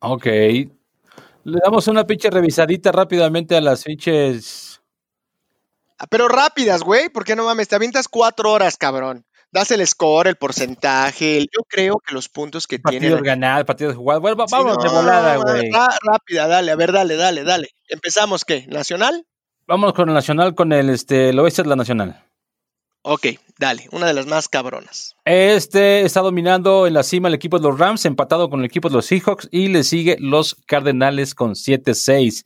Ok. 0.00 0.26
Le 0.26 1.58
damos 1.64 1.88
una 1.88 2.06
pinche 2.06 2.30
revisadita 2.30 2.92
rápidamente 2.92 3.56
a 3.56 3.60
las 3.60 3.84
pinches. 3.84 4.80
Ah, 5.98 6.06
pero 6.06 6.28
rápidas, 6.28 6.82
güey, 6.82 7.08
porque 7.08 7.36
no 7.36 7.44
mames, 7.44 7.68
te 7.68 7.76
avientas 7.76 8.08
cuatro 8.08 8.52
horas, 8.52 8.76
cabrón 8.76 9.27
das 9.50 9.70
el 9.70 9.86
score, 9.86 10.28
el 10.28 10.36
porcentaje. 10.36 11.40
Yo 11.40 11.62
creo 11.68 12.00
que 12.04 12.14
los 12.14 12.28
puntos 12.28 12.66
que 12.66 12.78
tiene. 12.78 13.06
Partidos 13.06 13.22
ganados, 13.22 13.64
partidos 13.64 13.96
jugados. 13.96 14.22
Bueno, 14.22 14.36
vamos 14.36 14.50
sí, 14.50 14.56
no, 14.64 14.76
de 14.76 14.88
volada, 14.88 15.36
güey. 15.36 15.70
Rápida, 16.02 16.46
dale, 16.46 16.72
a 16.72 16.76
ver, 16.76 16.92
dale, 16.92 17.16
dale, 17.16 17.44
dale. 17.44 17.68
¿Empezamos 17.88 18.44
qué? 18.44 18.66
¿Nacional? 18.68 19.26
Vamos 19.66 19.92
con 19.92 20.08
el 20.08 20.14
Nacional, 20.14 20.54
con 20.54 20.72
el, 20.72 20.90
este, 20.90 21.30
el 21.30 21.38
oeste 21.38 21.62
de 21.62 21.68
la 21.68 21.76
Nacional. 21.76 22.24
Ok, 23.02 23.26
dale, 23.58 23.88
una 23.92 24.06
de 24.06 24.12
las 24.12 24.26
más 24.26 24.48
cabronas. 24.48 25.14
Este 25.24 26.02
está 26.02 26.20
dominando 26.20 26.86
en 26.86 26.94
la 26.94 27.02
cima 27.02 27.28
el 27.28 27.34
equipo 27.34 27.58
de 27.58 27.68
los 27.68 27.78
Rams, 27.78 28.04
empatado 28.04 28.50
con 28.50 28.60
el 28.60 28.66
equipo 28.66 28.88
de 28.88 28.96
los 28.96 29.06
Seahawks, 29.06 29.48
y 29.50 29.68
le 29.68 29.84
sigue 29.84 30.16
los 30.20 30.56
Cardenales 30.66 31.34
con 31.34 31.52
7-6. 31.54 32.44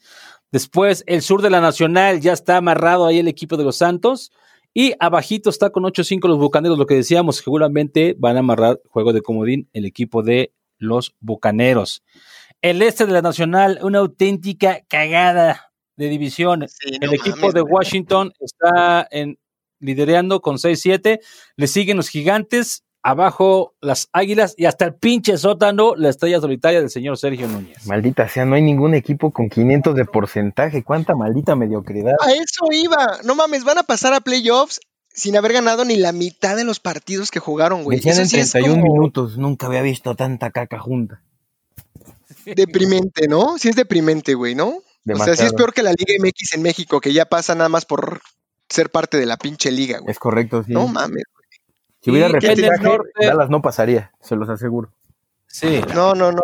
Después, 0.51 1.03
el 1.07 1.23
sur 1.23 1.43
de 1.43 1.51
la 1.51 1.61
Nacional 1.61 2.21
ya 2.21 2.33
está 2.33 2.59
amarrado 2.59 3.07
ahí 3.07 3.19
el 3.19 3.29
equipo 3.29 3.57
de 3.57 3.65
los 3.65 3.77
Santos 3.77 4.31
Y 4.75 4.95
abajito 5.01 5.51
está 5.51 5.71
con 5.71 5.85
8-5 5.85 6.29
los 6.29 6.39
Bucaneros, 6.39 6.79
lo 6.79 6.87
que 6.87 6.95
decíamos, 6.95 7.37
seguramente 7.37 8.17
van 8.19 8.37
a 8.37 8.41
amarrar 8.41 8.81
juego 8.89 9.13
de 9.13 9.21
comodín 9.21 9.69
el 9.73 9.85
equipo 9.85 10.23
de 10.23 10.55
los 10.79 11.15
Bucaneros. 11.21 12.03
El 12.63 12.81
este 12.81 13.07
de 13.07 13.13
la 13.13 13.23
Nacional, 13.23 13.81
una 13.83 13.99
auténtica 13.99 14.83
cagada 14.89 15.73
de 15.97 16.09
división. 16.09 16.67
Sí, 16.69 16.91
no 17.01 17.09
el 17.09 17.15
equipo 17.15 17.37
mames, 17.37 17.55
de. 17.55 17.63
Washington 17.63 18.33
está 18.41 19.07
en, 19.11 19.39
lidereando 19.81 20.41
con 20.41 20.57
6-7. 20.57 21.21
Le 21.57 21.67
siguen 21.67 21.97
los 21.99 22.09
gigantes, 22.09 22.85
abajo 23.03 23.75
las 23.81 24.09
águilas 24.13 24.55
y 24.57 24.67
hasta 24.67 24.85
el 24.87 24.95
pinche 24.95 25.37
sótano, 25.37 25.95
la 25.97 26.09
estrella 26.09 26.41
solitaria 26.41 26.81
del 26.81 26.91
señor 26.91 27.19
Sergio 27.19 27.49
Núñez. 27.49 27.87
Maldita 27.87 28.29
sea, 28.29 28.45
no 28.45 28.55
hay 28.55 28.63
ningún 28.63 28.95
equipo 28.95 29.33
con 29.33 29.49
500 29.49 29.95
de 29.95 30.05
porcentaje. 30.05 30.83
Cuánta 30.83 31.15
maldita 31.15 31.57
mediocridad. 31.57 32.15
A 32.21 32.33
eso 32.33 32.67
iba. 32.71 33.19
No 33.25 33.35
mames, 33.35 33.65
van 33.65 33.79
a 33.79 33.83
pasar 33.83 34.15
a 34.15 34.21
playoffs 34.21 34.81
sin 35.09 35.37
haber 35.37 35.53
ganado 35.53 35.85
ni 35.85 35.97
la 35.97 36.13
mitad 36.13 36.57
de 36.57 36.65
los 36.65 36.81
partidos 36.81 37.31
que 37.31 37.41
jugaron, 37.41 37.85
güey. 37.85 37.99
Decían 37.99 38.19
en 38.19 38.29
sí 38.29 38.39
es 38.39 38.53
31 38.53 38.81
como 38.81 38.95
minutos. 38.95 39.37
Nunca 39.37 39.67
había 39.67 39.83
visto 39.83 40.15
tanta 40.15 40.51
caca 40.51 40.79
junta. 40.79 41.23
deprimente, 42.45 43.29
¿no? 43.29 43.59
Sí 43.59 43.69
es 43.69 43.77
deprimente, 43.77 44.35
güey, 44.35 44.55
¿no? 44.55 44.79
O 45.13 45.25
sea, 45.25 45.35
sí 45.35 45.45
es 45.45 45.53
peor 45.53 45.75
que 45.75 45.83
la 45.83 45.93
Liga 45.93 46.15
MX 46.19 46.55
en 46.55 46.63
México, 46.63 47.01
que 47.01 47.13
ya 47.13 47.25
pasa 47.25 47.55
nada 47.55 47.69
más 47.69 47.85
por 47.85 48.21
ser 48.69 48.91
parte 48.91 49.19
de 49.19 49.27
la 49.27 49.37
pinche 49.37 49.71
liga, 49.71 49.99
güey. 49.99 50.11
Es 50.11 50.19
correcto, 50.19 50.63
sí. 50.63 50.73
No 50.73 50.87
mames. 50.87 51.25
Si 52.03 52.11
hubiera 52.11 52.29
norte- 52.29 53.27
Dallas 53.27 53.49
no 53.51 53.63
pasaría, 53.63 54.13
se 54.21 54.37
los 54.37 54.49
aseguro. 54.49 54.93
Sí. 55.47 55.81
No, 55.95 56.15
no, 56.15 56.33
no. 56.33 56.43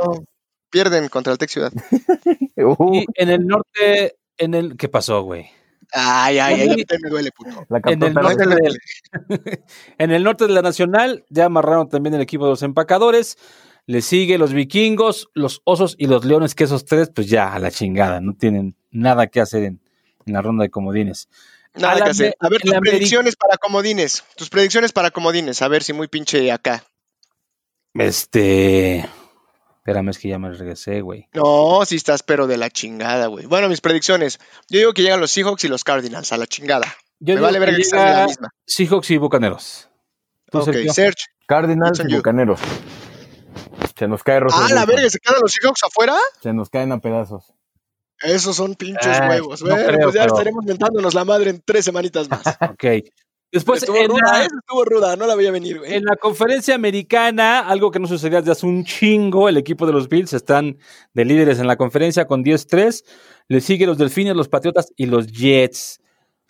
Pierden 0.70 1.08
contra 1.08 1.32
el 1.32 1.38
Tec 1.38 1.48
Ciudad. 1.50 1.72
Uh, 2.56 2.94
Y 2.94 3.06
en 3.14 3.28
el 3.30 3.46
norte, 3.46 4.16
en 4.36 4.54
el, 4.54 4.76
¿qué 4.76 4.88
pasó, 4.88 5.22
güey? 5.22 5.46
Ay, 5.92 6.38
ay, 6.38 6.60
ay, 6.62 6.68
a 6.70 6.74
mí 6.74 6.84
también 6.84 7.02
me 7.04 7.10
duele, 7.10 7.30
puto. 7.30 7.64
la 7.68 7.80
En 7.84 8.02
el, 8.02 8.14
norte 8.14 8.46
del- 8.46 8.78
en 9.98 10.10
el 10.10 10.24
norte 10.24 10.46
de 10.46 10.52
la 10.52 10.60
Nacional 10.62 11.24
ya 11.30 11.44
amarraron 11.46 11.88
también 11.88 12.14
el 12.14 12.20
equipo 12.20 12.44
de 12.44 12.50
los 12.50 12.62
empacadores. 12.62 13.38
Le 13.86 14.02
sigue 14.02 14.36
los 14.36 14.52
vikingos, 14.52 15.30
los 15.34 15.62
osos 15.64 15.94
y 15.98 16.08
los 16.08 16.24
leones, 16.24 16.54
que 16.54 16.64
esos 16.64 16.84
tres, 16.84 17.10
pues 17.14 17.28
ya 17.28 17.54
a 17.54 17.58
la 17.58 17.70
chingada, 17.70 18.20
no 18.20 18.34
tienen 18.34 18.76
nada 18.90 19.28
que 19.28 19.40
hacer 19.40 19.62
en, 19.62 19.80
en 20.26 20.32
la 20.34 20.42
ronda 20.42 20.64
de 20.64 20.70
comodines. 20.70 21.28
Nada 21.78 21.94
A 21.94 22.04
que 22.04 22.10
hacer. 22.10 22.36
A 22.40 22.48
ver, 22.48 22.60
tus 22.60 22.72
predicciones 22.74 23.36
para 23.36 23.56
comodines. 23.56 24.24
Tus 24.36 24.50
predicciones 24.50 24.92
para 24.92 25.10
comodines. 25.10 25.62
A 25.62 25.68
ver 25.68 25.82
si 25.82 25.92
muy 25.92 26.08
pinche 26.08 26.50
acá. 26.52 26.84
Este. 27.94 29.08
Espérame, 29.78 30.10
es 30.10 30.18
que 30.18 30.28
ya 30.28 30.38
me 30.38 30.50
regresé, 30.50 31.00
güey. 31.00 31.28
No, 31.32 31.82
si 31.86 31.96
estás 31.96 32.22
pero 32.22 32.46
de 32.46 32.58
la 32.58 32.68
chingada, 32.68 33.26
güey. 33.28 33.46
Bueno, 33.46 33.68
mis 33.68 33.80
predicciones. 33.80 34.38
Yo 34.68 34.78
digo 34.80 34.92
que 34.92 35.02
llegan 35.02 35.20
los 35.20 35.30
Seahawks 35.30 35.64
y 35.64 35.68
los 35.68 35.82
Cardinals 35.84 36.30
a 36.32 36.36
la 36.36 36.46
chingada. 36.46 36.94
Yo 37.20 37.34
Me 37.34 37.40
vale 37.40 37.58
que 37.58 37.64
ver 37.64 37.76
que 37.76 37.82
llega 37.82 38.20
la 38.20 38.26
misma. 38.26 38.48
Seahawks 38.66 39.10
y 39.10 39.16
Bucaneros. 39.16 39.88
¿Tú, 40.50 40.58
Ok, 40.58 40.64
Sergio? 40.66 40.92
Serge. 40.92 41.24
Cardinals 41.46 42.00
y. 42.06 42.14
Bucaneros. 42.14 42.60
Se 43.98 44.06
nos 44.06 44.22
cae 44.22 44.40
Russell 44.40 44.60
Ah, 44.62 44.74
la 44.74 44.84
verga, 44.86 45.08
¿se 45.08 45.18
quedan 45.18 45.40
los 45.40 45.52
Seahawks 45.52 45.82
afuera? 45.84 46.16
Se 46.42 46.52
nos 46.52 46.68
caen 46.70 46.92
a 46.92 46.98
pedazos. 47.00 47.52
Esos 48.22 48.57
son 48.57 48.74
pinches 48.74 49.18
Ah, 49.20 49.28
huevos. 49.31 49.62
no 49.62 49.70
Bueno, 49.70 49.87
creo, 49.87 50.00
pues 50.04 50.14
ya 50.14 50.22
pero- 50.22 50.35
estaremos 50.35 50.64
mentándonos 50.64 51.14
la 51.14 51.24
madre 51.24 51.50
en 51.50 51.62
tres 51.64 51.85
semanitas 51.85 52.28
más. 52.28 52.42
Ok. 52.72 52.85
Después, 53.50 53.83
estuvo 53.83 53.96
en 53.96 54.09
ruda, 54.11 54.20
la, 54.24 54.44
esa 54.44 54.57
estuvo 54.61 54.85
ruda, 54.85 55.16
no 55.16 55.26
la 55.26 55.35
veía 55.35 55.50
venir, 55.50 55.78
güey. 55.78 55.94
en 55.94 56.04
la 56.04 56.16
conferencia 56.16 56.74
americana, 56.74 57.61
algo 57.61 57.90
que 57.90 57.98
no 57.98 58.07
sucedía 58.07 58.40
desde 58.40 58.52
hace 58.52 58.66
un 58.66 58.85
chingo, 58.85 59.48
el 59.48 59.57
equipo 59.57 59.87
de 59.87 59.92
los 59.94 60.11
Bills 60.11 60.35
están 60.35 60.76
de 61.14 61.24
líderes 61.24 61.59
en 61.59 61.66
la 61.66 61.76
conferencia 61.76 62.26
con 62.26 62.44
10-3. 62.44 63.04
Le 63.48 63.62
sigue 63.62 63.87
los 63.87 63.96
Delfines, 63.96 64.37
los 64.37 64.48
Patriotas 64.50 64.92
y 64.96 65.07
los 65.07 65.28
Jets. 65.28 66.00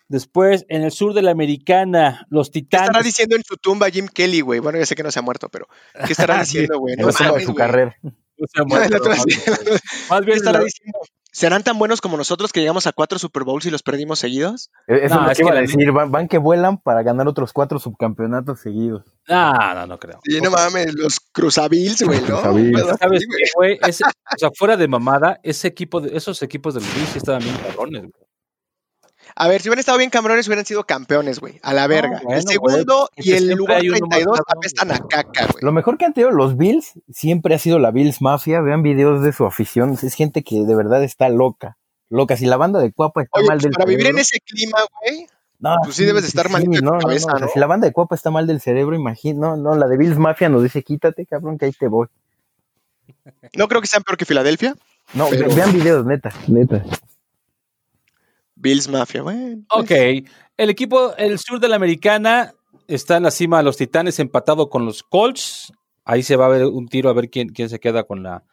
Después, 0.09 0.65
en 0.67 0.81
el 0.81 0.91
sur 0.91 1.13
de 1.13 1.21
la 1.21 1.31
americana, 1.31 2.25
los 2.29 2.49
¿Qué 2.49 2.59
estará 2.59 2.87
Titanes. 2.87 3.05
diciendo 3.05 3.35
en 3.37 3.43
su 3.45 3.55
tumba 3.55 3.89
Jim 3.89 4.07
Kelly, 4.13 4.41
güey? 4.41 4.59
Bueno, 4.59 4.77
ya 4.79 4.85
sé 4.85 4.95
que 4.95 5.03
no 5.03 5.11
se 5.11 5.19
ha 5.19 5.21
muerto, 5.21 5.47
pero 5.47 5.67
¿qué 6.05 6.11
estará 6.11 6.39
diciendo, 6.69 6.79
güey? 6.79 6.95
No 6.97 7.07
de 7.07 7.13
mames, 7.17 7.43
su 7.45 7.55
carrera. 7.55 7.95
No 8.41 8.45
se 8.47 8.61
ha 8.61 8.63
No, 8.63 8.67
muerto, 8.67 8.97
otro 8.97 9.09
más 9.11 9.25
bien. 9.25 9.39
¿Qué 10.25 10.31
estará 10.31 10.59
la- 10.59 10.63
diciendo? 10.65 10.97
¿Serán 11.31 11.63
tan 11.63 11.77
buenos 11.77 12.01
como 12.01 12.17
nosotros 12.17 12.51
que 12.51 12.59
llegamos 12.59 12.87
a 12.87 12.91
cuatro 12.91 13.19
Super 13.19 13.43
Bowls 13.43 13.65
y 13.65 13.69
los 13.69 13.83
perdimos 13.83 14.17
seguidos? 14.19 14.71
Eh, 14.87 15.01
Eso 15.03 15.15
No, 15.15 15.21
es 15.29 15.37
lo 15.39 15.45
que 15.45 15.49
iba 15.51 15.57
a 15.59 15.61
decir. 15.61 15.91
Van, 15.91 16.11
van 16.11 16.27
que 16.27 16.37
vuelan 16.39 16.77
para 16.79 17.03
ganar 17.03 17.27
otros 17.27 17.53
cuatro 17.53 17.77
subcampeonatos 17.79 18.59
seguidos. 18.61 19.03
Ah, 19.27 19.73
no, 19.75 19.85
no 19.87 19.99
creo. 19.99 20.19
Sí, 20.23 20.41
no 20.41 20.49
mames, 20.49 20.93
los 20.95 21.19
Cruzabills, 21.31 22.01
güey, 22.03 22.19
¿no? 22.21 22.25
Cruzabills. 22.41 22.67
Un 22.67 22.73
pedo 22.73 22.89
así, 22.89 22.97
¿Sabes 22.99 23.25
güey. 23.27 23.37
qué, 23.43 23.49
güey? 23.55 23.79
Ese- 23.89 24.03
O 24.05 24.37
sea, 24.37 24.49
fuera 24.55 24.75
de 24.77 24.87
mamada, 24.87 25.39
ese 25.43 25.67
equipo 25.67 26.01
de, 26.01 26.15
esos 26.17 26.41
equipos 26.41 26.73
del 26.73 26.83
Bills 26.83 27.09
sí 27.09 27.17
estaban 27.19 27.43
bien 27.43 27.55
cabrones, 27.57 28.01
güey. 28.01 28.28
A 29.35 29.47
ver, 29.47 29.61
si 29.61 29.69
hubieran 29.69 29.79
estado 29.79 29.97
bien 29.97 30.09
cabrones, 30.09 30.47
hubieran 30.47 30.65
sido 30.65 30.83
campeones, 30.85 31.39
güey. 31.39 31.59
A 31.63 31.73
la 31.73 31.87
verga. 31.87 32.19
bueno, 32.23 32.37
el 32.39 32.47
segundo 32.47 33.09
güey, 33.15 33.27
y 33.29 33.31
el 33.33 33.49
lugar 33.51 33.77
hay 33.81 33.89
uno 33.89 33.99
más 34.01 34.09
32 34.09 34.37
cabrón, 34.37 34.57
apestan 34.57 34.91
a 34.91 34.99
caca, 34.99 35.45
güey. 35.51 35.63
Lo 35.63 35.71
mejor 35.71 35.97
que 35.97 36.05
han 36.05 36.13
tenido 36.13 36.31
los 36.31 36.57
Bills 36.57 36.93
siempre 37.11 37.55
ha 37.55 37.59
sido 37.59 37.79
la 37.79 37.91
Bills 37.91 38.21
Mafia. 38.21 38.61
Vean 38.61 38.83
videos 38.83 39.21
de 39.23 39.31
su 39.33 39.45
afición. 39.45 39.97
Es 40.01 40.13
gente 40.13 40.43
que 40.43 40.61
de 40.65 40.75
verdad 40.75 41.03
está 41.03 41.29
loca. 41.29 41.77
Loca. 42.09 42.35
Si 42.37 42.45
la 42.45 42.57
banda 42.57 42.79
de 42.79 42.91
Cuapa 42.91 43.21
está 43.21 43.39
Oye, 43.39 43.47
mal 43.47 43.57
pues 43.57 43.63
del 43.63 43.71
para 43.73 43.85
vivir 43.85 44.07
en 44.07 44.17
ese 44.17 44.39
clima, 44.39 44.79
güey, 45.01 45.27
No, 45.59 45.75
Pues 45.83 45.95
sí 45.95 46.05
debes 46.05 46.23
de 46.23 46.29
estar 46.29 46.49
malito 46.49 46.71
de 46.71 46.79
tu 46.79 46.85
no, 46.85 46.91
no, 46.93 46.99
cabeza, 46.99 47.27
no, 47.27 47.33
o 47.35 47.37
sea, 47.37 47.45
¿no? 47.47 47.53
Si 47.53 47.59
la 47.59 47.67
banda 47.67 47.85
de 47.87 47.93
Cuapa 47.93 48.15
está 48.15 48.31
mal 48.31 48.47
del 48.47 48.61
cerebro, 48.61 48.95
imagino, 48.95 49.55
no, 49.55 49.57
no, 49.57 49.75
la 49.75 49.87
de 49.87 49.97
Bills 49.97 50.17
Mafia 50.17 50.49
nos 50.49 50.63
dice, 50.63 50.81
quítate, 50.83 51.25
cabrón, 51.25 51.57
que 51.57 51.65
ahí 51.65 51.71
te 51.71 51.87
voy. 51.87 52.07
no 53.55 53.67
creo 53.67 53.81
que 53.81 53.87
sean 53.87 54.03
peor 54.03 54.17
que 54.17 54.25
Filadelfia. 54.25 54.75
No, 55.13 55.27
Pero- 55.29 55.53
vean 55.53 55.71
videos, 55.73 56.05
neta, 56.05 56.31
neta. 56.47 56.83
Bills 58.59 58.87
Mafia, 58.89 59.21
güey. 59.21 59.57
Ok, 59.71 59.91
el 60.57 60.69
equipo, 60.69 61.15
el 61.17 61.39
sur 61.39 61.59
de 61.59 61.67
la 61.69 61.75
americana 61.77 62.53
está 62.87 63.17
en 63.17 63.23
la 63.23 63.31
cima 63.31 63.57
de 63.57 63.63
los 63.63 63.77
Titanes 63.77 64.19
empatado 64.19 64.69
con 64.69 64.85
los 64.85 65.03
Colts. 65.03 65.71
Ahí 66.03 66.23
se 66.23 66.35
va 66.35 66.45
a 66.47 66.49
ver 66.49 66.65
un 66.65 66.87
tiro 66.87 67.09
a 67.09 67.13
ver 67.13 67.29
quién, 67.29 67.49
quién 67.49 67.69
se 67.69 67.79
queda 67.79 68.03
con 68.03 68.23
la, 68.23 68.43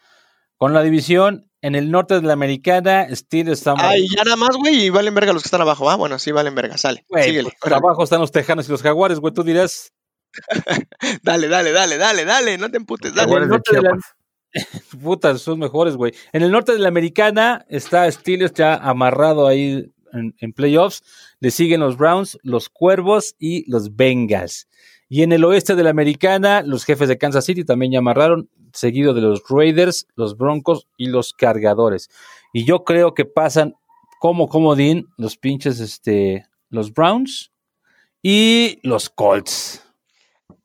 con 0.56 0.72
la 0.74 0.82
división. 0.82 1.50
En 1.62 1.74
el 1.74 1.90
norte 1.90 2.14
de 2.14 2.22
la 2.22 2.34
americana, 2.34 3.08
Steelers 3.12 3.58
está 3.58 3.74
Ay, 3.78 4.06
ya 4.14 4.22
nada 4.22 4.36
más, 4.36 4.56
güey, 4.56 4.84
y 4.84 4.90
valen 4.90 5.14
verga 5.14 5.32
los 5.32 5.42
que 5.42 5.48
están 5.48 5.62
abajo. 5.62 5.90
Ah, 5.90 5.96
bueno, 5.96 6.18
sí, 6.18 6.30
valen 6.30 6.54
verga, 6.54 6.76
sale. 6.76 7.04
Güey, 7.08 7.24
Síguele. 7.24 7.52
pues, 7.60 7.72
abajo 7.72 8.04
están 8.04 8.20
los 8.20 8.30
Tejanos 8.30 8.68
y 8.68 8.70
los 8.72 8.82
Jaguares, 8.82 9.18
güey. 9.18 9.34
Tú 9.34 9.42
dirás, 9.42 9.92
Dale, 11.22 11.48
dale, 11.48 11.72
dale, 11.72 11.96
dale, 11.98 12.24
dale, 12.24 12.58
no 12.58 12.70
te 12.70 12.76
emputes, 12.76 13.14
dale. 13.14 13.26
Jaguares 13.26 13.48
de 13.48 13.52
norte 13.54 13.74
de 13.76 13.82
la- 13.82 13.98
putas, 15.02 15.40
son 15.40 15.58
mejores, 15.58 15.96
güey. 15.96 16.12
En 16.32 16.42
el 16.42 16.50
norte 16.50 16.72
de 16.72 16.78
la 16.78 16.88
americana 16.88 17.64
está 17.68 18.10
Steelers 18.10 18.52
ya 18.54 18.74
amarrado 18.74 19.46
ahí 19.46 19.92
en, 20.16 20.52
playoffs. 20.52 21.02
Le 21.40 21.50
siguen 21.50 21.80
los 21.80 21.96
Browns, 21.96 22.38
los 22.42 22.68
Cuervos 22.68 23.34
y 23.38 23.70
los 23.70 23.96
Bengals. 23.96 24.68
Y 25.08 25.22
en 25.22 25.32
el 25.32 25.44
oeste 25.44 25.74
de 25.74 25.84
la 25.84 25.90
americana, 25.90 26.62
los 26.62 26.84
jefes 26.84 27.08
de 27.08 27.18
Kansas 27.18 27.44
City 27.44 27.64
también 27.64 27.92
ya 27.92 27.98
amarraron, 27.98 28.50
seguido 28.72 29.14
de 29.14 29.20
los 29.20 29.42
Raiders, 29.48 30.06
los 30.16 30.36
Broncos 30.36 30.88
y 30.96 31.06
los 31.06 31.32
Cargadores. 31.32 32.08
Y 32.52 32.64
yo 32.64 32.84
creo 32.84 33.14
que 33.14 33.24
pasan 33.24 33.74
como 34.20 34.48
comodín 34.48 35.08
los 35.16 35.36
pinches, 35.36 35.80
este, 35.80 36.46
los 36.70 36.92
Browns 36.92 37.52
y 38.22 38.80
los 38.82 39.08
Colts. 39.08 39.82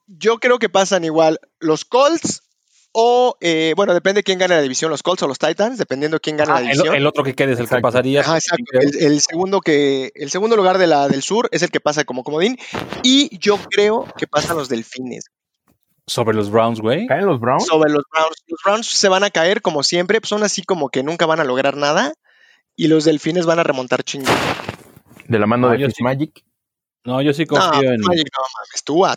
Yo 0.08 0.38
creo 0.38 0.60
que 0.60 0.70
pasan 0.70 1.04
igual 1.04 1.40
los 1.60 1.86
Colts 1.86 2.44
o, 2.94 3.38
eh, 3.42 3.74
bueno, 3.76 3.94
depende 3.94 4.24
quién 4.24 4.38
gane 4.40 4.56
la 4.56 4.62
división, 4.62 4.92
los 4.92 5.04
Colts 5.04 5.24
o 5.24 5.28
los 5.28 5.40
Titans, 5.40 5.78
dependiendo 5.78 6.20
quién 6.20 6.38
gane 6.38 6.52
Ah, 6.52 6.56
la 6.56 6.62
división. 6.62 6.96
el 6.96 7.08
otro 7.08 7.24
que 7.24 7.34
quede 7.36 7.54
es 7.54 7.60
el 7.60 7.70
que 7.70 7.80
pasaría. 7.80 8.22
Ajá, 8.22 8.36
exacto. 8.36 8.64
El, 8.80 8.96
el 9.04 9.22
segundo 9.22 9.62
que, 9.62 10.12
el 10.16 10.30
segundo 10.30 10.56
lugar 10.56 10.78
de 10.78 10.88
la, 10.88 11.08
del 11.08 11.22
sur 11.22 11.48
es 11.52 11.62
el 11.64 11.70
que 11.72 11.80
pasa 11.80 12.04
como 12.04 12.24
comodín. 12.24 12.58
Y 13.04 13.38
yo 13.40 13.58
creo 13.70 14.06
que 14.18 14.28
pasan 14.28 14.58
los 14.58 14.68
delfines. 14.70 15.26
Sobre 16.08 16.36
los 16.36 16.50
Browns, 16.52 16.82
güey. 16.82 17.08
¿Caen 17.08 17.26
los 17.26 17.40
Browns? 17.40 17.66
Sobre 17.68 17.90
los 17.92 18.04
Browns. 18.12 18.36
Los 18.48 18.60
Browns 18.66 18.88
se 18.88 19.08
van 19.08 19.24
a 19.24 19.30
caer 19.30 19.62
como 19.62 19.84
siempre, 19.84 20.20
pues 20.20 20.30
son 20.30 20.44
así 20.44 20.64
como 20.64 20.90
que 20.90 21.04
nunca 21.04 21.26
van 21.26 21.40
a 21.40 21.44
lograr 21.46 21.78
nada. 21.78 22.14
Y 22.76 22.88
los 22.88 23.06
delfines 23.06 23.46
van 23.46 23.60
a 23.60 23.64
remontar 23.64 24.04
chingón. 24.04 24.36
De 25.28 25.40
la 25.40 25.46
mano 25.46 25.68
No, 25.68 25.74
de 25.74 25.80
yo 25.80 25.88
sí. 25.88 25.94
Fitzmagic. 25.94 26.44
No, 27.06 27.22
yo 27.22 27.34
sí 27.34 27.44
No, 27.50 27.58
confío 27.58 27.92
en 27.94 28.02
Magic, 28.02 28.28
no 28.38 28.44
mames, 28.44 28.84
tú 28.84 29.06
a 29.06 29.16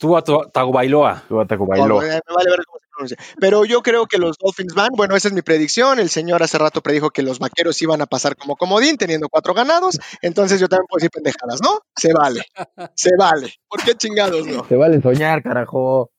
tu- 0.00 0.50
Tagovailoa. 0.52 1.24
No, 1.28 1.36
bailó. 1.66 2.00
me 2.00 2.08
vale 2.08 2.50
ver 2.50 2.64
cómo 2.66 2.78
se 2.80 2.86
pronuncia. 2.90 3.16
Pero 3.38 3.64
yo 3.64 3.82
creo 3.82 4.06
que 4.06 4.18
los 4.18 4.36
Dolphins 4.38 4.74
van. 4.74 4.88
Bueno, 4.96 5.14
esa 5.14 5.28
es 5.28 5.34
mi 5.34 5.42
predicción. 5.42 5.98
El 5.98 6.08
señor 6.10 6.42
hace 6.42 6.58
rato 6.58 6.80
predijo 6.80 7.10
que 7.10 7.22
los 7.22 7.38
vaqueros 7.38 7.80
iban 7.82 8.00
a 8.02 8.06
pasar 8.06 8.36
como 8.36 8.56
comodín, 8.56 8.96
teniendo 8.96 9.28
cuatro 9.28 9.54
ganados. 9.54 9.98
Entonces 10.22 10.58
yo 10.60 10.68
también 10.68 10.86
puedo 10.88 10.98
decir 11.00 11.10
pendejadas, 11.10 11.60
¿no? 11.62 11.80
Se 11.96 12.12
vale. 12.12 12.42
Se 12.94 13.10
vale. 13.18 13.52
¿Por 13.68 13.82
qué 13.84 13.94
chingados 13.94 14.46
no? 14.46 14.62
Te 14.62 14.76
vale 14.76 15.00
soñar, 15.02 15.42
carajo. 15.42 16.10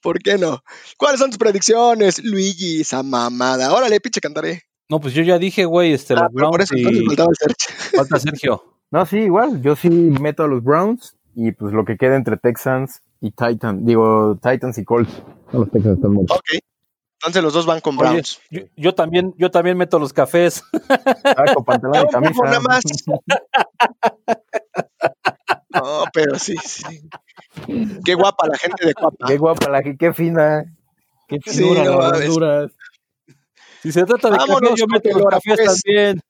¿Por 0.00 0.20
qué 0.20 0.38
no? 0.38 0.62
¿Cuáles 0.96 1.18
son 1.20 1.30
tus 1.30 1.38
predicciones, 1.38 2.22
Luigi? 2.24 2.82
Esa 2.82 3.02
mamada. 3.02 3.72
Órale, 3.74 4.00
pinche 4.00 4.20
cantaré. 4.20 4.62
No, 4.88 5.00
pues 5.00 5.14
yo 5.14 5.22
ya 5.22 5.38
dije, 5.38 5.64
güey, 5.64 5.92
este, 5.94 6.14
Ah, 6.14 6.22
los 6.22 6.30
pero 6.34 6.50
por 6.50 6.58
Browns 6.58 6.70
eso 6.72 6.76
y 6.90 7.06
faltaba 7.06 7.28
el 7.30 7.36
search. 7.36 7.92
falta 7.96 8.18
Sergio. 8.20 8.62
No, 8.90 9.04
sí, 9.06 9.16
igual. 9.18 9.60
Yo 9.62 9.74
sí 9.74 9.88
meto 9.90 10.44
a 10.44 10.46
los 10.46 10.62
Browns 10.62 11.16
y 11.34 11.52
pues 11.52 11.72
lo 11.72 11.84
que 11.84 11.96
queda 11.96 12.16
entre 12.16 12.36
Texans 12.36 13.02
y 13.20 13.30
Titans. 13.30 13.84
Digo, 13.84 14.38
Titans 14.42 14.78
y 14.78 14.84
Colts. 14.84 15.22
No, 15.52 15.60
los 15.60 15.70
Texans 15.70 15.96
están 15.96 16.12
muertos. 16.12 16.36
Ok. 16.38 16.58
Entonces 17.20 17.42
los 17.42 17.52
dos 17.54 17.64
van 17.64 17.80
con 17.80 17.98
Oye, 17.98 18.08
Browns. 18.10 18.40
yo, 18.50 18.60
yo 18.76 18.94
también, 18.94 19.32
yo 19.38 19.50
también 19.50 19.78
meto 19.78 19.98
los 19.98 20.12
cafés. 20.12 20.62
Saco, 21.22 21.64
pantalón 21.64 21.96
y 21.96 22.04
No, 22.04 22.08
camisa. 22.08 22.44
nada 22.44 22.60
más. 22.60 22.82
No, 25.70 26.04
pero 26.12 26.38
sí, 26.38 26.54
sí. 26.64 27.08
Qué 28.04 28.14
guapa 28.14 28.46
la 28.46 28.56
gente 28.56 28.86
de 28.86 28.92
guapa. 28.92 29.26
Qué 29.26 29.36
guapa 29.38 29.68
la 29.70 29.82
que, 29.82 29.96
qué 29.96 30.12
fina. 30.12 30.64
Qué 31.26 31.38
Sí, 31.44 31.58
finura 31.62 31.84
no 31.84 31.98
las 31.98 32.12
verduras. 32.20 32.72
Si 33.82 33.90
se 33.90 34.04
trata 34.04 34.30
de 34.30 34.36
Vámonos 34.36 34.70
café, 34.70 34.80
yo 34.80 34.86
meto 34.86 35.18
los 35.18 35.26
cafés 35.26 35.56
cafés. 35.56 35.82
también. 35.82 36.20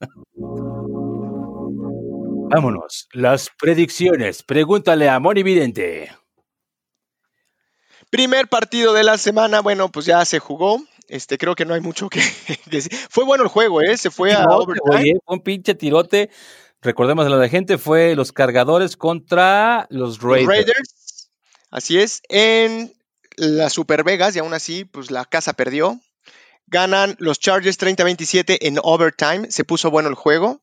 Vámonos. 2.52 3.08
Las 3.12 3.50
predicciones. 3.58 4.42
Pregúntale 4.42 5.08
a 5.08 5.18
Moni 5.18 5.42
Vidente. 5.42 6.14
Primer 8.10 8.48
partido 8.48 8.92
de 8.92 9.04
la 9.04 9.16
semana, 9.16 9.60
bueno, 9.60 9.90
pues 9.90 10.04
ya 10.06 10.24
se 10.24 10.38
jugó. 10.38 10.82
Este, 11.08 11.38
creo 11.38 11.54
que 11.54 11.64
no 11.64 11.74
hay 11.74 11.80
mucho 11.80 12.08
que, 12.08 12.20
decir. 12.66 12.92
Fue 13.08 13.24
bueno 13.24 13.44
el 13.44 13.48
juego, 13.48 13.80
¿eh? 13.80 13.96
Se 13.96 14.10
fue 14.10 14.34
a 14.34 14.44
overtime. 14.44 15.18
Fue 15.24 15.36
un 15.36 15.42
pinche 15.42 15.74
tirote. 15.74 16.30
Recordemos 16.82 17.26
a 17.26 17.30
la 17.30 17.48
gente, 17.48 17.78
fue 17.78 18.16
los 18.16 18.32
cargadores 18.32 18.96
contra 18.96 19.86
los 19.88 20.20
Los 20.20 20.22
Raiders. 20.22 20.48
Raiders. 20.48 21.30
Así 21.70 21.98
es, 21.98 22.22
en 22.28 22.92
la 23.36 23.70
Super 23.70 24.04
Vegas 24.04 24.36
y 24.36 24.40
aún 24.40 24.52
así, 24.52 24.84
pues 24.84 25.10
la 25.10 25.24
casa 25.24 25.52
perdió. 25.52 26.00
Ganan 26.66 27.16
los 27.18 27.38
Chargers 27.38 27.78
30-27 27.78 28.58
en 28.62 28.78
overtime. 28.82 29.50
Se 29.50 29.64
puso 29.64 29.90
bueno 29.90 30.08
el 30.08 30.14
juego, 30.14 30.61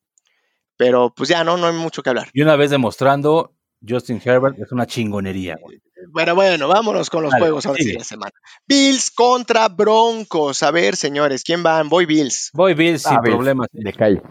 pero 0.80 1.12
pues 1.14 1.28
ya 1.28 1.44
no, 1.44 1.58
no 1.58 1.66
hay 1.66 1.74
mucho 1.74 2.02
que 2.02 2.08
hablar. 2.08 2.30
Y 2.32 2.40
una 2.40 2.56
vez 2.56 2.70
demostrando, 2.70 3.52
Justin 3.86 4.18
Herbert 4.24 4.58
es 4.58 4.72
una 4.72 4.86
chingonería. 4.86 5.58
güey. 5.60 5.78
Bueno, 6.08 6.34
bueno, 6.34 6.68
vámonos 6.68 7.10
con 7.10 7.22
los 7.22 7.34
juegos 7.34 7.66
ahora 7.66 7.76
sí 7.76 7.82
sigue. 7.82 7.92
de 7.92 7.98
la 7.98 8.04
semana. 8.06 8.32
Bills 8.66 9.10
contra 9.10 9.68
Broncos. 9.68 10.62
A 10.62 10.70
ver, 10.70 10.96
señores, 10.96 11.44
¿quién 11.44 11.62
van? 11.62 11.90
Voy 11.90 12.06
Bills. 12.06 12.48
Voy 12.54 12.72
Bills 12.72 13.02
sin 13.02 13.12
Ah, 13.12 13.20
Bills, 13.22 13.36
problemas. 13.36 13.68
De 13.72 13.92
calle. 13.92 14.22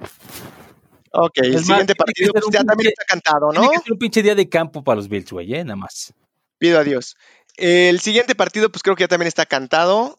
Ok, 1.11 1.33
el 1.37 1.49
Es 1.49 1.53
más, 1.57 1.65
siguiente 1.67 1.93
partido 1.93 2.33
pues, 2.33 2.45
ya 2.51 2.63
también 2.63 2.89
está 2.97 3.03
cantado, 3.05 3.49
Tiene 3.51 3.65
¿no? 3.67 3.71
que 3.71 3.77
ser 3.81 3.93
un 3.93 3.99
pinche 3.99 4.23
día 4.23 4.33
de 4.33 4.49
campo 4.49 4.83
para 4.83 4.95
los 4.95 5.07
Bills, 5.07 5.31
güey, 5.31 5.53
¿eh? 5.53 5.63
Nada 5.63 5.75
más. 5.75 6.11
Pido 6.57 6.79
a 6.79 6.83
Dios. 6.83 7.15
El 7.57 7.99
siguiente 7.99 8.33
partido, 8.33 8.71
pues 8.71 8.81
creo 8.81 8.95
que 8.95 9.03
ya 9.03 9.07
también 9.07 9.27
está 9.27 9.45
cantado. 9.45 10.17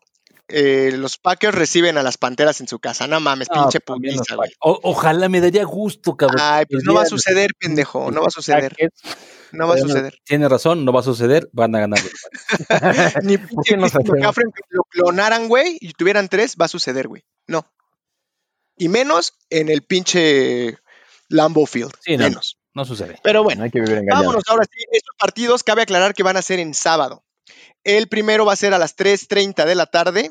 Eh, 0.53 0.93
los 0.95 1.17
Packers 1.19 1.55
reciben 1.55 1.97
a 1.99 2.03
las 2.03 2.19
Panteras 2.19 2.61
en 2.61 2.69
su 2.69 2.79
casa. 2.79 3.07
No 3.07 3.21
mames, 3.21 3.49
No, 3.55 3.63
pinche 3.63 3.81
putiza, 3.81 4.35
güey. 4.37 4.51
Ojalá 4.61 5.29
me 5.29 5.41
daría 5.41 5.65
gusto, 5.65 6.17
cabrón. 6.17 6.41
Ay, 6.43 6.67
pues 6.67 6.85
no 6.85 6.95
va 6.95 7.03
a 7.03 7.07
suceder, 7.07 7.51
pendejo. 7.59 8.11
No 8.11 8.21
va 8.21 8.27
a 8.27 8.31
suceder. 8.31 8.77
No 9.53 9.67
va 9.69 9.75
a 9.75 9.79
suceder. 9.79 10.19
Tiene 10.25 10.49
razón, 10.49 10.85
no 10.85 10.93
va 10.93 11.01
a 11.01 11.05
suceder, 11.05 11.49
van 11.53 11.75
a 11.75 11.81
ganar. 11.81 12.01
Ni 13.23 13.39
qué 13.39 13.47
pinche? 13.47 13.77
McCaffrey, 13.77 14.47
que 14.55 14.63
lo 14.71 14.83
clonaran, 14.85 15.49
güey, 15.49 15.77
y 15.81 15.93
tuvieran 15.93 16.29
tres, 16.29 16.57
va 16.61 16.67
a 16.67 16.69
suceder, 16.69 17.09
güey. 17.09 17.25
No. 17.47 17.67
Y 18.77 18.89
menos 18.89 19.35
en 19.51 19.69
el 19.69 19.83
pinche 19.83 20.79
Lambeau 21.29 21.67
Field. 21.67 21.93
Sí, 22.01 22.17
no. 22.17 22.25
menos. 22.25 22.59
No 22.73 22.85
sucede. 22.85 23.19
Pero 23.23 23.41
No 23.41 23.45
bueno, 23.45 23.65
hay 23.65 23.71
que 23.71 23.81
vivir 23.81 24.03
vámonos 24.09 24.45
ahora 24.47 24.65
sí. 24.65 24.85
Estos 24.93 25.17
partidos 25.19 25.65
cabe 25.65 25.83
aclarar 25.83 26.15
que 26.15 26.23
van 26.23 26.37
a 26.37 26.43
ser 26.43 26.61
en 26.61 26.73
sábado. 26.73 27.25
El 27.83 28.09
primero 28.09 28.45
va 28.45 28.53
a 28.53 28.57
ser 28.57 28.75
a 28.75 28.79
las 28.79 28.97
3.30 28.97 29.65
de 29.65 29.75
la 29.75 29.87
tarde 29.87 30.31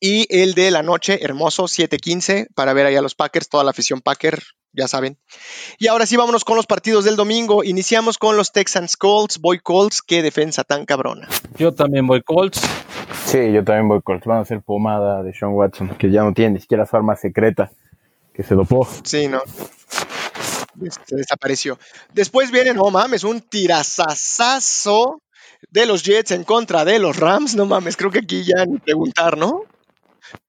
y 0.00 0.26
el 0.28 0.54
de 0.54 0.70
la 0.70 0.82
noche, 0.82 1.24
hermoso, 1.24 1.64
7.15, 1.64 2.48
para 2.54 2.72
ver 2.72 2.86
ahí 2.86 2.96
a 2.96 3.02
los 3.02 3.14
Packers, 3.14 3.48
toda 3.48 3.64
la 3.64 3.70
afición 3.70 4.00
Packer, 4.00 4.42
ya 4.76 4.88
saben. 4.88 5.18
Y 5.78 5.86
ahora 5.86 6.04
sí, 6.06 6.16
vámonos 6.16 6.44
con 6.44 6.56
los 6.56 6.66
partidos 6.66 7.04
del 7.04 7.16
domingo. 7.16 7.64
Iniciamos 7.64 8.18
con 8.18 8.36
los 8.36 8.52
Texans 8.52 8.96
Colts. 8.96 9.38
Boy 9.38 9.58
Colts, 9.58 10.02
qué 10.02 10.22
defensa 10.22 10.64
tan 10.64 10.84
cabrona. 10.84 11.28
Yo 11.56 11.72
también 11.72 12.06
voy 12.06 12.22
Colts. 12.22 12.60
Sí, 13.24 13.52
yo 13.52 13.64
también 13.64 13.88
voy 13.88 14.02
Colts. 14.02 14.26
Van 14.26 14.38
a 14.38 14.40
hacer 14.42 14.60
pomada 14.60 15.22
de 15.22 15.32
Sean 15.32 15.52
Watson, 15.52 15.96
que 15.96 16.10
ya 16.10 16.22
no 16.22 16.34
tiene 16.34 16.54
ni 16.54 16.60
siquiera 16.60 16.84
su 16.84 16.94
arma 16.94 17.16
secreta, 17.16 17.70
que 18.34 18.42
se 18.42 18.54
dopó. 18.54 18.86
Sí, 19.02 19.28
no. 19.28 19.40
Se 21.06 21.16
desapareció. 21.16 21.78
Después 22.12 22.50
viene, 22.50 22.74
no 22.74 22.90
mames, 22.90 23.24
un 23.24 23.40
tirazazazo 23.40 25.22
de 25.70 25.86
los 25.86 26.02
Jets 26.02 26.32
en 26.32 26.44
contra 26.44 26.84
de 26.84 26.98
los 26.98 27.16
Rams. 27.16 27.56
No 27.56 27.64
mames, 27.64 27.96
creo 27.96 28.10
que 28.10 28.18
aquí 28.18 28.44
ya 28.44 28.66
ni 28.66 28.78
preguntar, 28.78 29.38
¿no? 29.38 29.62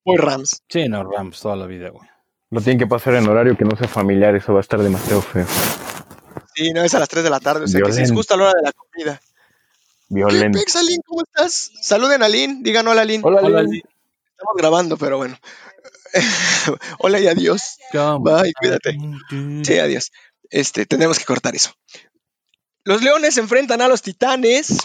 Voy 0.03 0.17
Rams. 0.17 0.63
Sí, 0.69 0.88
no, 0.88 1.03
Rams 1.03 1.39
toda 1.39 1.55
la 1.55 1.65
vida, 1.65 1.89
güey. 1.89 2.07
Lo 2.49 2.61
tienen 2.61 2.80
que 2.80 2.88
pasar 2.88 3.15
en 3.15 3.28
horario 3.28 3.57
que 3.57 3.65
no 3.65 3.75
sea 3.75 3.88
familiar, 3.88 4.36
eso 4.36 4.53
va 4.53 4.59
a 4.59 4.61
estar 4.61 4.82
demasiado 4.82 5.21
feo. 5.21 5.45
Sí, 6.55 6.71
no, 6.71 6.84
es 6.84 6.95
a 6.95 6.99
las 6.99 7.09
3 7.09 7.23
de 7.23 7.30
la 7.30 7.39
tarde, 7.39 7.65
o 7.65 7.67
sea 7.67 7.82
que 7.82 7.93
sí 7.93 8.01
es 8.01 8.11
justo 8.11 8.34
a 8.34 8.38
la 8.38 8.43
hora 8.45 8.53
de 8.55 8.63
la 8.63 8.71
comida. 8.71 9.19
¿Qué 9.19 10.15
Violento. 10.15 10.57
pex, 10.57 10.75
Aline? 10.78 11.03
¿Cómo 11.05 11.23
estás? 11.23 11.71
Saluden 11.82 12.23
a 12.23 12.30
Lynn, 12.30 12.63
digan 12.63 12.88
hola, 12.88 13.03
Lynn. 13.03 13.21
Hola, 13.23 13.41
Hola, 13.43 13.63
Lin. 13.63 13.82
Estamos 14.32 14.55
grabando, 14.55 14.97
pero 14.97 15.17
bueno. 15.17 15.38
hola 16.99 17.19
y 17.19 17.28
adiós. 17.28 17.78
Bye, 17.91 18.53
cuídate. 18.53 18.97
Sí, 19.63 19.80
adiós. 19.80 20.11
Este, 20.49 20.86
tenemos 20.86 21.19
que 21.19 21.25
cortar 21.25 21.55
eso. 21.55 21.73
Los 22.84 23.03
Leones 23.03 23.34
se 23.34 23.41
enfrentan 23.41 23.82
a 23.82 23.88
los 23.88 24.01
Titanes. 24.01 24.78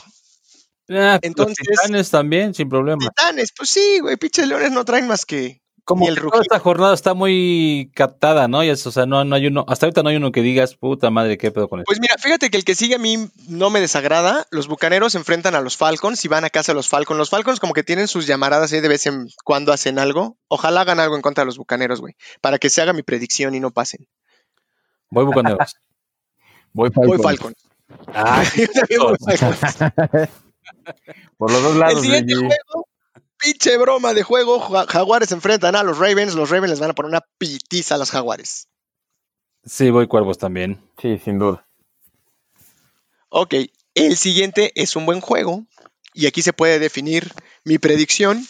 Ah, 0.94 1.18
Entonces- 1.22 1.56
los 1.68 1.78
Titanes 1.80 2.10
también, 2.10 2.54
sin 2.54 2.68
problema. 2.68 2.98
Titanes, 3.00 3.52
pues 3.56 3.70
sí, 3.70 3.98
güey, 4.00 4.16
pinches 4.16 4.46
Leones 4.46 4.72
no 4.72 4.84
traen 4.84 5.06
más 5.06 5.24
que 5.26 5.62
Como 5.84 6.06
el 6.08 6.14
que 6.14 6.28
toda 6.28 6.42
esta 6.42 6.58
jornada 6.60 6.94
está 6.94 7.12
muy 7.14 7.90
captada, 7.94 8.46
¿no? 8.46 8.62
Y 8.62 8.68
es, 8.68 8.86
o 8.86 8.92
sea, 8.92 9.04
no, 9.04 9.24
no 9.24 9.34
hay 9.34 9.48
uno, 9.48 9.64
hasta 9.66 9.86
ahorita 9.86 10.02
no 10.04 10.10
hay 10.10 10.16
uno 10.16 10.30
que 10.30 10.40
digas, 10.42 10.76
puta 10.76 11.10
madre, 11.10 11.38
qué 11.38 11.50
pedo 11.50 11.68
con 11.68 11.80
esto. 11.80 11.88
Pues 11.88 11.98
mira, 12.00 12.14
fíjate 12.18 12.50
que 12.50 12.56
el 12.56 12.64
que 12.64 12.74
sigue 12.76 12.94
a 12.94 12.98
mí 12.98 13.28
no 13.48 13.68
me 13.70 13.80
desagrada. 13.80 14.46
Los 14.50 14.68
bucaneros 14.68 15.12
se 15.12 15.18
enfrentan 15.18 15.54
a 15.56 15.60
los 15.60 15.76
Falcons 15.76 16.24
y 16.24 16.28
van 16.28 16.44
a 16.44 16.50
casa 16.50 16.70
de 16.70 16.76
los 16.76 16.88
Falcons. 16.88 17.18
Los 17.18 17.30
Falcons, 17.30 17.58
como 17.58 17.72
que 17.72 17.82
tienen 17.82 18.06
sus 18.06 18.26
llamaradas 18.28 18.72
ahí 18.72 18.80
de 18.80 18.88
vez 18.88 19.06
en 19.06 19.26
cuando 19.44 19.72
hacen 19.72 19.98
algo. 19.98 20.36
Ojalá 20.46 20.82
hagan 20.82 21.00
algo 21.00 21.16
en 21.16 21.22
contra 21.22 21.42
de 21.42 21.46
los 21.46 21.58
bucaneros, 21.58 22.00
güey. 22.00 22.14
Para 22.40 22.58
que 22.58 22.70
se 22.70 22.80
haga 22.80 22.92
mi 22.92 23.02
predicción 23.02 23.54
y 23.54 23.60
no 23.60 23.72
pasen. 23.72 24.06
Voy 25.10 25.24
bucaneros. 25.24 25.76
Voy 26.74 26.90
Voy 26.94 27.18
Falcons. 27.18 27.56
Voy 28.98 29.16
Falcons. 29.18 30.28
Por 31.36 31.50
los 31.50 31.62
dos 31.62 31.72
El 31.74 31.78
lados, 31.80 32.00
siguiente 32.02 32.34
Luigi. 32.34 32.48
juego, 32.48 32.88
pinche 33.38 33.76
broma 33.76 34.14
de 34.14 34.22
juego. 34.22 34.60
Ja- 34.60 34.86
Jaguares 34.86 35.32
enfrentan 35.32 35.76
a 35.76 35.82
los 35.82 35.98
Ravens. 35.98 36.34
Los 36.34 36.50
Ravens 36.50 36.70
les 36.70 36.80
van 36.80 36.90
a 36.90 36.94
poner 36.94 37.10
una 37.10 37.22
pitiza 37.38 37.94
a 37.94 37.98
los 37.98 38.10
Jaguares. 38.10 38.68
sí, 39.64 39.90
voy 39.90 40.06
cuervos 40.08 40.38
también. 40.38 40.80
Sí, 41.00 41.18
sin 41.18 41.38
duda. 41.38 41.66
Ok, 43.28 43.54
el 43.94 44.16
siguiente 44.16 44.72
es 44.74 44.94
un 44.96 45.06
buen 45.06 45.20
juego 45.20 45.64
y 46.14 46.26
aquí 46.26 46.42
se 46.42 46.52
puede 46.52 46.78
definir 46.78 47.32
mi 47.64 47.78
predicción. 47.78 48.46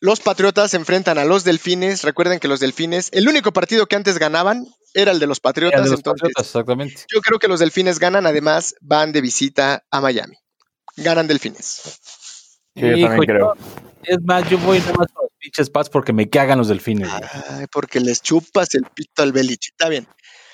Los 0.00 0.20
Patriotas 0.20 0.70
se 0.70 0.76
enfrentan 0.76 1.18
a 1.18 1.24
los 1.24 1.44
Delfines. 1.44 2.02
Recuerden 2.02 2.38
que 2.38 2.48
los 2.48 2.60
Delfines, 2.60 3.08
el 3.12 3.28
único 3.28 3.52
partido 3.52 3.86
que 3.86 3.96
antes 3.96 4.18
ganaban 4.18 4.66
era 4.94 5.10
el 5.12 5.18
de 5.18 5.26
los 5.26 5.40
Patriotas. 5.40 5.78
El 5.78 5.84
de 5.84 5.90
los 5.90 5.98
entonces, 6.00 6.20
Patriotas, 6.22 6.46
exactamente. 6.46 7.04
yo 7.12 7.20
creo 7.20 7.38
que 7.38 7.48
los 7.48 7.60
Delfines 7.60 7.98
ganan. 7.98 8.26
Además, 8.26 8.74
van 8.80 9.12
de 9.12 9.20
visita 9.20 9.84
a 9.90 10.00
Miami. 10.00 10.36
Ganan 10.96 11.26
Delfines. 11.26 11.82
Sí, 12.74 12.80
yo 12.82 12.96
Hijo, 12.96 13.08
también 13.08 13.30
creo. 13.30 13.54
Es 14.02 14.18
más, 14.22 14.48
yo 14.48 14.58
voy 14.58 14.78
nada 14.80 14.92
más 14.92 15.08
a 15.16 15.22
los 15.22 15.30
pinches 15.38 15.70
Pats 15.70 15.88
porque 15.88 16.12
me 16.12 16.28
cagan 16.28 16.58
los 16.58 16.68
delfines. 16.68 17.08
güey. 17.08 17.22
Ay, 17.50 17.66
porque 17.72 18.00
les 18.00 18.22
chupas 18.22 18.74
el 18.74 18.84
pito 18.94 19.22
al 19.22 19.32
Belich. 19.32 19.68
Está 19.70 19.88
bien. 19.88 20.06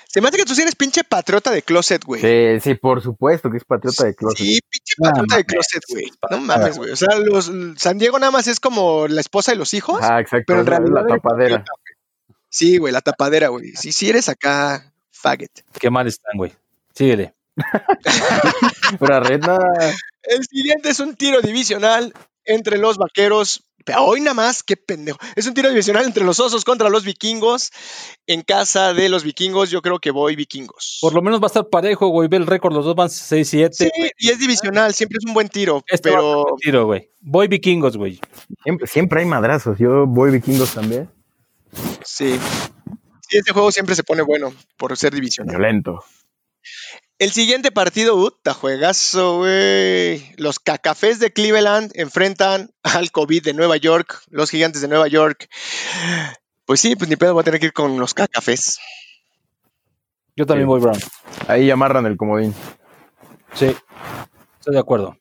Se 0.09 0.21
me 0.21 0.29
hace 0.29 0.37
que 0.37 0.45
tú 0.45 0.55
sí 0.55 0.63
eres 0.63 0.77
pinche 0.77 1.05
patriota 1.05 1.51
de 1.51 1.63
closet, 1.63 2.05
güey. 2.05 2.21
Sí, 2.21 2.61
sí, 2.61 2.75
por 2.75 3.01
supuesto 3.03 3.51
que 3.51 3.57
es 3.57 3.65
patriota 3.65 4.05
de 4.05 4.15
closet. 4.15 4.39
Sí, 4.39 4.61
pinche 4.69 4.95
No 4.99 5.09
patriota 5.09 5.37
de 5.37 5.45
closet, 5.45 5.83
güey. 5.89 6.05
No 6.31 6.39
mames, 6.39 6.77
güey. 6.77 6.91
O 6.91 6.97
sea, 6.97 7.19
los, 7.19 7.51
San 7.77 7.99
Diego 7.99 8.19
nada 8.19 8.31
más 8.31 8.47
es 8.47 8.61
como 8.61 9.09
la 9.09 9.21
esposa 9.21 9.55
y 9.55 9.57
los 9.57 9.73
hijos. 9.75 10.01
Ah, 10.03 10.21
exacto. 10.21 10.45
pero 10.49 10.61
en 10.61 10.67
realidad 10.67 10.93
la 10.95 11.07
tapadera. 11.07 11.57
patriota, 11.59 11.73
güey. 11.83 12.37
Sí, 12.49 12.77
güey, 12.77 12.93
la 12.93 13.01
tapadera, 13.01 13.49
güey. 13.49 13.73
Sí, 13.75 13.93
sí 13.93 14.11
eres 14.11 14.29
acá, 14.29 14.93
faggot. 15.11 15.51
Qué 15.81 15.89
mal 15.89 16.07
están, 16.07 16.37
güey. 16.37 16.53
Síguele. 16.95 17.35
El 20.23 20.45
siguiente 20.45 20.91
es 20.91 21.01
un 21.01 21.17
tiro 21.17 21.41
divisional 21.41 22.13
entre 22.45 22.79
los 22.79 22.97
vaqueros. 22.97 23.65
Pero 23.85 24.05
hoy 24.05 24.21
nada 24.21 24.35
más, 24.35 24.63
qué 24.63 24.77
pendejo. 24.77 25.19
Es 25.35 25.45
un 25.49 25.55
tiro 25.55 25.69
divisional 25.69 26.05
entre 26.05 26.23
los 26.23 26.39
osos 26.39 26.65
contra 26.65 26.89
los 26.89 27.05
vikingos. 27.05 27.73
En 28.29 28.43
casa 28.43 28.95
de 28.95 29.09
los 29.09 29.25
vikingos, 29.25 29.71
yo 29.71 29.83
creo 29.83 29.99
que 29.99 30.13
voy 30.13 30.37
vikingos. 30.37 30.99
Por 31.01 31.15
lo 31.15 31.21
menos 31.21 31.41
va 31.41 31.47
a 31.47 31.49
estar 31.49 31.69
parejo, 31.69 32.07
güey. 32.07 32.29
Ve 32.29 32.37
el 32.37 32.47
récord, 32.47 32.73
los 32.73 32.85
dos 32.85 32.95
van 32.95 33.09
6-7. 33.09 33.73
Sí, 33.73 33.91
y 34.19 34.29
es 34.29 34.39
divisional, 34.39 34.95
siempre 34.95 35.19
es 35.19 35.27
un 35.27 35.35
buen 35.35 35.49
tiro. 35.49 35.83
Este 35.89 36.11
va 36.11 36.19
a 36.19 36.21
pero 36.21 36.45
un 36.53 36.59
tiro, 36.59 36.87
güey. 36.87 37.11
Voy 37.21 37.49
vikingos, 37.49 37.97
güey. 37.97 38.21
Siempre, 38.63 38.87
siempre 38.87 39.21
hay 39.21 39.27
madrazos. 39.27 39.79
Yo 39.79 40.07
voy 40.07 40.31
vikingos 40.31 40.75
también. 40.75 41.11
sí. 42.05 42.39
Sí, 43.29 43.39
este 43.39 43.53
juego 43.53 43.73
siempre 43.73 43.95
se 43.95 44.05
pone 44.05 44.23
bueno 44.23 44.53
por 44.77 44.97
ser 44.97 45.15
divisional. 45.15 45.57
Violento. 45.57 46.05
El 47.23 47.31
siguiente 47.31 47.71
partido, 47.71 48.17
puta, 48.17 48.53
juegazo, 48.53 49.39
güey. 49.39 50.35
Los 50.39 50.59
cacafés 50.59 51.21
de 51.21 51.33
Cleveland 51.33 51.93
enfrentan 51.95 52.71
al 52.83 53.13
COVID 53.13 53.45
de 53.45 53.55
Nueva 53.55 53.77
York, 53.77 54.21
los 54.29 54.51
gigantes 54.51 54.83
de 54.83 54.89
Nueva 54.89 55.07
York. 55.07 55.49
Pues 56.65 56.81
sí, 56.81 56.97
pues 56.97 57.09
ni 57.09 57.15
pedo, 57.15 57.35
voy 57.35 57.43
a 57.43 57.45
tener 57.45 57.61
que 57.61 57.67
ir 57.67 57.73
con 57.73 57.97
los 58.01 58.13
cacafés. 58.13 58.81
Yo 60.35 60.47
también 60.47 60.67
Sí. 60.67 60.69
voy 60.69 60.81
Brown. 60.81 60.99
Ahí 61.47 61.71
amarran 61.71 62.07
el 62.07 62.17
comodín. 62.17 62.53
Sí. 63.55 63.67
Estoy 64.59 64.75
de 64.75 64.81
acuerdo. 64.81 65.17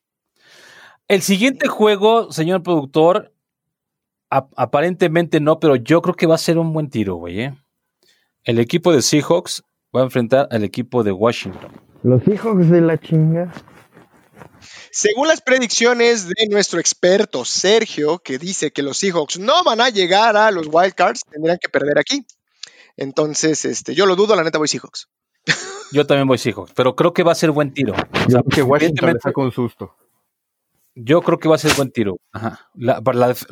El 1.08 1.22
siguiente 1.22 1.68
juego, 1.68 2.32
señor 2.32 2.64
productor, 2.64 3.32
ap- 4.32 4.54
aparentemente 4.56 5.40
no, 5.40 5.60
pero 5.60 5.76
yo 5.76 6.02
creo 6.02 6.16
que 6.16 6.26
va 6.26 6.34
a 6.34 6.40
ser 6.40 6.58
un 6.58 6.74
buen 6.74 6.90
tiro, 6.90 7.18
güey. 7.18 7.42
¿eh? 7.42 7.54
El 8.44 8.58
equipo 8.58 8.92
de 8.92 9.04
Seahawks 9.04 9.64
va 9.96 10.02
a 10.02 10.06
enfrentar 10.06 10.48
al 10.50 10.64
equipo 10.64 11.04
de 11.04 11.12
Washington. 11.12 11.72
Los 12.04 12.28
hijos 12.28 12.70
de 12.70 12.82
la 12.82 13.00
chinga. 13.00 13.54
Según 14.92 15.28
las 15.28 15.42
predicciones 15.42 16.28
de 16.28 16.48
nuestro 16.50 16.80
experto 16.80 17.46
Sergio, 17.46 18.20
que 18.20 18.38
dice 18.38 18.72
que 18.72 18.82
los 18.82 18.98
Seahawks 18.98 19.40
no 19.40 19.64
van 19.64 19.82
a 19.82 19.90
llegar 19.90 20.36
a 20.36 20.52
los 20.52 20.68
Wildcards, 20.70 21.22
tendrían 21.30 21.58
que 21.62 21.70
perder 21.70 21.98
aquí. 22.00 22.26
Entonces, 22.98 23.64
este, 23.66 23.96
yo 23.96 24.06
lo 24.06 24.16
dudo, 24.16 24.36
la 24.36 24.44
neta 24.44 24.58
voy 24.58 24.68
Seahawks. 24.68 25.10
Yo 25.92 26.06
también 26.06 26.28
voy 26.28 26.38
Seahawks, 26.38 26.72
pero 26.74 26.96
creo 26.96 27.14
que 27.14 27.24
va 27.24 27.32
a 27.32 27.36
ser 27.36 27.52
buen 27.52 27.74
tiro. 27.74 27.94
Yo 28.28 28.44
creo 28.44 28.44
que 28.44 28.62
Washington 28.62 29.14
le 29.14 29.20
saca 29.20 29.42
un 29.42 29.52
susto. 29.52 29.96
Yo 30.96 31.22
creo 31.22 31.40
que 31.40 31.50
va 31.50 31.56
a 31.56 31.58
ser 31.58 31.74
buen 31.74 31.92
tiro. 31.92 32.18
Ajá. 32.32 32.70
La, 32.76 33.02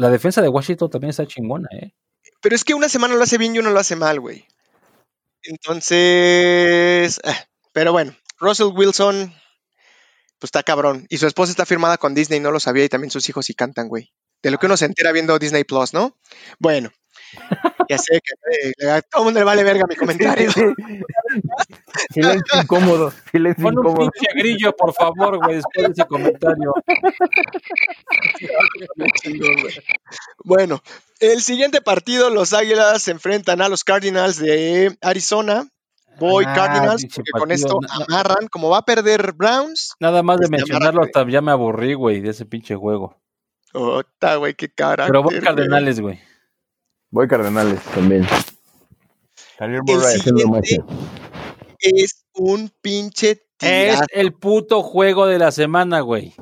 defensa 0.09 0.41
de 0.41 0.49
Washington 0.49 0.89
también 0.89 1.09
está 1.09 1.25
chingona, 1.25 1.67
¿eh? 1.71 1.93
Pero 2.41 2.55
es 2.55 2.63
que 2.63 2.73
una 2.73 2.89
semana 2.89 3.15
lo 3.15 3.23
hace 3.23 3.37
bien 3.37 3.55
y 3.55 3.59
uno 3.59 3.71
lo 3.71 3.79
hace 3.79 3.95
mal, 3.95 4.19
güey. 4.19 4.45
Entonces, 5.43 7.19
ah, 7.23 7.45
pero 7.73 7.91
bueno, 7.91 8.13
Russell 8.39 8.71
Wilson, 8.73 9.33
pues 10.39 10.47
está 10.49 10.63
cabrón. 10.63 11.05
Y 11.09 11.17
su 11.17 11.27
esposa 11.27 11.51
está 11.51 11.65
firmada 11.65 11.97
con 11.97 12.13
Disney, 12.15 12.39
no 12.39 12.51
lo 12.51 12.59
sabía, 12.59 12.85
y 12.85 12.89
también 12.89 13.11
sus 13.11 13.27
hijos 13.29 13.45
sí 13.45 13.53
cantan, 13.53 13.87
güey. 13.87 14.11
De 14.41 14.51
lo 14.51 14.57
que 14.57 14.67
uno 14.67 14.77
se 14.77 14.85
entera 14.85 15.11
viendo 15.11 15.37
Disney 15.37 15.65
Plus, 15.65 15.93
¿no? 15.93 16.17
Bueno, 16.59 16.91
ya 17.89 17.97
sé 17.97 18.21
que 18.21 18.71
eh, 18.85 18.89
a 18.89 19.01
todo 19.01 19.23
el 19.23 19.25
mundo 19.25 19.39
le 19.41 19.43
vale 19.43 19.63
verga 19.63 19.85
mi 19.87 19.95
comentario. 19.97 20.49
Silencio 22.13 22.61
incómodo, 22.61 23.13
silencio 23.31 23.63
Pon 23.63 23.77
un 23.77 23.85
incómodo. 23.85 24.11
pinche 24.11 24.31
grillo, 24.35 24.75
por 24.75 24.93
favor, 24.93 25.37
güey, 25.37 25.57
después 25.57 25.87
de 25.87 25.91
ese 25.91 26.05
comentario. 26.07 26.73
Bueno, 30.43 30.81
el 31.19 31.41
siguiente 31.41 31.81
partido, 31.81 32.29
los 32.29 32.53
Águilas 32.53 33.03
se 33.03 33.11
enfrentan 33.11 33.61
a 33.61 33.69
los 33.69 33.83
Cardinals 33.83 34.37
de 34.37 34.97
Arizona. 35.01 35.67
Voy 36.19 36.45
Ah, 36.47 36.53
Cardinals, 36.53 37.05
porque 37.13 37.31
con 37.31 37.51
esto 37.51 37.79
amarran. 37.89 38.47
Como 38.51 38.69
va 38.69 38.79
a 38.79 38.85
perder 38.85 39.33
Browns, 39.33 39.93
Nada 39.99 40.23
más 40.23 40.37
de 40.37 40.47
Pues 40.47 40.63
te 40.63 40.71
mencionarlo, 40.71 41.03
hasta 41.03 41.27
ya 41.29 41.41
me 41.41 41.51
aburrí, 41.51 41.93
güey, 41.93 42.21
de 42.21 42.29
ese 42.29 42.45
pinche 42.45 42.75
juego. 42.75 43.17
Ota, 43.73 44.35
güey, 44.35 44.55
qué 44.55 44.69
cara. 44.69 45.05
Pero 45.07 45.23
voy 45.23 45.39
Cardenales, 45.39 45.99
güey. 45.99 46.19
Voy 47.11 47.27
Cardenales 47.27 47.81
también. 47.93 48.27
El 49.59 49.83
Murray 49.83 50.15
haciendo 50.15 50.39
siguiente 50.39 50.83
es 51.79 52.25
un 52.33 52.71
pinche 52.81 53.43
Es 53.61 53.99
el 54.13 54.33
puto 54.33 54.83
juego 54.83 55.25
de 55.25 55.39
la 55.39 55.51
semana, 55.51 56.01
güey. 56.01 56.33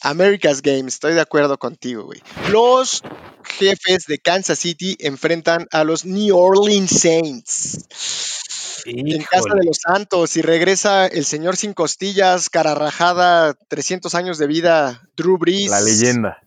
America's 0.00 0.62
Game, 0.62 0.88
estoy 0.88 1.14
de 1.14 1.20
acuerdo 1.20 1.58
contigo, 1.58 2.04
güey. 2.04 2.22
Los 2.50 3.02
jefes 3.44 4.06
de 4.06 4.18
Kansas 4.18 4.58
City 4.58 4.96
enfrentan 5.00 5.66
a 5.72 5.82
los 5.82 6.04
New 6.04 6.36
Orleans 6.36 6.90
Saints. 6.90 8.37
En 8.90 9.22
casa 9.24 9.54
de 9.54 9.66
los 9.66 9.78
Santos 9.82 10.36
y 10.36 10.42
regresa 10.42 11.06
el 11.06 11.24
señor 11.26 11.56
sin 11.56 11.74
costillas, 11.74 12.48
cara 12.48 12.74
rajada, 12.74 13.54
300 13.68 14.14
años 14.14 14.38
de 14.38 14.46
vida, 14.46 15.02
Drew 15.16 15.36
Brees. 15.36 15.70
La 15.70 15.80
leyenda. 15.80 16.38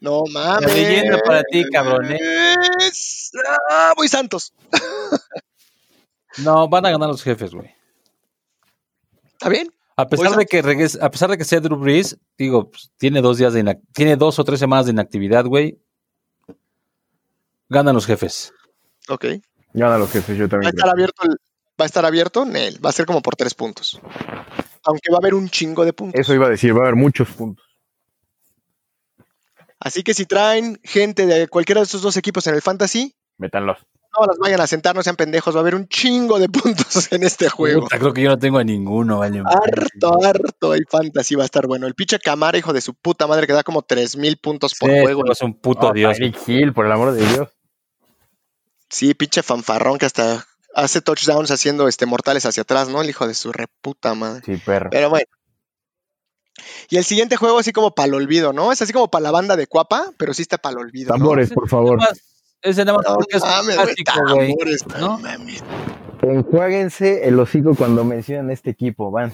No 0.00 0.24
mames. 0.30 0.72
leyenda 0.72 1.18
para 1.24 1.42
ti, 1.44 1.64
cabrón, 1.72 2.12
¿eh? 2.12 2.18
Ah, 3.70 3.94
voy 3.96 4.08
Santos. 4.08 4.52
No, 6.38 6.68
van 6.68 6.86
a 6.86 6.90
ganar 6.90 7.08
los 7.08 7.22
jefes, 7.22 7.52
güey. 7.52 7.74
¿Está 9.32 9.48
bien? 9.48 9.72
A 9.96 10.06
pesar 10.06 10.28
Voy 10.28 10.36
de 10.38 10.46
que 10.46 10.62
regrese- 10.62 10.98
a 11.02 11.10
pesar 11.10 11.30
de 11.30 11.38
que 11.38 11.44
sea 11.44 11.58
Drew 11.60 11.76
Brees, 11.78 12.16
digo, 12.36 12.70
pues, 12.70 12.90
tiene 12.98 13.20
dos 13.20 13.38
días 13.38 13.52
de 13.52 13.80
tiene 13.92 14.16
dos 14.16 14.38
o 14.38 14.44
tres 14.44 14.60
semanas 14.60 14.86
de 14.86 14.92
inactividad, 14.92 15.44
güey. 15.46 15.80
Ganan 17.68 17.94
los 17.94 18.06
jefes. 18.06 18.52
Ok. 19.08 19.24
Gana 19.78 19.98
los 19.98 20.10
jefes, 20.10 20.36
yo 20.36 20.44
Va 20.44 20.46
a 20.46 20.48
también. 20.50 20.74
estar 20.74 20.88
abierto 20.90 21.22
el- 21.24 21.36
va 21.80 21.84
a 21.84 21.86
estar 21.86 22.04
abierto, 22.04 22.44
Nel. 22.44 22.84
Va 22.84 22.90
a 22.90 22.92
ser 22.92 23.06
como 23.06 23.22
por 23.22 23.36
tres 23.36 23.54
puntos. 23.54 24.00
Aunque 24.84 25.10
va 25.10 25.16
a 25.16 25.18
haber 25.20 25.34
un 25.34 25.48
chingo 25.48 25.84
de 25.84 25.92
puntos. 25.92 26.20
Eso 26.20 26.34
iba 26.34 26.46
a 26.46 26.50
decir, 26.50 26.74
va 26.74 26.80
a 26.80 26.82
haber 26.82 26.96
muchos 26.96 27.28
puntos. 27.30 27.64
Así 29.80 30.02
que 30.02 30.14
si 30.14 30.26
traen 30.26 30.80
gente 30.82 31.26
de 31.26 31.46
cualquiera 31.48 31.80
de 31.80 31.84
estos 31.84 32.02
dos 32.02 32.16
equipos 32.16 32.46
en 32.48 32.54
el 32.54 32.62
fantasy, 32.62 33.14
Métanlos. 33.36 33.78
no 34.18 34.26
las 34.26 34.36
vayan 34.38 34.60
a 34.60 34.66
sentar, 34.66 34.96
no 34.96 35.02
sean 35.04 35.14
pendejos. 35.14 35.54
Va 35.54 35.60
a 35.60 35.62
haber 35.62 35.76
un 35.76 35.86
chingo 35.86 36.40
de 36.40 36.48
puntos 36.88 37.12
en 37.12 37.22
este 37.22 37.48
juego. 37.48 37.82
Puta, 37.82 37.98
creo 37.98 38.12
que 38.12 38.22
yo 38.22 38.30
no 38.30 38.38
tengo 38.38 38.58
a 38.58 38.64
ninguno, 38.64 39.18
vale. 39.18 39.40
Harto, 39.46 40.18
harto 40.24 40.74
el 40.74 40.84
fantasy 40.90 41.36
va 41.36 41.42
a 41.42 41.44
estar 41.44 41.66
bueno. 41.68 41.86
El 41.86 41.94
pinche 41.94 42.18
Camara, 42.18 42.58
hijo 42.58 42.72
de 42.72 42.80
su 42.80 42.94
puta 42.94 43.28
madre, 43.28 43.46
que 43.46 43.52
da 43.52 43.62
como 43.62 43.82
3000 43.82 44.38
puntos 44.38 44.74
por 44.74 44.90
Sí, 44.90 44.98
juego. 45.00 45.22
es 45.30 45.42
un 45.42 45.54
puto 45.60 45.88
Oh, 45.88 45.92
dios. 45.92 46.16
Tyreek 46.16 46.36
Hill, 46.48 46.72
por 46.72 46.86
el 46.86 46.92
amor 46.92 47.12
de 47.12 47.24
Dios. 47.24 47.48
Sí, 48.90 49.14
pinche 49.14 49.42
fanfarrón 49.42 49.98
que 49.98 50.06
hasta 50.06 50.46
hace 50.74 51.00
touchdowns 51.00 51.50
haciendo 51.50 51.88
este 51.88 52.06
mortales 52.06 52.46
hacia 52.46 52.62
atrás, 52.62 52.88
¿no? 52.88 53.02
El 53.02 53.10
hijo 53.10 53.26
de 53.26 53.34
su 53.34 53.52
reputa 53.52 54.14
madre. 54.14 54.42
Sí, 54.44 54.56
perro. 54.64 54.90
Pero 54.90 55.10
bueno. 55.10 55.26
Y 56.90 56.96
el 56.96 57.04
siguiente 57.04 57.36
juego 57.36 57.58
así 57.58 57.72
como 57.72 57.94
para 57.94 58.08
el 58.08 58.14
olvido, 58.14 58.52
¿no? 58.52 58.72
Es 58.72 58.82
así 58.82 58.92
como 58.92 59.10
para 59.10 59.22
la 59.22 59.30
banda 59.30 59.56
de 59.56 59.66
Cuapa, 59.66 60.12
pero 60.16 60.34
sí 60.34 60.42
está 60.42 60.58
para 60.58 60.72
el 60.74 60.78
olvido. 60.86 61.08
¿no? 61.12 61.18
Tambores, 61.18 61.50
por 61.52 61.68
favor. 61.68 61.98
Nada 61.98 62.10
más- 62.10 62.20
Ese 62.62 62.84
nada 62.84 62.98
más 62.98 63.06
No 63.06 63.14
porque 63.14 63.36
es 63.36 63.42
mames, 63.42 63.76
clásico, 63.76 64.34
güey. 64.34 64.48
tambores, 64.48 64.86
¿no? 64.98 65.18
no. 65.18 65.28
Enjuáguense 66.32 67.28
el 67.28 67.38
hocico 67.38 67.74
cuando 67.76 68.04
mencionan 68.04 68.50
este 68.50 68.70
equipo, 68.70 69.10
van. 69.12 69.32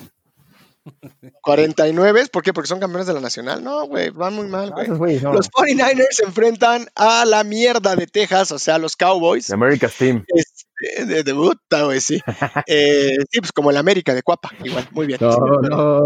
49, 1.43 2.27
¿por 2.33 2.43
qué? 2.43 2.53
Porque 2.53 2.69
son 2.69 2.81
campeones 2.81 3.07
de 3.07 3.15
la 3.15 3.21
nacional. 3.21 3.63
No, 3.63 3.87
güey, 3.87 4.11
van 4.11 4.35
muy 4.35 4.47
mal, 4.49 4.73
Ah, 4.77 4.85
güey. 4.89 5.19
Los 5.21 5.51
49ers 5.51 6.07
se 6.11 6.25
enfrentan 6.25 6.87
a 6.95 7.25
la 7.25 7.45
mierda 7.45 7.97
de 7.97 8.07
Texas, 8.07 8.53
o 8.53 8.59
sea, 8.59 8.79
los 8.79 8.97
Cowboys. 8.97 9.47
The 9.47 9.55
America's 9.55 9.95
Team. 9.97 10.25
Este, 10.29 11.07
de 11.07 11.23
debuta, 11.23 11.85
güey, 11.85 12.01
sí. 12.01 12.21
Eh, 12.67 13.17
sí, 13.31 13.41
pues 13.41 13.53
como 13.53 13.71
el 13.71 13.77
América 13.77 14.15
de 14.15 14.23
Cuapa, 14.23 14.51
igual, 14.63 14.89
muy 14.93 15.07
bien. 15.07 15.19
No, 15.21 15.33
Sí, 15.33 15.39
no. 15.39 15.61
No, 15.71 16.03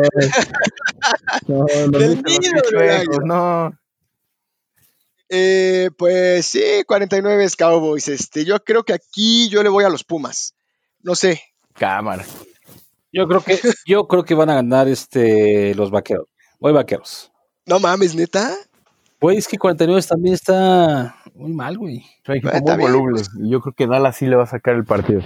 no, 1.49 1.99
Del 1.99 2.23
nido. 2.23 3.73
Eh, 5.31 5.91
pues 5.99 6.47
sí, 6.47 6.63
49 6.87 7.45
es 7.45 7.57
Cowboys. 7.57 8.09
Este, 8.09 8.45
yo 8.45 8.63
creo 8.65 8.83
que 8.85 8.95
aquí 8.95 9.49
yo 9.51 9.63
le 9.63 9.69
voy 9.69 9.85
a 9.85 9.91
los 9.91 10.05
Pumas. 10.05 10.55
No 11.01 11.15
sé. 11.15 11.43
Cámara. 11.75 12.25
Yo 13.13 13.27
creo 13.27 13.41
que, 13.41 13.59
yo 13.87 14.07
creo 14.09 14.25
que 14.25 14.35
van 14.35 14.51
a 14.51 14.55
ganar 14.55 14.89
este 14.89 15.75
los 15.75 15.91
vaqueros. 15.91 16.27
Voy 16.61 16.73
vaqueros. 16.73 17.31
No 17.67 17.79
mames, 17.81 18.15
neta. 18.15 18.55
Güey, 19.21 19.37
es 19.39 19.49
que 19.49 19.59
49 19.59 20.01
también 20.09 20.35
está 20.35 21.17
muy 21.35 21.53
mal, 21.53 21.77
güey. 21.77 21.99
Es 22.23 22.29
un 22.29 22.37
equipo 22.37 22.53
Está 22.55 22.77
muy 22.77 22.85
bien, 22.85 22.93
voluble. 22.93 23.23
Y 23.43 23.51
yo 23.51 23.61
creo 23.61 23.73
que 23.75 23.87
Dallas 23.87 24.17
sí 24.17 24.27
le 24.27 24.37
va 24.37 24.45
a 24.45 24.47
sacar 24.47 24.75
el 24.75 24.85
partido. 24.85 25.21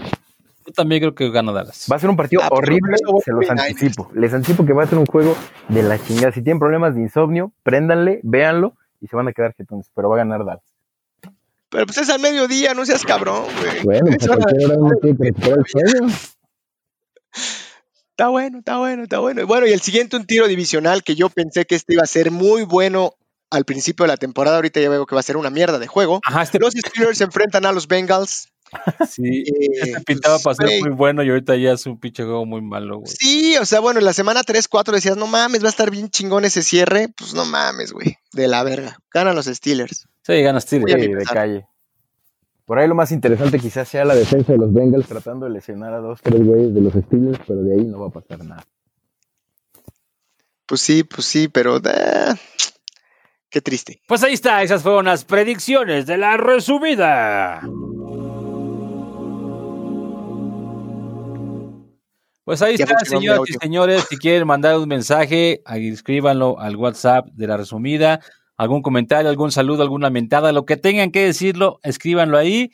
Yo 0.64 0.72
también 0.72 1.00
creo 1.00 1.14
que 1.14 1.28
gana 1.30 1.52
Dallas. 1.52 1.86
Va 1.90 1.96
a 1.96 1.98
ser 1.98 2.08
un 2.08 2.16
partido 2.16 2.40
Ah, 2.42 2.48
pero 2.48 2.58
horrible, 2.58 2.96
se 2.96 3.32
los 3.32 3.44
49ers. 3.44 3.50
anticipo. 3.50 4.10
Les 4.14 4.32
anticipo 4.32 4.64
que 4.64 4.72
va 4.72 4.84
a 4.84 4.86
ser 4.86 4.98
un 4.98 5.06
juego 5.06 5.36
de 5.68 5.82
la 5.82 5.98
chingada. 6.02 6.32
Si 6.32 6.40
tienen 6.42 6.60
problemas 6.60 6.94
de 6.94 7.02
insomnio, 7.02 7.52
préndanle, 7.64 8.20
véanlo 8.22 8.74
y 9.00 9.08
se 9.08 9.16
van 9.16 9.28
a 9.28 9.32
quedar 9.32 9.54
jetones. 9.54 9.90
Pero 9.94 10.08
va 10.08 10.14
a 10.16 10.18
ganar 10.18 10.44
Dallas. 10.44 10.62
Pero 11.68 11.86
pues 11.86 11.98
es 11.98 12.08
al 12.10 12.20
mediodía, 12.20 12.74
no 12.74 12.84
seas 12.86 13.02
cabrón, 13.04 13.44
güey. 13.60 13.82
Bueno, 13.84 14.06
Es 14.10 14.18
pues 14.18 14.28
hora- 14.30 14.44
hora 14.78 14.96
tiene 15.02 15.16
que 15.18 15.28
el 15.28 15.64
sueño. 15.66 16.12
Está 18.12 18.28
bueno, 18.28 18.58
está 18.58 18.76
bueno, 18.76 19.02
está 19.04 19.18
bueno. 19.20 19.46
Bueno, 19.46 19.66
y 19.66 19.72
el 19.72 19.80
siguiente, 19.80 20.16
un 20.16 20.26
tiro 20.26 20.46
divisional 20.46 21.02
que 21.02 21.14
yo 21.14 21.30
pensé 21.30 21.64
que 21.64 21.74
este 21.74 21.94
iba 21.94 22.02
a 22.02 22.06
ser 22.06 22.30
muy 22.30 22.62
bueno 22.62 23.14
al 23.50 23.64
principio 23.64 24.04
de 24.04 24.08
la 24.08 24.18
temporada. 24.18 24.56
Ahorita 24.56 24.80
ya 24.80 24.90
veo 24.90 25.06
que 25.06 25.14
va 25.14 25.20
a 25.20 25.24
ser 25.24 25.38
una 25.38 25.48
mierda 25.48 25.78
de 25.78 25.86
juego. 25.86 26.20
Ajá, 26.22 26.42
este 26.42 26.58
Los 26.58 26.74
Steelers 26.74 27.16
se 27.16 27.24
enfrentan 27.24 27.64
a 27.64 27.72
los 27.72 27.88
Bengals. 27.88 28.48
sí, 29.10 29.44
Eh, 29.46 29.68
este 29.72 30.00
pintaba 30.02 30.38
para 30.38 30.56
ser 30.56 30.80
muy 30.80 30.90
bueno 30.90 31.22
y 31.22 31.30
ahorita 31.30 31.56
ya 31.56 31.72
es 31.72 31.86
un 31.86 31.98
pinche 31.98 32.22
juego 32.22 32.44
muy 32.44 32.60
malo, 32.60 32.98
güey. 32.98 33.14
Sí, 33.18 33.56
o 33.56 33.64
sea, 33.64 33.80
bueno, 33.80 33.98
en 33.98 34.04
la 34.04 34.12
semana 34.12 34.42
3, 34.42 34.68
4 34.68 34.94
decías, 34.94 35.16
no 35.16 35.26
mames, 35.26 35.62
va 35.62 35.68
a 35.68 35.70
estar 35.70 35.90
bien 35.90 36.10
chingón 36.10 36.44
ese 36.44 36.62
cierre. 36.62 37.08
Pues 37.16 37.32
no 37.32 37.46
mames, 37.46 37.92
güey. 37.92 38.18
De 38.32 38.46
la 38.46 38.62
verga. 38.62 38.98
Ganan 39.12 39.34
los 39.34 39.46
Steelers. 39.46 40.06
Sí, 40.22 40.42
gana 40.42 40.60
Steelers. 40.60 41.02
Sí, 41.02 41.08
de 41.08 41.24
calle. 41.24 41.66
Por 42.72 42.78
ahí 42.78 42.88
lo 42.88 42.94
más 42.94 43.12
interesante 43.12 43.58
quizás 43.58 43.86
sea 43.86 44.02
la 44.06 44.14
defensa 44.14 44.52
de 44.52 44.56
los 44.56 44.72
Bengals 44.72 45.06
tratando 45.06 45.44
de 45.44 45.52
lesionar 45.52 45.92
a 45.92 45.98
dos, 45.98 46.22
tres 46.22 46.42
güeyes 46.42 46.72
de 46.72 46.80
los 46.80 46.94
Steelers, 46.94 47.38
pero 47.46 47.62
de 47.62 47.74
ahí 47.74 47.84
no 47.84 48.00
va 48.00 48.06
a 48.06 48.10
pasar 48.10 48.42
nada. 48.42 48.64
Pues 50.64 50.80
sí, 50.80 51.04
pues 51.04 51.26
sí, 51.26 51.48
pero. 51.48 51.78
ah, 51.84 52.34
qué 53.50 53.60
triste. 53.60 54.00
Pues 54.08 54.22
ahí 54.22 54.32
está, 54.32 54.62
esas 54.62 54.82
fueron 54.82 55.04
las 55.04 55.26
predicciones 55.26 56.06
de 56.06 56.16
la 56.16 56.38
resumida. 56.38 57.60
Pues 62.44 62.62
ahí 62.62 62.76
está, 62.76 62.98
señoras 63.00 63.50
y 63.50 63.52
señores. 63.52 64.06
Si 64.08 64.16
quieren 64.16 64.46
mandar 64.46 64.78
un 64.78 64.88
mensaje, 64.88 65.62
escríbanlo 65.66 66.58
al 66.58 66.76
WhatsApp 66.76 67.26
de 67.34 67.46
la 67.46 67.58
resumida. 67.58 68.20
Algún 68.56 68.82
comentario, 68.82 69.30
algún 69.30 69.50
saludo, 69.50 69.82
alguna 69.82 70.10
mentada, 70.10 70.52
lo 70.52 70.64
que 70.64 70.76
tengan 70.76 71.10
que 71.10 71.24
decirlo, 71.24 71.80
escríbanlo 71.82 72.38
ahí. 72.38 72.70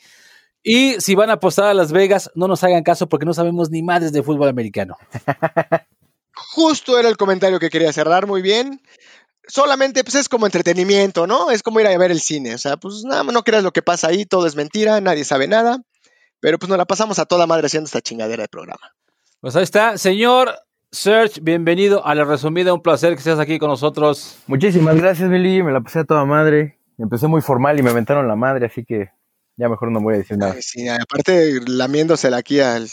Y 0.61 0.99
si 0.99 1.15
van 1.15 1.29
a 1.29 1.33
apostar 1.33 1.65
a 1.65 1.73
Las 1.73 1.91
Vegas, 1.91 2.29
no 2.35 2.47
nos 2.47 2.63
hagan 2.63 2.83
caso 2.83 3.07
porque 3.07 3.25
no 3.25 3.33
sabemos 3.33 3.69
ni 3.69 3.81
madres 3.81 4.11
de 4.11 4.23
fútbol 4.23 4.49
americano. 4.49 4.97
Justo 6.53 6.99
era 6.99 7.09
el 7.09 7.17
comentario 7.17 7.59
que 7.59 7.69
quería 7.69 7.93
cerrar, 7.93 8.27
muy 8.27 8.41
bien. 8.41 8.81
Solamente, 9.47 10.03
pues 10.03 10.15
es 10.15 10.29
como 10.29 10.45
entretenimiento, 10.45 11.27
¿no? 11.27 11.49
Es 11.49 11.63
como 11.63 11.79
ir 11.79 11.87
a 11.87 11.97
ver 11.97 12.11
el 12.11 12.21
cine. 12.21 12.53
O 12.53 12.57
sea, 12.57 12.77
pues 12.77 13.03
nada, 13.03 13.23
no 13.23 13.43
creas 13.43 13.63
lo 13.63 13.71
que 13.71 13.81
pasa 13.81 14.09
ahí, 14.09 14.25
todo 14.25 14.45
es 14.45 14.55
mentira, 14.55 15.01
nadie 15.01 15.25
sabe 15.25 15.47
nada. 15.47 15.81
Pero 16.39 16.59
pues 16.59 16.69
nos 16.69 16.77
la 16.77 16.85
pasamos 16.85 17.19
a 17.19 17.25
toda 17.25 17.47
madre 17.47 17.67
haciendo 17.67 17.87
esta 17.87 18.01
chingadera 18.01 18.43
de 18.43 18.49
programa. 18.49 18.93
Pues 19.41 19.55
ahí 19.55 19.63
está, 19.63 19.97
señor 19.97 20.55
Serge, 20.91 21.39
bienvenido 21.41 22.03
a 22.05 22.15
la 22.15 22.23
resumida, 22.25 22.73
un 22.73 22.81
placer 22.81 23.11
que 23.13 23.19
estés 23.19 23.37
aquí 23.37 23.59
con 23.59 23.69
nosotros. 23.69 24.37
Muchísimas 24.47 24.95
gracias, 24.97 25.29
Billy. 25.29 25.61
Me 25.61 25.71
la 25.71 25.81
pasé 25.81 25.99
a 25.99 26.03
toda 26.03 26.25
madre. 26.25 26.79
Empecé 26.97 27.27
muy 27.27 27.41
formal 27.41 27.79
y 27.79 27.83
me 27.83 27.91
aventaron 27.91 28.27
la 28.27 28.35
madre, 28.35 28.65
así 28.65 28.83
que 28.83 29.09
ya 29.55 29.69
mejor 29.69 29.91
no 29.91 30.01
voy 30.01 30.15
a 30.15 30.17
decir 30.17 30.37
nada. 30.37 30.53
Ay, 30.53 30.61
sí, 30.63 30.87
aparte 30.87 31.59
lamiéndosela 31.67 32.37
aquí 32.37 32.59
al 32.59 32.89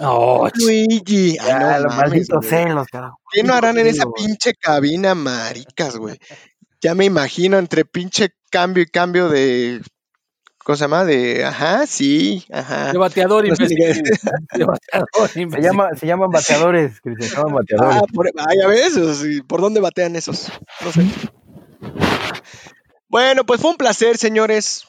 Oh, 0.00 0.48
Luigi. 0.54 1.36
Ay, 1.40 1.46
Ya, 1.48 1.58
no 1.78 1.84
los 1.84 1.96
mames, 1.96 2.10
malditos 2.10 2.38
güey. 2.38 2.50
celos, 2.50 2.86
carajo. 2.88 3.18
¿Qué 3.32 3.42
no 3.42 3.54
harán 3.54 3.78
en 3.78 3.86
esa 3.86 4.04
pinche 4.14 4.52
cabina, 4.54 5.14
maricas, 5.14 5.96
güey? 5.96 6.18
Ya 6.82 6.94
me 6.94 7.06
imagino 7.06 7.58
entre 7.58 7.84
pinche 7.86 8.28
cambio 8.50 8.82
y 8.82 8.86
cambio 8.86 9.28
de. 9.30 9.80
¿Cómo 10.68 10.76
se 10.76 10.84
llama? 10.84 11.06
De. 11.06 11.46
Ajá, 11.46 11.86
sí, 11.86 12.44
ajá. 12.52 12.92
de 12.92 12.98
bateador 12.98 13.48
No 13.48 13.54
imbécil. 13.54 14.02
De 14.54 14.64
bateador 14.66 15.28
Se, 15.32 15.40
imbécil. 15.40 15.64
llama, 15.64 15.88
se 15.98 16.06
llaman 16.06 16.28
bateadores, 16.28 17.00
Cristian, 17.00 17.30
se 17.30 17.36
llaman 17.36 17.54
bateadores. 17.54 17.96
Ah, 17.96 18.02
por, 18.12 18.30
ah, 18.36 18.54
ya 18.54 18.68
ves, 18.68 18.92
¿por 19.46 19.62
dónde 19.62 19.80
batean 19.80 20.14
esos? 20.14 20.52
No 20.84 20.92
sé. 20.92 21.06
Bueno, 23.08 23.46
pues 23.46 23.62
fue 23.62 23.70
un 23.70 23.78
placer, 23.78 24.18
señores. 24.18 24.84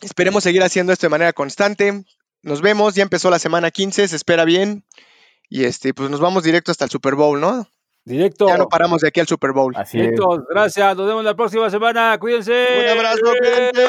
Esperemos 0.00 0.42
seguir 0.42 0.64
haciendo 0.64 0.92
esto 0.92 1.06
de 1.06 1.10
manera 1.10 1.32
constante. 1.32 2.02
Nos 2.42 2.60
vemos, 2.60 2.96
ya 2.96 3.04
empezó 3.04 3.30
la 3.30 3.38
semana 3.38 3.70
15, 3.70 4.08
se 4.08 4.16
espera 4.16 4.44
bien. 4.44 4.84
Y 5.48 5.62
este, 5.62 5.94
pues 5.94 6.10
nos 6.10 6.18
vamos 6.18 6.42
directo 6.42 6.72
hasta 6.72 6.86
el 6.86 6.90
Super 6.90 7.14
Bowl, 7.14 7.40
¿no? 7.40 7.68
Directo. 8.08 8.48
Ya 8.48 8.56
no 8.56 8.68
paramos 8.68 9.00
de 9.02 9.08
aquí 9.08 9.20
al 9.20 9.26
Super 9.28 9.52
Bowl. 9.52 9.74
Así 9.76 9.98
Directo, 9.98 10.36
es. 10.36 10.40
gracias. 10.48 10.96
Nos 10.96 11.06
vemos 11.06 11.24
la 11.24 11.34
próxima 11.34 11.70
semana. 11.70 12.16
Cuídense. 12.18 12.66
Un 12.80 12.88
abrazo, 12.98 13.20
cuídense. 13.38 13.84